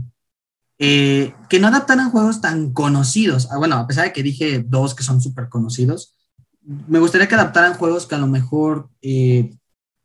eh, 0.80 1.34
que 1.50 1.60
no 1.60 1.68
adaptaran 1.68 2.12
juegos 2.12 2.42
tan 2.42 2.74
conocidos. 2.74 3.48
Ah, 3.52 3.58
bueno, 3.58 3.76
a 3.78 3.88
pesar 3.88 4.06
de 4.06 4.14
que 4.14 4.24
dije 4.24 4.64
dos 4.68 4.96
que 4.96 5.04
son 5.04 5.22
súper 5.22 5.50
conocidos, 5.50 6.17
me 6.68 7.00
gustaría 7.00 7.28
que 7.28 7.36
adaptaran 7.36 7.76
juegos 7.76 8.06
que 8.06 8.16
a 8.16 8.20
lo 8.20 8.28
mejor 8.28 8.90
eh, 9.02 9.56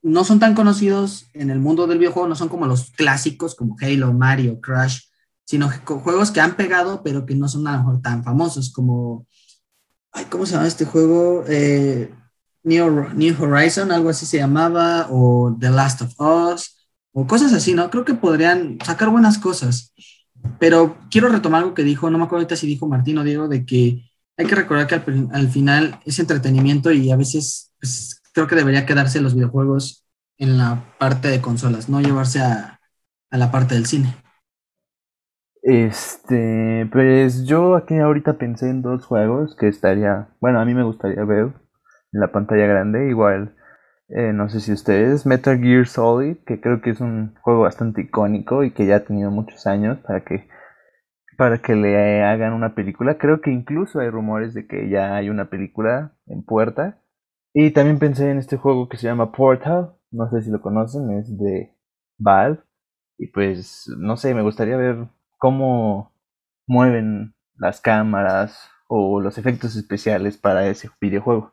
no 0.01 0.25
son 0.25 0.39
tan 0.39 0.55
conocidos 0.55 1.27
en 1.35 1.51
el 1.51 1.59
mundo 1.59 1.87
del 1.87 1.99
videojuego, 1.99 2.29
no 2.29 2.37
son 2.37 2.49
como 2.49 2.67
los 2.67 2.91
clásicos 2.93 3.57
como 3.57 3.77
Halo, 3.81 4.13
Mario, 4.13 4.61
Crash, 4.61 5.01
sino 5.45 5.69
juegos 5.85 6.31
que 6.31 6.41
han 6.41 6.55
pegado 6.55 7.03
pero 7.03 7.27
que 7.27 7.35
no 7.35 7.49
son 7.49 7.67
a 7.67 7.73
lo 7.73 7.79
mejor 7.79 8.03
tan 8.03 8.23
famosos 8.23 8.73
como... 8.73 9.27
Ay, 10.13 10.27
¿Cómo 10.27 10.47
se 10.47 10.53
llama 10.53 10.69
este 10.69 10.85
juego? 10.85 11.45
Eh, 11.49 12.15
New, 12.65 13.35
Horizon, 13.41 13.91
algo 13.91 14.11
así 14.11 14.27
se 14.27 14.37
llamaba, 14.39 15.09
o 15.11 15.57
The 15.59 15.71
Last 15.71 16.03
of 16.03 16.21
Us, 16.21 16.77
o 17.13 17.27
cosas 17.27 17.53
así, 17.53 17.75
¿no? 17.75 17.91
Creo 17.91 18.05
que 18.05 18.15
podrían 18.15 18.79
sacar 18.85 19.09
buenas 19.09 19.39
cosas. 19.39 19.93
Pero 20.59 20.99
quiero 21.11 21.29
retomar 21.29 21.63
algo 21.63 21.75
que 21.75 21.83
dijo, 21.83 22.11
no 22.11 22.19
me 22.19 22.25
acuerdo 22.25 22.55
si 22.55 22.67
dijo 22.67 22.87
Martín 22.87 23.19
o 23.19 23.25
Diego, 23.25 23.49
de 23.49 23.65
que 23.65 24.12
hay 24.37 24.47
que 24.47 24.55
recordar 24.55 24.87
que 24.87 24.95
al, 24.95 25.49
final 25.49 26.01
es 26.05 26.18
entretenimiento 26.18 26.91
y 26.91 27.11
a 27.11 27.16
veces 27.16 27.72
pues, 27.80 28.22
creo 28.33 28.47
que 28.47 28.57
debería 28.57 28.87
quedarse 28.87 29.20
los 29.20 29.35
videojuegos 29.35 30.05
en 30.39 30.59
la 30.59 30.85
parte 30.99 31.28
de 31.28 31.41
consolas, 31.41 31.89
no 31.89 32.01
llevarse 32.01 32.41
a, 32.41 32.80
a 33.30 33.39
la 33.39 33.51
parte 33.51 33.74
del 33.74 33.87
cine. 33.87 34.16
Este, 35.62 36.89
pues 36.91 37.45
yo 37.45 37.76
aquí 37.76 37.97
ahorita 37.97 38.37
pensé 38.37 38.68
en 38.68 38.83
dos 38.83 39.07
juegos 39.07 39.55
que 39.55 39.68
estaría, 39.68 40.28
bueno, 40.41 40.61
a 40.61 40.64
mí 40.64 40.74
me 40.74 40.83
gustaría 40.83 41.24
ver 41.24 41.53
en 42.12 42.20
la 42.20 42.33
pantalla 42.33 42.66
grande. 42.66 43.09
Igual, 43.09 43.55
eh, 44.09 44.33
no 44.33 44.49
sé 44.49 44.61
si 44.61 44.72
ustedes, 44.72 45.24
Metal 45.26 45.59
Gear 45.59 45.87
Solid, 45.87 46.37
que 46.47 46.61
creo 46.61 46.80
que 46.83 46.91
es 46.91 47.01
un 47.01 47.35
juego 47.43 47.62
bastante 47.62 48.03
icónico 48.03 48.64
y 48.64 48.72
que 48.72 48.87
ya 48.87 48.97
ha 48.97 49.05
tenido 49.05 49.30
muchos 49.30 49.66
años 49.66 49.99
para 50.01 50.24
que 50.24 50.49
para 51.37 51.59
que 51.59 51.74
le 51.74 52.22
hagan 52.22 52.53
una 52.53 52.74
película. 52.74 53.18
Creo 53.18 53.41
que 53.41 53.51
incluso 53.51 54.01
hay 54.01 54.11
rumores 54.11 54.55
de 54.55 54.66
que 54.66 54.89
ya 54.89 55.16
hay 55.16 55.30
una 55.30 55.51
película 55.51 56.16
en 56.26 56.43
puerta. 56.43 57.01
Y 57.55 57.70
también 57.72 57.99
pensé 57.99 58.30
en 58.30 58.39
este 58.39 58.57
juego 58.57 58.89
que 58.89 58.97
se 58.97 59.07
llama 59.07 59.33
Portal, 59.33 59.95
no 60.11 60.30
sé 60.30 60.43
si 60.43 60.51
lo 60.51 60.61
conocen, 60.61 61.11
es 61.18 61.39
de 61.39 61.74
Valve. 62.18 62.61
Y 63.18 63.28
pues, 63.28 63.91
no 63.99 64.16
sé, 64.16 64.35
me 64.35 64.43
gustaría 64.43 64.76
ver 64.76 65.09
cómo 65.39 66.14
mueven 66.66 67.35
las 67.57 67.80
cámaras 67.80 68.70
o 68.89 69.20
los 69.20 69.39
efectos 69.39 69.76
especiales 69.76 70.37
para 70.39 70.66
ese 70.66 70.91
videojuego. 71.01 71.53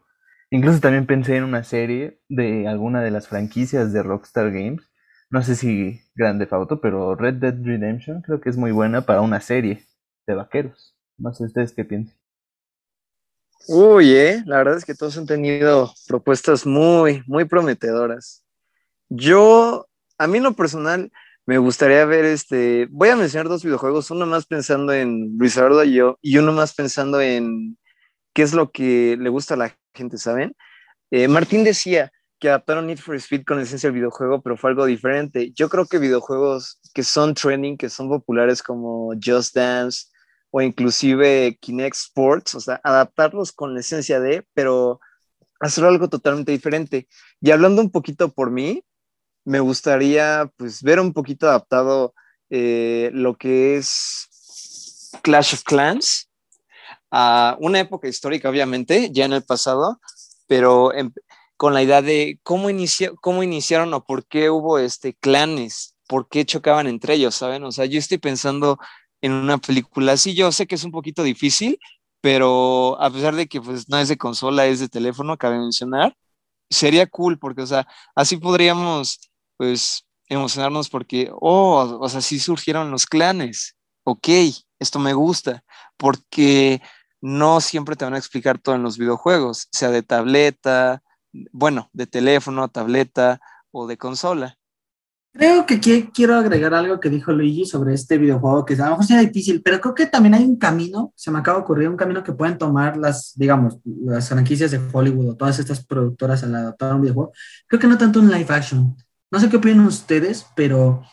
Incluso 0.51 0.80
también 0.80 1.05
pensé 1.05 1.38
en 1.38 1.43
una 1.43 1.63
serie 1.63 2.21
de 2.27 2.67
alguna 2.67 3.01
de 3.01 3.11
las 3.11 3.27
franquicias 3.27 3.93
de 3.93 4.01
Rockstar 4.01 4.51
Games. 4.51 4.88
No 5.32 5.43
sé 5.43 5.55
si 5.55 6.01
Grande 6.15 6.47
Auto, 6.49 6.82
pero 6.82 7.15
Red 7.15 7.36
Dead 7.36 7.55
Redemption 7.61 8.21
creo 8.21 8.41
que 8.41 8.49
es 8.49 8.57
muy 8.57 8.71
buena 8.71 9.05
para 9.05 9.21
una 9.21 9.39
serie 9.41 9.86
de 10.25 10.34
vaqueros. 10.34 10.95
No 11.17 11.34
sé 11.34 11.43
ustedes 11.43 11.73
qué 11.73 11.86
piensan. 11.86 12.17
Uy, 13.67 14.15
eh, 14.15 14.41
la 14.45 14.57
verdad 14.57 14.77
es 14.77 14.86
que 14.86 14.95
todos 14.95 15.17
han 15.17 15.27
tenido 15.27 15.93
propuestas 16.07 16.65
muy, 16.65 17.23
muy 17.27 17.45
prometedoras. 17.45 18.43
Yo, 19.09 19.88
a 20.17 20.25
mí 20.27 20.38
en 20.38 20.43
lo 20.45 20.53
personal, 20.53 21.11
me 21.45 21.57
gustaría 21.59 22.05
ver 22.05 22.25
este. 22.25 22.88
Voy 22.89 23.09
a 23.09 23.15
mencionar 23.15 23.49
dos 23.49 23.63
videojuegos, 23.63 24.09
uno 24.11 24.25
más 24.25 24.45
pensando 24.47 24.93
en 24.93 25.38
Luis 25.38 25.59
y 25.86 25.93
yo, 25.93 26.17
y 26.21 26.38
uno 26.38 26.51
más 26.51 26.73
pensando 26.73 27.21
en 27.21 27.77
qué 28.34 28.43
es 28.43 28.53
lo 28.53 28.71
que 28.71 29.17
le 29.19 29.30
gusta 29.30 29.53
a 29.55 29.57
la 29.57 29.77
gente, 29.93 30.17
¿saben? 30.17 30.55
Eh, 31.11 31.27
Martín 31.27 31.63
decía 31.63 32.11
que 32.39 32.49
adaptaron 32.49 32.87
Need 32.87 32.99
for 32.99 33.15
Speed 33.15 33.43
con 33.45 33.59
esencia 33.59 33.87
del 33.87 33.95
videojuego, 33.95 34.41
pero 34.41 34.57
fue 34.57 34.69
algo 34.69 34.85
diferente. 34.85 35.51
Yo 35.53 35.69
creo 35.69 35.85
que 35.85 35.97
videojuegos 35.97 36.79
que 36.93 37.03
son 37.03 37.33
trending, 37.33 37.77
que 37.77 37.89
son 37.89 38.09
populares 38.09 38.63
como 38.63 39.11
Just 39.23 39.55
Dance 39.55 40.07
o 40.51 40.61
inclusive 40.61 41.57
Kinect 41.61 41.95
Sports, 41.95 42.55
o 42.55 42.59
sea, 42.59 42.79
adaptarlos 42.83 43.51
con 43.51 43.73
la 43.73 43.81
esencia 43.81 44.19
de, 44.19 44.47
pero 44.53 44.99
hacer 45.59 45.83
algo 45.83 46.09
totalmente 46.09 46.51
diferente. 46.51 47.07
Y 47.41 47.51
hablando 47.51 47.81
un 47.81 47.91
poquito 47.91 48.29
por 48.29 48.49
mí, 48.49 48.83
me 49.45 49.59
gustaría 49.59 50.51
pues 50.57 50.81
ver 50.81 50.99
un 50.99 51.13
poquito 51.13 51.47
adaptado 51.47 52.13
eh, 52.49 53.11
lo 53.13 53.35
que 53.35 53.77
es 53.77 54.29
Clash 55.21 55.53
of 55.53 55.63
Clans, 55.63 56.29
a 57.11 57.57
una 57.59 57.79
época 57.79 58.07
histórica, 58.07 58.49
obviamente, 58.49 59.09
ya 59.11 59.25
en 59.25 59.33
el 59.33 59.43
pasado, 59.43 59.99
pero 60.47 60.93
con 61.60 61.74
la 61.74 61.84
idea 61.84 62.01
de 62.01 62.39
cómo, 62.41 62.70
cómo 63.20 63.43
iniciaron 63.43 63.93
o 63.93 64.05
por 64.05 64.26
qué 64.26 64.49
hubo 64.49 64.80
este, 64.80 65.14
clanes, 65.16 65.93
por 66.07 66.30
qué 66.30 66.45
chocaban 66.45 66.88
entre 66.88 67.16
ellos, 67.16 67.36
¿saben? 67.36 67.66
O 67.66 67.74
sea, 67.74 67.84
yo 67.84 67.99
estoy 67.99 68.18
pensando 68.18 68.80
en 69.20 69.34
una 69.34 69.57
película 69.57 70.14
así, 70.14 70.34
yo 70.34 70.53
sé 70.53 70.68
que 70.68 70.76
es 70.76 70.86
un 70.86 70.91
poquito 70.91 71.22
difícil, 71.22 71.78
pero 72.22 72.97
a 73.01 73.12
pesar 73.12 73.36
de 73.36 73.47
que 73.47 73.60
pues, 73.60 73.89
no 73.89 73.99
es 73.99 74.07
de 74.07 74.18
consola, 74.18 74.68
es 74.68 74.80
de 74.80 74.88
teléfono, 74.88 75.38
cabe 75.38 75.60
mencionar, 75.60 76.16
sería 76.70 77.07
cool 77.07 77.38
porque, 77.38 77.64
o 77.64 77.68
sea, 77.68 77.86
así 78.16 78.38
podríamos, 78.38 79.30
pues, 79.57 80.05
emocionarnos 80.30 80.88
porque, 80.88 81.30
oh, 81.41 81.97
o 81.99 82.07
sea, 82.07 82.22
sí 82.22 82.39
surgieron 82.39 82.89
los 82.89 83.05
clanes, 83.05 83.76
ok, 84.05 84.30
esto 84.80 84.97
me 84.99 85.12
gusta, 85.12 85.66
porque 85.97 86.82
no 87.20 87.60
siempre 87.60 87.97
te 87.97 88.05
van 88.05 88.14
a 88.14 88.18
explicar 88.18 88.60
todo 88.60 88.76
en 88.76 88.84
los 88.84 88.97
videojuegos, 88.97 89.68
sea 89.74 89.89
de 89.91 90.03
tableta, 90.03 91.03
bueno, 91.51 91.89
de 91.93 92.07
teléfono, 92.07 92.67
tableta 92.69 93.39
o 93.71 93.88
de 93.88 93.97
consola. 93.97 94.57
Creo 95.32 95.65
que 95.65 95.80
qui- 95.80 96.11
quiero 96.11 96.36
agregar 96.36 96.73
algo 96.73 96.99
que 96.99 97.09
dijo 97.09 97.32
Luigi 97.32 97.65
sobre 97.65 97.93
este 97.93 98.17
videojuego, 98.17 98.65
que 98.65 98.73
a 98.73 98.86
lo 98.86 98.89
mejor 98.91 99.05
sea 99.05 99.19
difícil, 99.19 99.61
pero 99.61 99.80
creo 99.80 99.93
que 99.93 100.07
también 100.07 100.34
hay 100.34 100.43
un 100.43 100.57
camino, 100.57 101.13
se 101.15 101.30
me 101.32 101.38
acaba 101.39 101.59
de 101.59 101.63
ocurrir, 101.63 101.88
un 101.88 101.95
camino 101.97 102.23
que 102.23 102.34
pueden 102.34 102.57
tomar 102.57 102.97
las, 102.97 103.34
digamos, 103.36 103.77
las 103.86 104.27
franquicias 104.27 104.71
de 104.71 104.82
Hollywood 104.91 105.30
o 105.30 105.36
todas 105.38 105.59
estas 105.59 105.86
productoras 105.86 106.43
al 106.43 106.55
adaptar 106.55 106.95
un 106.95 107.01
videojuego. 107.01 107.32
Creo 107.67 107.80
que 107.80 107.88
no 107.88 107.97
tanto 107.97 108.19
un 108.19 108.32
live 108.32 108.47
action. 108.49 108.95
No 109.32 109.39
sé 109.39 109.49
qué 109.49 109.57
opinan 109.57 109.86
ustedes, 109.86 110.47
pero 110.55 111.03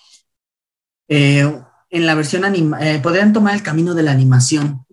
eh, 1.08 1.62
en 1.90 2.06
la 2.06 2.14
versión 2.14 2.44
anima, 2.44 2.80
eh, 2.80 3.00
podrían 3.00 3.32
tomar 3.32 3.54
el 3.54 3.62
camino 3.62 3.94
de 3.94 4.02
la 4.02 4.12
animación. 4.12 4.86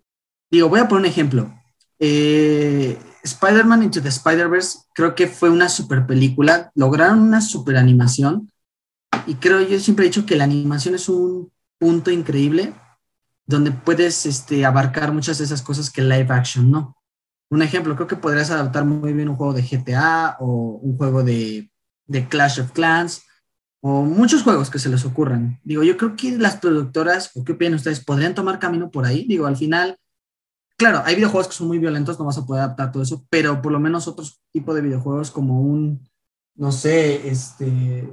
Digo, 0.52 0.70
voy 0.70 0.80
a 0.82 0.88
poner 0.88 1.06
un 1.06 1.10
ejemplo. 1.12 1.54
Eh, 2.00 2.98
Spider-Man 3.24 3.84
Into 3.84 4.02
the 4.02 4.10
Spider-Verse 4.10 4.80
creo 4.94 5.16
que 5.16 5.28
fue 5.28 5.50
una 5.50 5.70
super 5.70 6.06
película, 6.06 6.72
lograron 6.76 7.20
una 7.20 7.42
super 7.42 7.78
animación 7.78 8.52
y 9.28 9.36
creo, 9.36 9.62
yo 9.62 9.80
siempre 9.80 10.06
he 10.06 10.10
dicho 10.10 10.26
que 10.26 10.36
la 10.36 10.44
animación 10.44 10.96
es 10.96 11.08
un 11.08 11.52
punto 11.80 12.12
increíble 12.12 12.74
donde 13.46 13.72
puedes 13.72 14.26
este, 14.26 14.66
abarcar 14.66 15.12
muchas 15.12 15.38
de 15.38 15.46
esas 15.46 15.62
cosas 15.62 15.90
que 15.90 16.02
live 16.02 16.28
action 16.30 16.70
no. 16.70 16.98
Un 17.50 17.62
ejemplo, 17.62 17.96
creo 17.96 18.08
que 18.08 18.16
podrías 18.16 18.52
adaptar 18.52 18.86
muy 18.86 19.14
bien 19.14 19.30
un 19.30 19.36
juego 19.36 19.54
de 19.54 19.62
GTA 19.62 20.38
o 20.40 20.80
un 20.82 20.98
juego 20.98 21.24
de, 21.24 21.70
de 22.08 22.28
Clash 22.28 22.60
of 22.62 22.72
Clans 22.72 23.24
o 23.82 24.04
muchos 24.04 24.44
juegos 24.44 24.70
que 24.70 24.80
se 24.80 24.90
les 24.90 25.06
ocurran. 25.06 25.60
Digo, 25.64 25.84
yo 25.84 25.98
creo 25.98 26.16
que 26.16 26.38
las 26.38 26.56
productoras, 26.56 27.32
o 27.36 27.44
qué 27.44 27.52
opinan 27.52 27.76
ustedes, 27.76 28.04
podrían 28.04 28.34
tomar 28.34 28.58
camino 28.58 28.90
por 28.90 29.06
ahí. 29.06 29.26
Digo, 29.28 29.46
al 29.46 29.58
final, 29.58 29.98
claro, 30.84 31.02
hay 31.06 31.16
videojuegos 31.16 31.48
que 31.48 31.54
son 31.54 31.68
muy 31.68 31.80
violentos, 31.80 32.20
no 32.20 32.26
vas 32.26 32.38
a 32.38 32.46
poder 32.46 32.64
adaptar 32.64 32.92
todo 32.92 33.04
eso, 33.04 33.26
pero 33.30 33.62
por 33.62 33.72
lo 33.72 33.80
menos 33.80 34.06
otros 34.10 34.42
tipo 34.52 34.74
de 34.74 34.82
videojuegos 34.82 35.32
como 35.32 35.62
un, 35.62 36.06
no 36.56 36.74
sé, 36.74 37.30
este, 37.30 38.10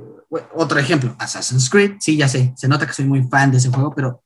otro 0.55 0.79
ejemplo, 0.79 1.17
Assassin's 1.19 1.69
Creed, 1.69 1.97
sí, 1.99 2.17
ya 2.17 2.29
sé, 2.29 2.53
se 2.57 2.69
nota 2.69 2.87
que 2.87 2.93
soy 2.93 3.07
muy 3.07 3.25
fan 3.25 3.51
de 3.51 3.57
ese 3.57 3.71
juego, 3.71 3.93
pero 3.93 4.23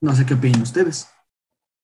no 0.00 0.12
sé 0.12 0.26
qué 0.26 0.34
opinan 0.34 0.62
ustedes. 0.62 1.08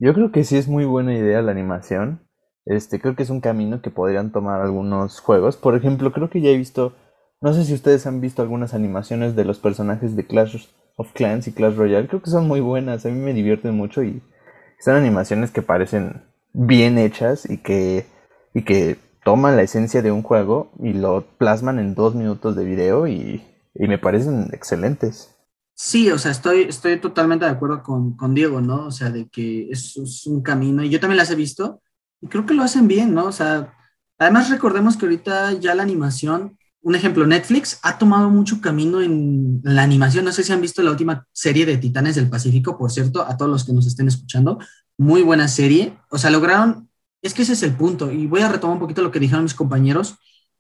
Yo 0.01 0.13
creo 0.15 0.33
que 0.33 0.43
sí 0.43 0.57
es 0.57 0.67
muy 0.67 0.85
buena 0.85 1.15
idea 1.15 1.43
la 1.43 1.53
animación. 1.53 2.27
Este, 2.65 3.01
creo 3.01 3.15
que 3.15 3.23
es 3.23 3.31
un 3.31 3.41
camino 3.41 3.81
que 3.81 3.91
podrían 3.91 4.33
tomar 4.33 4.63
algunos 4.63 5.21
juegos. 5.21 5.57
Por 5.57 5.77
ejemplo, 5.77 6.13
creo 6.13 6.29
que 6.29 6.41
ya 6.41 6.51
he 6.51 6.57
visto, 6.57 6.97
no 7.41 7.55
sé 7.55 7.65
si 7.65 7.73
ustedes 7.73 8.05
han 8.09 8.21
visto 8.21 8.43
algunas 8.43 8.75
animaciones 8.75 9.37
de 9.37 9.45
los 9.45 9.61
personajes 9.61 10.17
de 10.17 10.27
Clash 10.27 10.67
of 10.97 11.13
Clans 11.13 11.47
y 11.47 11.53
Clash 11.53 11.77
Royale. 11.77 12.09
Creo 12.09 12.21
que 12.21 12.31
son 12.31 12.49
muy 12.49 12.59
buenas, 12.59 13.07
a 13.07 13.11
mí 13.11 13.21
me 13.21 13.33
divierten 13.33 13.77
mucho 13.77 14.03
y 14.03 14.21
son 14.81 14.97
animaciones 14.97 15.51
que 15.51 15.63
parecen 15.63 16.23
bien 16.53 16.99
hechas 16.99 17.49
y 17.49 17.59
que, 17.59 18.07
y 18.53 18.63
que 18.63 18.99
toman 19.25 19.57
la 19.57 19.63
esencia 19.63 20.03
de 20.03 20.13
un 20.13 20.23
juego 20.23 20.71
y 20.81 20.93
lo 20.93 21.25
plasman 21.39 21.79
en 21.79 21.95
dos 21.95 22.15
minutos 22.15 22.55
de 22.57 22.65
video 22.65 23.07
y, 23.07 23.43
y 23.75 23.89
me 23.89 23.99
parecen 23.99 24.49
excelentes. 24.53 25.31
Sí, 25.75 26.11
o 26.11 26.19
sea, 26.19 26.31
estoy, 26.31 26.63
estoy 26.63 27.01
totalmente 27.01 27.45
de 27.45 27.51
acuerdo 27.51 27.83
con, 27.83 28.17
con 28.17 28.33
Diego, 28.35 28.61
¿no? 28.61 28.87
O 28.87 28.91
sea, 28.93 29.11
de 29.11 29.29
que 29.29 29.69
es, 29.71 29.97
es, 29.97 30.27
un 30.27 30.41
camino, 30.41 30.85
y 30.85 30.89
yo 30.89 31.01
también 31.01 31.17
las 31.17 31.31
he 31.31 31.35
visto, 31.35 31.83
y 32.21 32.29
creo 32.29 32.47
que 32.47 32.55
lo 32.55 32.63
hacen 32.63 32.87
bien, 32.87 33.13
¿no? 33.13 33.25
O 33.25 33.33
sea, 33.33 33.75
además 34.19 34.51
recordemos 34.51 34.97
que 34.97 35.07
ahorita 35.07 35.55
ya 35.55 35.75
la 35.75 35.83
animación, 35.83 36.57
un 36.85 36.95
ejemplo, 36.95 37.27
Netflix 37.27 37.79
ha 37.83 37.97
tomado 37.97 38.29
mucho 38.29 38.61
camino 38.61 39.01
en 39.01 39.61
la 39.65 39.83
animación, 39.83 40.27
no 40.27 40.33
sé 40.33 40.45
si 40.45 40.53
han 40.53 40.61
visto 40.61 40.83
la 40.83 40.91
última 40.91 41.27
serie 41.33 41.65
de 41.65 41.79
Titanes 41.79 42.15
del 42.15 42.29
Pacífico, 42.29 42.77
por 42.77 42.93
cierto, 42.93 43.23
a 43.23 43.39
todos 43.39 43.51
los 43.51 43.65
que 43.65 43.73
nos 43.73 43.87
estén 43.87 44.07
escuchando, 44.07 44.59
muy 44.99 45.23
buena 45.23 45.49
serie, 45.49 45.99
o 46.11 46.19
sea, 46.19 46.29
lograron, 46.29 46.91
es 47.23 47.33
que 47.33 47.41
ese 47.41 47.55
es 47.55 47.63
el 47.63 47.75
punto, 47.75 48.13
y 48.13 48.27
voy 48.27 48.43
a 48.43 48.51
retomar 48.51 48.75
un 48.75 48.81
poquito 48.81 49.01
lo 49.01 49.11
que 49.11 49.19
dijeron 49.19 49.45
mis 49.45 49.55
compañeros, 49.55 50.17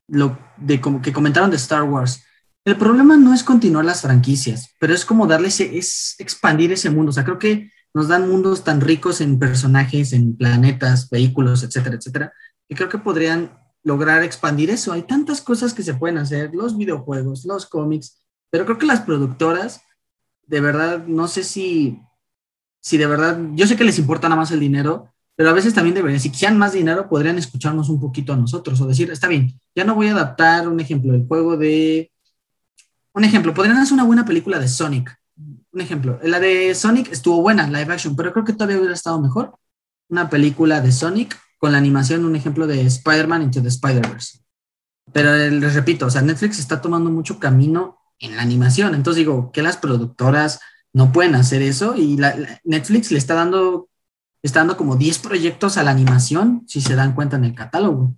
lo 0.08 0.38
de 0.56 0.80
como 0.80 1.02
que 1.02 1.12
comentaron 1.12 1.50
de 1.50 1.56
Star 1.56 1.82
Wars. 1.82 2.22
El 2.64 2.76
problema 2.76 3.18
no 3.18 3.34
es 3.34 3.44
continuar 3.44 3.84
las 3.84 4.00
franquicias, 4.00 4.70
pero 4.80 4.94
es 4.94 5.04
como 5.04 5.26
darle 5.26 5.48
ese, 5.48 5.76
es 5.76 6.14
expandir 6.18 6.72
ese 6.72 6.88
mundo. 6.88 7.10
O 7.10 7.12
sea, 7.12 7.24
creo 7.24 7.38
que 7.38 7.70
nos 7.92 8.08
dan 8.08 8.30
mundos 8.30 8.64
tan 8.64 8.80
ricos 8.80 9.20
en 9.20 9.38
personajes, 9.38 10.14
en 10.14 10.36
planetas, 10.36 11.10
vehículos, 11.10 11.62
etcétera, 11.62 11.96
etcétera, 11.96 12.32
que 12.66 12.74
creo 12.74 12.88
que 12.88 12.98
podrían 12.98 13.58
lograr 13.84 14.22
expandir 14.22 14.70
eso. 14.70 14.92
Hay 14.92 15.02
tantas 15.02 15.40
cosas 15.40 15.72
que 15.72 15.82
se 15.82 15.94
pueden 15.94 16.18
hacer, 16.18 16.52
los 16.54 16.76
videojuegos, 16.76 17.44
los 17.44 17.66
cómics, 17.66 18.24
pero 18.50 18.64
creo 18.64 18.78
que 18.78 18.86
las 18.86 19.02
productoras, 19.02 19.82
de 20.46 20.60
verdad, 20.60 21.06
no 21.06 21.28
sé 21.28 21.44
si, 21.44 22.00
si 22.80 22.96
de 22.96 23.06
verdad, 23.06 23.38
yo 23.52 23.66
sé 23.66 23.76
que 23.76 23.84
les 23.84 23.98
importa 23.98 24.28
nada 24.28 24.40
más 24.40 24.50
el 24.50 24.60
dinero, 24.60 25.10
pero 25.36 25.50
a 25.50 25.52
veces 25.52 25.74
también 25.74 25.94
deberían, 25.94 26.20
si 26.20 26.30
quisieran 26.30 26.58
más 26.58 26.72
dinero, 26.72 27.08
podrían 27.08 27.38
escucharnos 27.38 27.88
un 27.88 28.00
poquito 28.00 28.32
a 28.32 28.36
nosotros 28.36 28.80
o 28.80 28.86
decir, 28.86 29.10
está 29.10 29.28
bien, 29.28 29.60
ya 29.74 29.84
no 29.84 29.94
voy 29.94 30.08
a 30.08 30.12
adaptar 30.12 30.68
un 30.68 30.80
ejemplo 30.80 31.12
del 31.12 31.26
juego 31.26 31.56
de 31.56 32.10
un 33.14 33.22
ejemplo, 33.22 33.54
podrían 33.54 33.76
hacer 33.76 33.94
una 33.94 34.04
buena 34.04 34.24
película 34.24 34.58
de 34.58 34.66
Sonic. 34.66 35.16
Un 35.72 35.80
ejemplo, 35.80 36.18
la 36.22 36.40
de 36.40 36.74
Sonic 36.74 37.12
estuvo 37.12 37.40
buena, 37.42 37.68
live 37.68 37.92
action, 37.92 38.16
pero 38.16 38.32
creo 38.32 38.44
que 38.44 38.52
todavía 38.52 38.78
hubiera 38.78 38.94
estado 38.94 39.20
mejor. 39.20 39.56
Una 40.08 40.28
película 40.28 40.80
de 40.80 40.90
Sonic 40.90 41.38
con 41.64 41.72
la 41.72 41.78
animación, 41.78 42.26
un 42.26 42.36
ejemplo 42.36 42.66
de 42.66 42.82
Spider-Man 42.82 43.40
into 43.40 43.62
the 43.62 43.68
Spider-Verse. 43.68 44.40
Pero 45.14 45.34
les 45.34 45.72
repito, 45.72 46.04
o 46.04 46.10
sea, 46.10 46.20
Netflix 46.20 46.58
está 46.58 46.82
tomando 46.82 47.08
mucho 47.08 47.38
camino 47.38 48.00
en 48.18 48.36
la 48.36 48.42
animación. 48.42 48.94
Entonces 48.94 49.20
digo, 49.20 49.50
que 49.50 49.62
las 49.62 49.78
productoras 49.78 50.60
no 50.92 51.10
pueden 51.10 51.34
hacer 51.34 51.62
eso 51.62 51.96
y 51.96 52.20
Netflix 52.64 53.10
le 53.12 53.16
está 53.16 53.32
dando, 53.32 53.88
está 54.42 54.58
dando 54.58 54.76
como 54.76 54.96
10 54.96 55.20
proyectos 55.20 55.78
a 55.78 55.82
la 55.84 55.92
animación, 55.92 56.64
si 56.66 56.82
se 56.82 56.96
dan 56.96 57.14
cuenta 57.14 57.36
en 57.36 57.44
el 57.44 57.54
catálogo. 57.54 58.14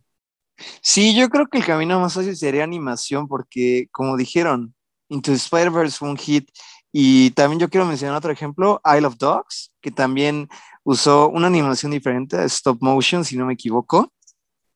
Sí, 0.83 1.15
yo 1.15 1.29
creo 1.29 1.47
que 1.47 1.59
el 1.59 1.65
camino 1.65 2.01
más 2.01 2.15
fácil 2.15 2.37
sería 2.37 2.65
animación 2.65 3.29
porque, 3.29 3.87
como 3.93 4.17
dijeron, 4.17 4.75
Into 5.09 5.31
the 5.31 5.37
Spider-Verse 5.37 5.99
fue 5.99 6.11
un 6.11 6.17
hit. 6.17 6.51
Y 6.91 7.31
también 7.31 7.61
yo 7.61 7.71
quiero 7.71 7.87
mencionar 7.87 8.17
otro 8.17 8.33
ejemplo, 8.33 8.81
Isle 8.85 9.07
of 9.07 9.19
Dogs, 9.19 9.71
que 9.81 9.93
también 9.93 10.49
usó 10.87 11.29
una 11.29 11.49
animación 11.49 11.91
diferente, 11.91 12.45
stop 12.45 12.79
motion, 12.81 13.25
si 13.25 13.37
no 13.37 13.45
me 13.45 13.55
equivoco. 13.55 14.13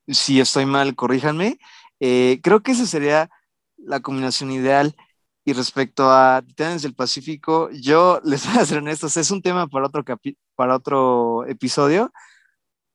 Si 0.09 0.41
estoy 0.41 0.67
mal, 0.67 0.97
corríjanme. 0.97 1.59
Eh, 2.01 2.41
creo 2.43 2.63
que 2.63 2.73
esa 2.73 2.85
sería 2.85 3.31
la 3.77 4.01
combinación 4.01 4.51
ideal. 4.51 4.97
Y 5.45 5.53
respecto 5.53 6.11
a 6.11 6.43
Titanes 6.45 6.83
del 6.83 6.95
Pacífico, 6.95 7.71
yo 7.71 8.21
les 8.25 8.45
voy 8.45 8.59
a 8.59 8.67
ser 8.67 8.79
honestos, 8.79 9.17
es 9.17 9.31
un 9.31 9.41
tema 9.41 9.69
para 9.69 9.87
otro, 9.87 10.05
para 10.57 10.75
otro 10.77 11.47
episodio, 11.47 12.13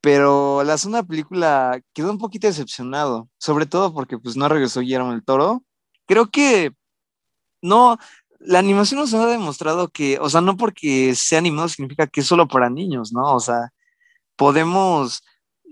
pero 0.01 0.63
la 0.65 0.77
segunda 0.77 1.03
película 1.03 1.81
quedó 1.93 2.11
un 2.11 2.17
poquito 2.19 2.47
decepcionado, 2.47 3.29
sobre 3.37 3.65
todo 3.65 3.93
porque 3.93 4.17
pues 4.17 4.35
no 4.35 4.49
regresó 4.49 4.81
Guillermo 4.81 5.13
el 5.13 5.23
Toro. 5.23 5.63
Creo 6.05 6.29
que 6.29 6.73
no, 7.61 7.97
la 8.47 8.59
animación 8.59 8.99
nos 8.99 9.13
ha 9.13 9.27
demostrado 9.27 9.89
que, 9.89 10.19
o 10.19 10.29
sea, 10.29 10.41
no 10.41 10.57
porque 10.57 11.15
sea 11.15 11.39
animado 11.39 11.69
significa 11.69 12.07
que 12.07 12.21
es 12.21 12.27
solo 12.27 12.47
para 12.47 12.69
niños, 12.69 13.13
¿no? 13.13 13.35
O 13.35 13.39
sea, 13.39 13.71
podemos, 14.35 15.23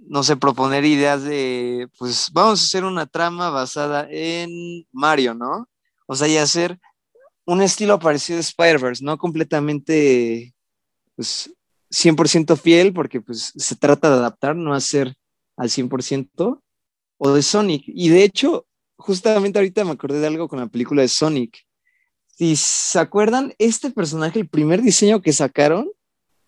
no 0.08 0.24
sé, 0.24 0.38
proponer 0.38 0.86
ideas 0.86 1.24
de, 1.24 1.88
pues 1.98 2.30
vamos 2.34 2.62
a 2.62 2.64
hacer 2.64 2.84
una 2.86 3.06
trama 3.06 3.50
basada 3.50 4.08
en 4.10 4.86
Mario, 4.92 5.34
¿no? 5.34 5.68
O 6.08 6.16
sea, 6.16 6.28
y 6.28 6.38
hacer 6.38 6.80
un 7.46 7.62
estilo 7.62 8.00
parecido 8.00 8.38
a 8.38 8.42
Spider-Verse, 8.42 9.04
no 9.04 9.18
completamente, 9.18 10.54
pues, 11.16 11.54
100% 11.92 12.58
fiel, 12.58 12.94
porque 12.94 13.22
pues 13.22 13.54
se 13.56 13.76
trata 13.76 14.10
de 14.10 14.16
adaptar, 14.16 14.56
no 14.56 14.74
hacer 14.74 15.16
al 15.58 15.70
100%, 15.70 16.62
o 17.18 17.32
de 17.32 17.42
Sonic. 17.44 17.84
Y 17.86 18.10
de 18.10 18.24
hecho, 18.24 18.66
justamente 18.98 19.60
ahorita 19.60 19.86
me 19.86 19.92
acordé 19.92 20.20
de 20.20 20.28
algo 20.28 20.48
con 20.48 20.60
la 20.60 20.68
película 20.68 21.02
de 21.04 21.08
Sonic 21.08 21.66
si 22.36 22.56
se 22.56 23.00
acuerdan, 23.00 23.54
este 23.60 23.92
personaje, 23.92 24.40
el 24.40 24.50
primer 24.50 24.82
diseño 24.82 25.22
que 25.22 25.34
sacaron, 25.34 25.90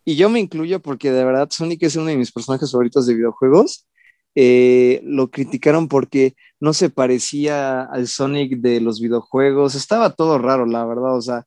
y 0.03 0.15
yo 0.15 0.29
me 0.29 0.39
incluyo 0.39 0.81
porque 0.81 1.11
de 1.11 1.23
verdad 1.23 1.49
Sonic 1.51 1.83
es 1.83 1.95
uno 1.95 2.07
de 2.07 2.17
mis 2.17 2.31
personajes 2.31 2.71
favoritos 2.71 3.07
de 3.07 3.15
videojuegos, 3.15 3.87
eh, 4.35 5.01
lo 5.03 5.31
criticaron 5.31 5.87
porque 5.87 6.35
no 6.59 6.73
se 6.73 6.89
parecía 6.89 7.83
al 7.83 8.07
Sonic 8.07 8.57
de 8.57 8.81
los 8.81 8.99
videojuegos, 8.99 9.75
estaba 9.75 10.13
todo 10.13 10.37
raro, 10.37 10.65
la 10.65 10.85
verdad, 10.85 11.15
o 11.15 11.21
sea, 11.21 11.45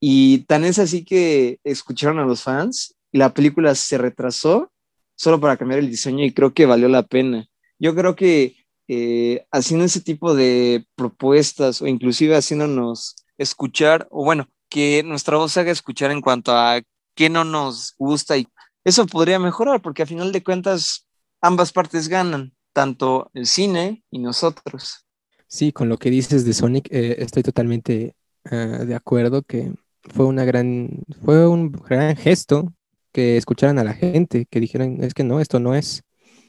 y 0.00 0.44
tan 0.44 0.64
es 0.64 0.78
así 0.78 1.04
que 1.04 1.58
escucharon 1.64 2.18
a 2.18 2.26
los 2.26 2.42
fans 2.42 2.94
y 3.10 3.18
la 3.18 3.34
película 3.34 3.74
se 3.74 3.98
retrasó 3.98 4.70
solo 5.16 5.40
para 5.40 5.56
cambiar 5.56 5.80
el 5.80 5.90
diseño 5.90 6.24
y 6.24 6.32
creo 6.32 6.54
que 6.54 6.66
valió 6.66 6.88
la 6.88 7.02
pena. 7.02 7.46
Yo 7.78 7.94
creo 7.94 8.14
que 8.14 8.56
eh, 8.86 9.44
haciendo 9.50 9.84
ese 9.84 10.00
tipo 10.00 10.34
de 10.34 10.86
propuestas 10.94 11.82
o 11.82 11.86
inclusive 11.86 12.36
haciéndonos 12.36 13.16
escuchar, 13.38 14.06
o 14.10 14.24
bueno, 14.24 14.48
que 14.68 15.02
nuestra 15.02 15.36
voz 15.36 15.56
haga 15.56 15.72
escuchar 15.72 16.10
en 16.10 16.20
cuanto 16.20 16.52
a 16.52 16.80
qué 17.14 17.30
no 17.30 17.44
nos 17.44 17.94
gusta 17.96 18.36
y 18.36 18.46
eso 18.84 19.06
podría 19.06 19.38
mejorar 19.38 19.82
porque 19.82 20.02
a 20.02 20.06
final 20.06 20.32
de 20.32 20.42
cuentas 20.42 21.06
ambas 21.40 21.72
partes 21.72 22.08
ganan, 22.08 22.54
tanto 22.72 23.30
el 23.34 23.46
cine 23.46 24.02
y 24.10 24.18
nosotros. 24.18 25.04
Sí, 25.46 25.72
con 25.72 25.88
lo 25.88 25.98
que 25.98 26.10
dices 26.10 26.44
de 26.44 26.52
Sonic, 26.52 26.88
eh, 26.90 27.16
estoy 27.18 27.42
totalmente 27.42 28.14
uh, 28.50 28.84
de 28.84 28.94
acuerdo 28.94 29.42
que 29.42 29.72
fue 30.02 30.26
una 30.26 30.44
gran, 30.44 31.02
fue 31.24 31.46
un 31.48 31.72
gran 31.72 32.16
gesto 32.16 32.72
que 33.12 33.36
escucharan 33.36 33.78
a 33.78 33.84
la 33.84 33.94
gente, 33.94 34.46
que 34.48 34.60
dijeran, 34.60 35.02
es 35.02 35.14
que 35.14 35.24
no, 35.24 35.40
esto 35.40 35.58
no 35.58 35.74
es 35.74 36.02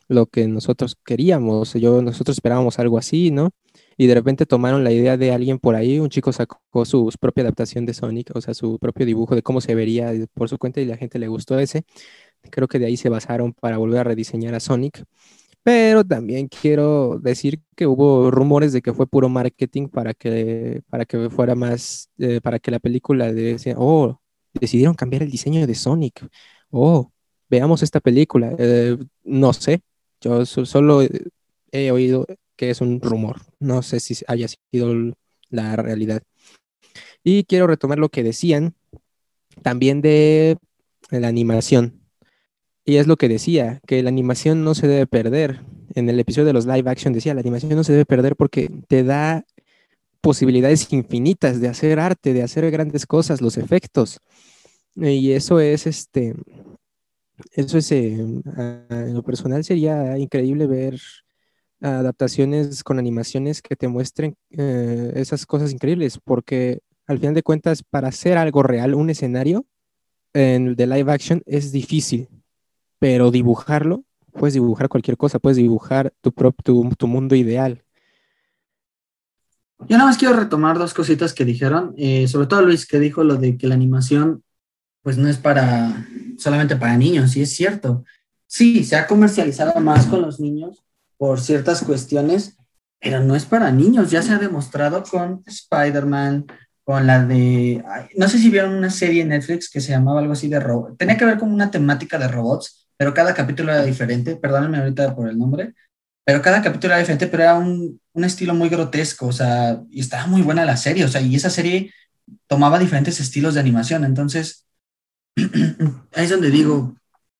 lo 0.07 0.25
que 0.25 0.47
nosotros 0.47 0.97
queríamos, 1.05 1.73
yo, 1.73 2.01
nosotros 2.01 2.37
esperábamos 2.37 2.79
algo 2.79 2.97
así, 2.97 3.31
¿no? 3.31 3.51
Y 3.99 4.07
de 4.07 4.15
repente 4.15 4.45
tomaron 4.45 4.85
la 4.85 4.93
idea 4.93 5.17
de 5.17 5.33
alguien 5.33 5.59
por 5.59 5.75
ahí, 5.75 5.99
un 5.99 6.07
chico 6.09 6.31
sacó 6.31 6.85
su 6.85 7.11
propia 7.19 7.41
adaptación 7.43 7.85
de 7.85 7.93
Sonic, 7.93 8.31
o 8.33 8.39
sea, 8.39 8.53
su 8.53 8.79
propio 8.79 9.05
dibujo 9.05 9.35
de 9.35 9.43
cómo 9.43 9.59
se 9.59 9.75
vería 9.75 10.13
por 10.33 10.47
su 10.47 10.57
cuenta 10.57 10.79
y 10.79 10.85
la 10.85 10.95
gente 10.95 11.19
le 11.19 11.27
gustó 11.27 11.59
ese. 11.59 11.83
Creo 12.49 12.69
que 12.69 12.79
de 12.79 12.85
ahí 12.85 12.95
se 12.95 13.09
basaron 13.09 13.51
para 13.53 13.77
volver 13.77 13.99
a 13.99 14.03
rediseñar 14.05 14.55
a 14.55 14.61
Sonic. 14.61 15.03
Pero 15.63 16.05
también 16.05 16.47
quiero 16.47 17.19
decir 17.19 17.61
que 17.75 17.87
hubo 17.87 18.31
rumores 18.31 18.71
de 18.71 18.81
que 18.81 18.93
fue 18.93 19.05
puro 19.05 19.27
marketing 19.27 19.89
para 19.89 20.13
que, 20.13 20.81
para 20.89 21.03
que 21.05 21.29
fuera 21.29 21.55
más, 21.55 22.09
eh, 22.19 22.39
para 22.41 22.59
que 22.59 22.71
la 22.71 22.79
película 22.79 23.33
decía, 23.33 23.75
oh, 23.77 24.21
decidieron 24.53 24.95
cambiar 24.95 25.23
el 25.23 25.31
diseño 25.31 25.67
de 25.67 25.75
Sonic. 25.75 26.25
Oh, 26.71 27.11
veamos 27.49 27.83
esta 27.83 27.99
película. 27.99 28.55
Eh, 28.57 28.97
no 29.25 29.51
sé, 29.51 29.81
yo 30.21 30.45
solo 30.45 31.01
he 31.71 31.91
oído 31.91 32.25
que 32.59 32.69
es 32.69 32.81
un 32.81 32.99
rumor. 32.99 33.37
No 33.61 33.81
sé 33.81 34.01
si 34.01 34.17
haya 34.27 34.49
sido 34.49 34.93
la 35.49 35.77
realidad. 35.77 36.23
Y 37.23 37.45
quiero 37.45 37.67
retomar 37.67 37.99
lo 37.99 38.09
que 38.09 38.21
decían 38.21 38.75
también 39.63 40.01
de 40.01 40.57
la 41.09 41.29
animación. 41.29 42.01
Y 42.83 42.97
es 42.97 43.07
lo 43.07 43.15
que 43.15 43.29
decía, 43.29 43.79
que 43.87 44.03
la 44.03 44.09
animación 44.09 44.65
no 44.65 44.75
se 44.75 44.89
debe 44.89 45.07
perder. 45.07 45.61
En 45.95 46.09
el 46.09 46.19
episodio 46.19 46.47
de 46.47 46.53
los 46.53 46.65
live 46.65 46.89
action 46.89 47.13
decía, 47.13 47.33
la 47.33 47.39
animación 47.39 47.73
no 47.77 47.85
se 47.85 47.93
debe 47.93 48.05
perder 48.05 48.35
porque 48.35 48.69
te 48.89 49.05
da 49.05 49.45
posibilidades 50.19 50.91
infinitas 50.91 51.61
de 51.61 51.69
hacer 51.69 51.97
arte, 51.97 52.33
de 52.33 52.43
hacer 52.43 52.69
grandes 52.71 53.05
cosas, 53.05 53.39
los 53.39 53.57
efectos. 53.57 54.19
Y 54.95 55.31
eso 55.31 55.61
es 55.61 55.87
este, 55.87 56.35
eso 57.53 57.77
es, 57.77 57.89
eh, 57.93 58.17
en 58.19 59.13
lo 59.13 59.23
personal 59.23 59.63
sería 59.63 60.17
increíble 60.17 60.67
ver 60.67 60.99
adaptaciones 61.81 62.83
con 62.83 62.99
animaciones 62.99 63.61
que 63.61 63.75
te 63.75 63.87
muestren 63.87 64.35
eh, 64.51 65.13
esas 65.15 65.45
cosas 65.45 65.71
increíbles, 65.71 66.19
porque 66.23 66.81
al 67.07 67.19
final 67.19 67.33
de 67.33 67.43
cuentas, 67.43 67.83
para 67.83 68.09
hacer 68.09 68.37
algo 68.37 68.63
real, 68.63 68.93
un 68.93 69.09
escenario 69.09 69.65
en, 70.33 70.75
de 70.75 70.87
live 70.87 71.11
action 71.11 71.41
es 71.45 71.71
difícil 71.71 72.29
pero 72.99 73.31
dibujarlo, 73.31 74.03
puedes 74.33 74.53
dibujar 74.53 74.89
cualquier 74.89 75.17
cosa, 75.17 75.39
puedes 75.39 75.57
dibujar 75.57 76.13
tu, 76.21 76.31
tu, 76.63 76.89
tu 76.97 77.07
mundo 77.07 77.33
ideal. 77.33 77.81
Yo 79.87 79.97
nada 79.97 80.09
más 80.09 80.17
quiero 80.17 80.35
retomar 80.35 80.77
dos 80.77 80.93
cositas 80.93 81.33
que 81.33 81.45
dijeron, 81.45 81.93
eh, 81.97 82.27
sobre 82.27 82.47
todo 82.47 82.61
Luis 82.61 82.85
que 82.85 82.99
dijo 82.99 83.23
lo 83.23 83.37
de 83.37 83.57
que 83.57 83.67
la 83.67 83.75
animación 83.75 84.43
pues 85.01 85.17
no 85.17 85.29
es 85.29 85.37
para 85.37 86.05
solamente 86.37 86.75
para 86.75 86.97
niños, 86.97 87.35
y 87.37 87.41
es 87.41 87.55
cierto. 87.55 88.03
Sí, 88.45 88.83
se 88.83 88.97
ha 88.97 89.07
comercializado 89.07 89.79
más 89.79 90.05
con 90.07 90.21
los 90.21 90.39
niños 90.39 90.83
por 91.19 91.41
ciertas 91.41 91.83
cuestiones, 91.83 92.57
pero 92.99 93.19
no 93.19 93.35
es 93.35 93.45
para 93.45 93.71
niños, 93.71 94.09
ya 94.09 94.21
se 94.21 94.31
ha 94.31 94.37
demostrado 94.39 95.03
con 95.03 95.43
Spider-Man, 95.45 96.45
con 96.85 97.05
la 97.05 97.25
de, 97.25 97.83
no 98.17 98.29
sé 98.29 98.39
si 98.39 98.49
vieron 98.49 98.73
una 98.73 98.89
serie 98.89 99.21
en 99.21 99.29
Netflix 99.29 99.69
que 99.69 99.81
se 99.81 99.91
llamaba 99.91 100.21
algo 100.21 100.31
así 100.31 100.47
de 100.47 100.61
robots, 100.61 100.97
tenía 100.97 101.17
que 101.17 101.25
ver 101.25 101.37
con 101.37 101.51
una 101.51 101.69
temática 101.69 102.17
de 102.17 102.29
robots, 102.29 102.87
pero 102.95 103.13
cada 103.13 103.33
capítulo 103.33 103.73
era 103.73 103.83
diferente, 103.83 104.37
perdónenme 104.37 104.77
ahorita 104.77 105.13
por 105.13 105.27
el 105.27 105.37
nombre, 105.37 105.73
pero 106.25 106.41
cada 106.41 106.61
capítulo 106.61 106.93
era 106.93 107.01
diferente, 107.01 107.27
pero 107.27 107.43
era 107.43 107.55
un, 107.55 107.99
un 108.13 108.23
estilo 108.23 108.53
muy 108.53 108.69
grotesco, 108.69 109.27
o 109.27 109.33
sea, 109.33 109.81
y 109.89 109.99
estaba 109.99 110.25
muy 110.25 110.41
buena 110.41 110.63
la 110.63 110.77
serie, 110.77 111.03
o 111.03 111.09
sea, 111.09 111.19
y 111.19 111.35
esa 111.35 111.49
serie 111.49 111.93
tomaba 112.47 112.79
diferentes 112.79 113.19
estilos 113.19 113.55
de 113.55 113.59
animación, 113.59 114.05
entonces, 114.05 114.65
ahí 115.35 116.23
es 116.23 116.29
donde 116.29 116.49
digo, 116.49 116.95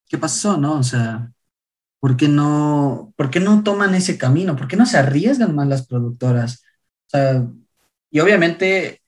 ¿qué 0.10 0.18
pasó, 0.18 0.58
no? 0.58 0.74
O 0.74 0.84
sea, 0.84 1.32
¿por 2.00 2.18
qué 2.18 2.28
no, 2.28 3.14
¿por 3.16 3.36
no 3.42 3.64
toman 3.64 3.96
ese 3.96 4.18
camino? 4.18 4.56
¿Por 4.56 4.68
qué 4.68 4.78
no 4.78 4.86
se 4.86 4.98
arriesgan 4.98 5.56
más 5.56 5.68
las 5.68 5.86
productoras? 5.88 6.64
O 7.08 7.10
sea, 7.10 7.48
y 8.12 8.20
obviamente 8.20 9.02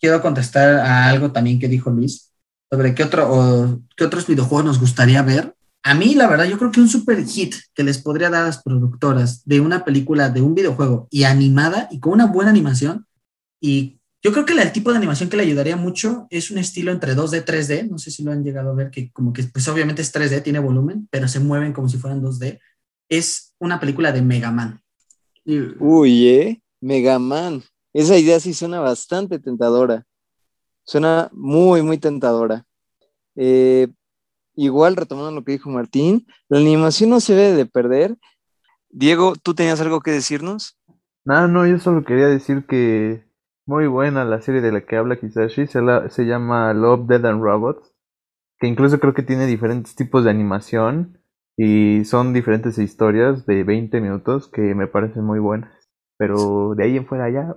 quiero 0.00 0.22
contestar 0.22 0.76
a 0.76 1.08
algo 1.08 1.32
también 1.32 1.58
que 1.58 1.68
dijo 1.68 1.90
Luis 1.90 2.32
sobre 2.70 2.94
qué, 2.94 3.04
otro, 3.04 3.32
o, 3.32 3.80
qué 3.96 4.04
otros 4.04 4.26
videojuegos 4.26 4.64
nos 4.64 4.80
gustaría 4.80 5.22
ver 5.22 5.54
a 5.82 5.94
mí, 5.94 6.14
la 6.14 6.28
verdad, 6.28 6.44
yo 6.44 6.58
creo 6.58 6.70
que 6.70 6.80
un 6.80 6.88
super 6.88 7.24
hit 7.24 7.54
que 7.74 7.82
les 7.82 7.98
podría 7.98 8.28
dar 8.28 8.42
a 8.42 8.46
las 8.46 8.62
productoras 8.62 9.44
de 9.46 9.60
una 9.60 9.84
película, 9.84 10.28
de 10.28 10.42
un 10.42 10.54
videojuego 10.54 11.08
y 11.10 11.24
animada 11.24 11.88
y 11.90 12.00
con 12.00 12.12
una 12.12 12.26
buena 12.26 12.50
animación, 12.50 13.06
y 13.60 13.99
yo 14.22 14.32
creo 14.32 14.44
que 14.44 14.52
el 14.52 14.72
tipo 14.72 14.90
de 14.90 14.98
animación 14.98 15.30
que 15.30 15.36
le 15.36 15.44
ayudaría 15.44 15.76
mucho 15.76 16.26
es 16.28 16.50
un 16.50 16.58
estilo 16.58 16.92
entre 16.92 17.14
2D 17.14 17.38
y 17.38 17.44
3D, 17.44 17.88
no 17.88 17.98
sé 17.98 18.10
si 18.10 18.22
lo 18.22 18.32
han 18.32 18.44
llegado 18.44 18.70
a 18.70 18.74
ver, 18.74 18.90
que 18.90 19.10
como 19.12 19.32
que 19.32 19.44
pues 19.44 19.66
obviamente 19.68 20.02
es 20.02 20.14
3D, 20.14 20.42
tiene 20.42 20.58
volumen, 20.58 21.08
pero 21.10 21.26
se 21.26 21.40
mueven 21.40 21.72
como 21.72 21.88
si 21.88 21.96
fueran 21.96 22.22
2D, 22.22 22.60
es 23.08 23.54
una 23.58 23.80
película 23.80 24.12
de 24.12 24.20
Mega 24.20 24.50
Man. 24.50 24.80
Uy, 25.44 26.28
¿eh? 26.28 26.62
Mega 26.80 27.18
Man. 27.18 27.62
Esa 27.94 28.18
idea 28.18 28.38
sí 28.40 28.52
suena 28.52 28.80
bastante 28.80 29.38
tentadora. 29.38 30.04
Suena 30.84 31.30
muy, 31.32 31.82
muy 31.82 31.98
tentadora. 31.98 32.66
Eh, 33.36 33.88
igual 34.54 34.96
retomando 34.96 35.30
lo 35.30 35.44
que 35.44 35.52
dijo 35.52 35.70
Martín, 35.70 36.26
la 36.48 36.58
animación 36.58 37.10
no 37.10 37.20
se 37.20 37.34
debe 37.34 37.56
de 37.56 37.66
perder. 37.66 38.16
Diego, 38.90 39.34
¿tú 39.42 39.54
tenías 39.54 39.80
algo 39.80 40.00
que 40.00 40.10
decirnos? 40.10 40.76
No, 41.24 41.48
no, 41.48 41.66
yo 41.66 41.78
solo 41.78 42.04
quería 42.04 42.26
decir 42.26 42.66
que 42.66 43.29
muy 43.70 43.86
buena 43.86 44.24
la 44.24 44.42
serie 44.42 44.60
de 44.60 44.72
la 44.72 44.80
que 44.80 44.96
habla 44.96 45.14
Kisashi, 45.14 45.68
se, 45.68 46.24
llama 46.24 46.74
Love, 46.74 47.06
Dead 47.06 47.24
and 47.24 47.40
Robots, 47.40 47.94
que 48.58 48.66
incluso 48.66 48.98
creo 48.98 49.14
que 49.14 49.22
tiene 49.22 49.46
diferentes 49.46 49.94
tipos 49.94 50.24
de 50.24 50.30
animación 50.30 51.22
y 51.56 52.04
son 52.04 52.32
diferentes 52.32 52.78
historias 52.78 53.46
de 53.46 53.62
20 53.62 54.00
minutos 54.00 54.48
que 54.48 54.74
me 54.74 54.88
parecen 54.88 55.24
muy 55.24 55.38
buenas, 55.38 55.70
pero 56.18 56.74
de 56.76 56.82
ahí 56.82 56.96
en 56.96 57.06
fuera 57.06 57.30
ya... 57.30 57.54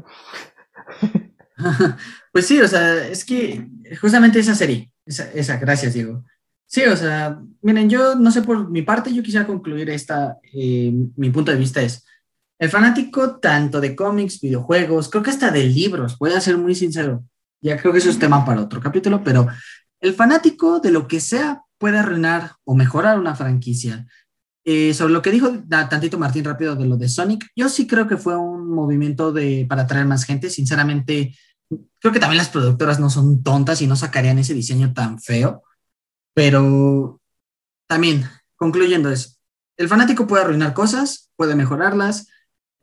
pues 2.32 2.46
sí, 2.46 2.62
o 2.62 2.68
sea, 2.68 3.08
es 3.08 3.26
que 3.26 3.68
justamente 4.00 4.38
esa 4.38 4.54
serie, 4.54 4.92
esa, 5.08 5.32
esa 5.32 5.58
gracias 5.58 5.96
Diego, 5.96 6.24
Sí, 6.68 6.82
o 6.86 6.96
sea, 6.96 7.40
miren, 7.62 7.88
yo 7.88 8.16
no 8.16 8.32
sé 8.32 8.42
por 8.42 8.68
mi 8.70 8.82
parte, 8.82 9.14
yo 9.14 9.22
quisiera 9.22 9.46
concluir 9.46 9.92
esta, 9.92 10.40
eh, 10.54 10.92
mi 11.16 11.30
punto 11.30 11.52
de 11.52 11.58
vista 11.58 11.84
es, 11.84 12.04
el 12.64 12.70
fanático 12.70 13.42
tanto 13.42 13.82
de 13.82 13.94
cómics, 13.94 14.40
videojuegos, 14.40 15.10
creo 15.10 15.22
que 15.22 15.32
hasta 15.32 15.52
de 15.52 15.66
libros, 15.66 16.18
voy 16.18 16.32
a 16.32 16.40
ser 16.40 16.58
muy 16.58 16.76
sincero, 16.76 17.26
ya 17.62 17.78
creo 17.78 17.92
que 17.92 18.00
eso 18.00 18.10
es 18.10 18.18
tema 18.18 18.46
para 18.46 18.62
otro 18.62 18.80
capítulo, 18.80 19.22
pero 19.22 19.48
el 20.00 20.14
fanático 20.14 20.80
de 20.80 20.92
lo 20.92 21.06
que 21.06 21.20
sea 21.20 21.62
puede 21.78 21.98
arruinar 21.98 22.54
o 22.64 22.74
mejorar 22.74 23.20
una 23.20 23.36
franquicia. 23.36 24.08
Eh, 24.64 24.94
sobre 24.94 25.12
lo 25.12 25.22
que 25.22 25.32
dijo 25.32 25.62
tantito 25.68 26.18
Martín 26.18 26.46
rápido 26.46 26.78
de 26.78 26.86
lo 26.86 26.96
de 26.96 27.10
Sonic, 27.10 27.50
yo 27.54 27.68
sí 27.68 27.86
creo 27.86 28.08
que 28.08 28.16
fue 28.16 28.38
un 28.38 28.70
movimiento 28.70 29.34
de, 29.34 29.66
para 29.68 29.82
atraer 29.82 30.06
más 30.06 30.24
gente, 30.24 30.50
sinceramente, 30.50 31.36
creo 32.00 32.14
que 32.14 32.22
también 32.22 32.38
las 32.38 32.48
productoras 32.48 32.98
no 32.98 33.10
son 33.10 33.44
tontas 33.44 33.82
y 33.82 33.88
no 33.88 33.98
sacarían 33.98 34.40
ese 34.40 34.54
diseño 34.54 34.94
tan 34.94 35.20
feo. 35.20 35.64
Pero 36.34 37.20
también, 37.88 38.24
concluyendo 38.56 39.10
eso, 39.10 39.36
el 39.76 39.90
fanático 39.90 40.28
puede 40.28 40.44
arruinar 40.44 40.74
cosas, 40.74 41.30
puede 41.36 41.56
mejorarlas. 41.56 42.28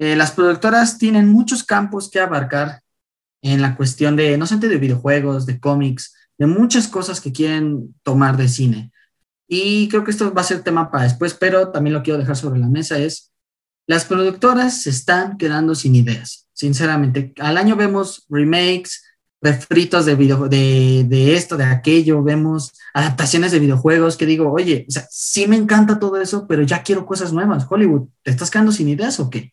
Eh, 0.00 0.16
las 0.16 0.32
productoras 0.32 0.96
tienen 0.96 1.28
muchos 1.28 1.62
campos 1.62 2.10
que 2.10 2.20
abarcar 2.20 2.80
en 3.42 3.60
la 3.60 3.76
cuestión 3.76 4.16
de, 4.16 4.38
no 4.38 4.46
solamente 4.46 4.68
de 4.68 4.80
videojuegos, 4.80 5.44
de 5.44 5.60
cómics, 5.60 6.14
de 6.38 6.46
muchas 6.46 6.88
cosas 6.88 7.20
que 7.20 7.32
quieren 7.32 7.94
tomar 8.02 8.38
de 8.38 8.48
cine. 8.48 8.92
Y 9.46 9.88
creo 9.88 10.02
que 10.02 10.10
esto 10.10 10.32
va 10.32 10.40
a 10.40 10.44
ser 10.44 10.62
tema 10.62 10.90
para 10.90 11.04
después, 11.04 11.34
pero 11.34 11.68
también 11.68 11.92
lo 11.92 12.02
quiero 12.02 12.18
dejar 12.18 12.34
sobre 12.34 12.58
la 12.58 12.68
mesa, 12.68 12.98
es 12.98 13.30
las 13.86 14.06
productoras 14.06 14.82
se 14.82 14.88
están 14.88 15.36
quedando 15.36 15.74
sin 15.74 15.94
ideas, 15.94 16.48
sinceramente. 16.54 17.34
Al 17.38 17.58
año 17.58 17.76
vemos 17.76 18.24
remakes, 18.30 19.02
refritos 19.42 20.06
de, 20.06 20.14
video, 20.14 20.48
de, 20.48 21.04
de, 21.06 21.34
esto, 21.34 21.58
de 21.58 21.64
aquello, 21.64 22.22
vemos 22.22 22.72
adaptaciones 22.94 23.52
de 23.52 23.58
videojuegos 23.58 24.16
que 24.16 24.24
digo, 24.24 24.50
oye, 24.50 24.86
o 24.88 25.00
sí 25.10 25.46
me 25.46 25.56
encanta 25.56 25.98
todo 25.98 26.18
eso, 26.22 26.46
pero 26.46 26.62
ya 26.62 26.82
quiero 26.82 27.04
cosas 27.04 27.34
nuevas. 27.34 27.66
Hollywood, 27.68 28.08
¿te 28.22 28.30
estás 28.30 28.50
quedando 28.50 28.72
sin 28.72 28.88
ideas 28.88 29.20
o 29.20 29.28
qué? 29.28 29.52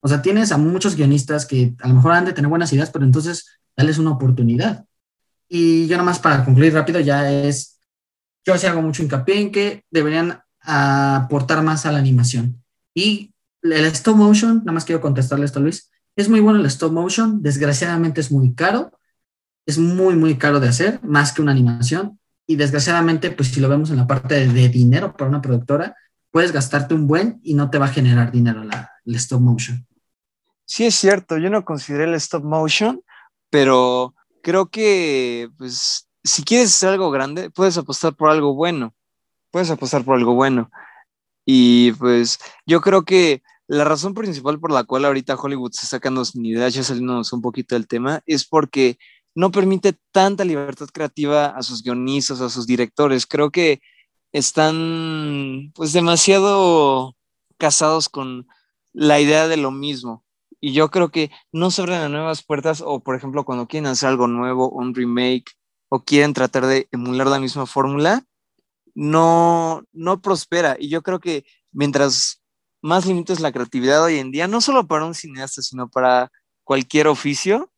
O 0.00 0.08
sea, 0.08 0.22
tienes 0.22 0.52
a 0.52 0.58
muchos 0.58 0.96
guionistas 0.96 1.46
que 1.46 1.74
a 1.80 1.88
lo 1.88 1.94
mejor 1.94 2.12
han 2.12 2.24
de 2.24 2.32
tener 2.32 2.48
buenas 2.48 2.72
ideas, 2.72 2.90
pero 2.90 3.04
entonces 3.04 3.58
dales 3.76 3.98
una 3.98 4.12
oportunidad. 4.12 4.84
Y 5.48 5.86
yo 5.88 5.96
nomás 5.96 6.18
para 6.18 6.44
concluir 6.44 6.72
rápido 6.72 7.00
ya 7.00 7.30
es, 7.30 7.80
yo 8.44 8.56
sí 8.56 8.66
hago 8.66 8.82
mucho 8.82 9.02
hincapié 9.02 9.40
en 9.40 9.52
que 9.52 9.84
deberían 9.90 10.40
aportar 10.60 11.62
más 11.62 11.86
a 11.86 11.92
la 11.92 11.98
animación. 11.98 12.62
Y 12.94 13.34
el 13.62 13.84
stop 13.86 14.16
motion, 14.16 14.58
nada 14.58 14.72
más 14.72 14.84
quiero 14.84 15.00
contestarle 15.00 15.44
esto, 15.44 15.60
Luis, 15.60 15.90
es 16.16 16.28
muy 16.28 16.40
bueno 16.40 16.60
el 16.60 16.66
stop 16.66 16.92
motion, 16.92 17.42
desgraciadamente 17.42 18.20
es 18.20 18.30
muy 18.30 18.54
caro, 18.54 18.92
es 19.66 19.78
muy, 19.78 20.16
muy 20.16 20.36
caro 20.36 20.60
de 20.60 20.68
hacer, 20.68 21.00
más 21.02 21.32
que 21.32 21.42
una 21.42 21.52
animación. 21.52 22.18
Y 22.46 22.56
desgraciadamente, 22.56 23.30
pues 23.30 23.48
si 23.48 23.60
lo 23.60 23.68
vemos 23.68 23.90
en 23.90 23.96
la 23.96 24.06
parte 24.06 24.46
de, 24.46 24.68
dinero 24.68 25.16
para 25.16 25.28
una 25.28 25.40
productora, 25.40 25.94
puedes 26.30 26.52
gastarte 26.52 26.94
un 26.94 27.06
buen 27.06 27.40
y 27.42 27.54
no 27.54 27.70
te 27.70 27.78
va 27.78 27.86
a 27.86 27.90
generar 27.90 28.32
dinero 28.32 28.64
la, 28.64 28.90
el 29.04 29.14
stop 29.14 29.40
motion. 29.40 29.86
Sí, 30.72 30.86
es 30.86 30.94
cierto, 30.94 31.36
yo 31.36 31.50
no 31.50 31.64
consideré 31.64 32.04
el 32.04 32.14
stop 32.14 32.44
motion, 32.44 33.02
pero 33.50 34.14
creo 34.40 34.70
que, 34.70 35.50
pues, 35.58 36.08
si 36.22 36.44
quieres 36.44 36.68
hacer 36.68 36.90
algo 36.90 37.10
grande, 37.10 37.50
puedes 37.50 37.76
apostar 37.76 38.14
por 38.14 38.30
algo 38.30 38.54
bueno. 38.54 38.94
Puedes 39.50 39.68
apostar 39.72 40.04
por 40.04 40.16
algo 40.16 40.34
bueno. 40.34 40.70
Y 41.44 41.90
pues 41.94 42.38
yo 42.66 42.80
creo 42.82 43.04
que 43.04 43.42
la 43.66 43.82
razón 43.82 44.14
principal 44.14 44.60
por 44.60 44.70
la 44.70 44.84
cual 44.84 45.06
ahorita 45.06 45.34
Hollywood 45.34 45.72
se 45.72 45.88
sacando 45.88 46.24
sin 46.24 46.46
ideas, 46.46 46.72
ya 46.72 46.84
saliéndonos 46.84 47.32
un 47.32 47.42
poquito 47.42 47.74
del 47.74 47.88
tema, 47.88 48.22
es 48.26 48.46
porque 48.46 48.96
no 49.34 49.50
permite 49.50 49.98
tanta 50.12 50.44
libertad 50.44 50.86
creativa 50.92 51.46
a 51.46 51.64
sus 51.64 51.82
guionistas, 51.82 52.40
a 52.40 52.48
sus 52.48 52.68
directores. 52.68 53.26
Creo 53.26 53.50
que 53.50 53.80
están 54.32 55.72
pues 55.74 55.92
demasiado 55.92 57.16
casados 57.58 58.08
con 58.08 58.46
la 58.92 59.20
idea 59.20 59.48
de 59.48 59.56
lo 59.56 59.72
mismo. 59.72 60.24
Y 60.60 60.72
yo 60.72 60.90
creo 60.90 61.10
que 61.10 61.30
no 61.52 61.70
se 61.70 61.82
abren 61.82 62.12
nuevas 62.12 62.42
puertas 62.42 62.82
o, 62.84 63.00
por 63.00 63.16
ejemplo, 63.16 63.44
cuando 63.44 63.66
quieren 63.66 63.86
hacer 63.86 64.10
algo 64.10 64.26
nuevo, 64.26 64.68
un 64.68 64.94
remake, 64.94 65.52
o 65.90 66.04
quieren 66.04 66.32
tratar 66.32 66.66
de 66.66 66.88
emular 66.92 67.26
la 67.26 67.40
misma 67.40 67.66
fórmula, 67.66 68.24
no, 68.94 69.82
no 69.92 70.20
prospera. 70.20 70.76
Y 70.78 70.88
yo 70.88 71.02
creo 71.02 71.18
que 71.18 71.44
mientras 71.72 72.42
más 72.80 73.06
limites 73.06 73.40
la 73.40 73.52
creatividad 73.52 74.04
hoy 74.04 74.18
en 74.18 74.30
día, 74.30 74.46
no 74.46 74.60
solo 74.60 74.86
para 74.86 75.04
un 75.04 75.14
cineasta, 75.14 75.62
sino 75.62 75.88
para 75.88 76.30
cualquier 76.64 77.08
oficio, 77.08 77.70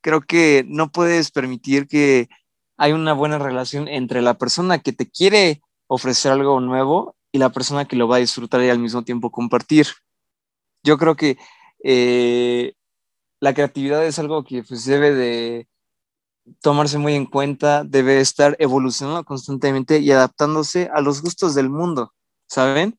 creo 0.00 0.20
que 0.20 0.64
no 0.68 0.92
puedes 0.92 1.30
permitir 1.30 1.88
que 1.88 2.28
hay 2.76 2.92
una 2.92 3.12
buena 3.12 3.38
relación 3.38 3.88
entre 3.88 4.22
la 4.22 4.34
persona 4.34 4.78
que 4.78 4.92
te 4.92 5.10
quiere 5.10 5.60
ofrecer 5.88 6.32
algo 6.32 6.60
nuevo 6.60 7.16
y 7.32 7.38
la 7.38 7.50
persona 7.50 7.84
que 7.84 7.96
lo 7.96 8.08
va 8.08 8.16
a 8.16 8.20
disfrutar 8.20 8.62
y 8.62 8.70
al 8.70 8.78
mismo 8.78 9.02
tiempo 9.02 9.30
compartir. 9.30 9.88
Yo 10.82 10.96
creo 10.98 11.16
que 11.16 11.36
eh, 11.82 12.74
la 13.40 13.54
creatividad 13.54 14.04
es 14.04 14.18
algo 14.18 14.44
que 14.44 14.62
pues, 14.62 14.84
debe 14.84 15.14
de 15.14 15.68
tomarse 16.60 16.98
muy 16.98 17.14
en 17.14 17.26
cuenta, 17.26 17.84
debe 17.84 18.20
estar 18.20 18.56
evolucionando 18.58 19.24
constantemente 19.24 19.98
y 19.98 20.10
adaptándose 20.10 20.90
a 20.92 21.00
los 21.00 21.22
gustos 21.22 21.54
del 21.54 21.70
mundo, 21.70 22.12
¿saben? 22.48 22.98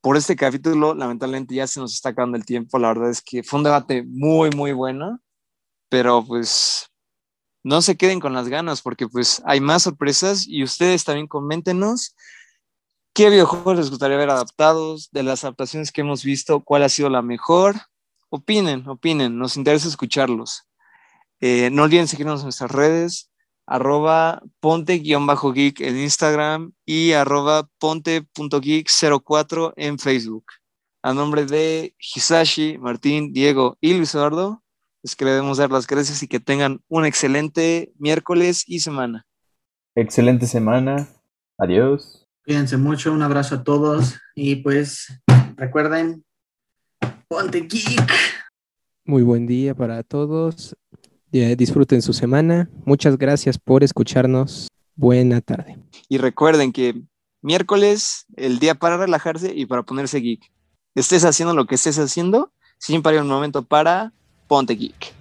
Por 0.00 0.16
este 0.16 0.36
capítulo, 0.36 0.94
lamentablemente 0.94 1.54
ya 1.54 1.66
se 1.66 1.80
nos 1.80 1.92
está 1.92 2.10
acabando 2.10 2.36
el 2.36 2.46
tiempo, 2.46 2.78
la 2.78 2.88
verdad 2.88 3.10
es 3.10 3.20
que 3.20 3.42
fue 3.42 3.58
un 3.58 3.64
debate 3.64 4.04
muy, 4.06 4.50
muy 4.50 4.72
bueno, 4.72 5.20
pero 5.88 6.24
pues 6.24 6.90
no 7.64 7.82
se 7.82 7.96
queden 7.96 8.20
con 8.20 8.32
las 8.32 8.48
ganas 8.48 8.80
porque 8.80 9.08
pues 9.08 9.42
hay 9.44 9.60
más 9.60 9.82
sorpresas 9.82 10.46
y 10.46 10.62
ustedes 10.62 11.04
también 11.04 11.26
coméntenos 11.26 12.14
qué 13.18 13.30
videojuegos 13.30 13.76
les 13.76 13.90
gustaría 13.90 14.16
ver 14.16 14.30
adaptados, 14.30 15.10
de 15.10 15.24
las 15.24 15.42
adaptaciones 15.42 15.90
que 15.90 16.02
hemos 16.02 16.22
visto, 16.22 16.60
cuál 16.60 16.84
ha 16.84 16.88
sido 16.88 17.10
la 17.10 17.20
mejor. 17.20 17.74
Opinen, 18.28 18.88
opinen, 18.88 19.36
nos 19.36 19.56
interesa 19.56 19.88
escucharlos. 19.88 20.68
Eh, 21.40 21.68
no 21.72 21.82
olviden 21.82 22.06
seguirnos 22.06 22.42
en 22.42 22.44
nuestras 22.44 22.70
redes, 22.70 23.32
arroba 23.66 24.40
ponte-geek 24.60 25.80
en 25.80 25.98
Instagram 25.98 26.74
y 26.86 27.10
arroba 27.10 27.68
ponte.geek04 27.80 29.72
en 29.74 29.98
Facebook. 29.98 30.44
A 31.02 31.12
nombre 31.12 31.44
de 31.44 31.96
Hisashi, 31.98 32.78
Martín, 32.78 33.32
Diego 33.32 33.78
y 33.80 33.94
Luis 33.94 34.14
Eduardo, 34.14 34.62
les 35.02 35.16
queremos 35.16 35.58
dar 35.58 35.72
las 35.72 35.88
gracias 35.88 36.22
y 36.22 36.28
que 36.28 36.38
tengan 36.38 36.82
un 36.86 37.04
excelente 37.04 37.92
miércoles 37.98 38.62
y 38.64 38.78
semana. 38.78 39.26
Excelente 39.96 40.46
semana. 40.46 41.08
Adiós. 41.58 42.27
Cuídense 42.48 42.78
mucho, 42.78 43.12
un 43.12 43.20
abrazo 43.20 43.56
a 43.56 43.62
todos 43.62 44.14
y 44.34 44.56
pues 44.56 45.20
recuerden, 45.54 46.24
ponte 47.28 47.60
geek. 47.60 48.10
Muy 49.04 49.22
buen 49.22 49.46
día 49.46 49.74
para 49.74 50.02
todos. 50.02 50.74
Disfruten 51.30 52.00
su 52.00 52.14
semana. 52.14 52.70
Muchas 52.86 53.18
gracias 53.18 53.58
por 53.58 53.84
escucharnos. 53.84 54.68
Buena 54.96 55.42
tarde. 55.42 55.76
Y 56.08 56.16
recuerden 56.16 56.72
que 56.72 57.02
miércoles, 57.42 58.24
el 58.34 58.60
día 58.60 58.76
para 58.76 58.96
relajarse 58.96 59.52
y 59.54 59.66
para 59.66 59.82
ponerse 59.82 60.20
geek. 60.20 60.40
Estés 60.94 61.26
haciendo 61.26 61.54
lo 61.54 61.66
que 61.66 61.74
estés 61.74 61.98
haciendo, 61.98 62.54
siempre 62.78 63.12
hay 63.12 63.18
un 63.18 63.28
momento 63.28 63.62
para 63.62 64.14
Ponte 64.46 64.74
Geek. 64.74 65.17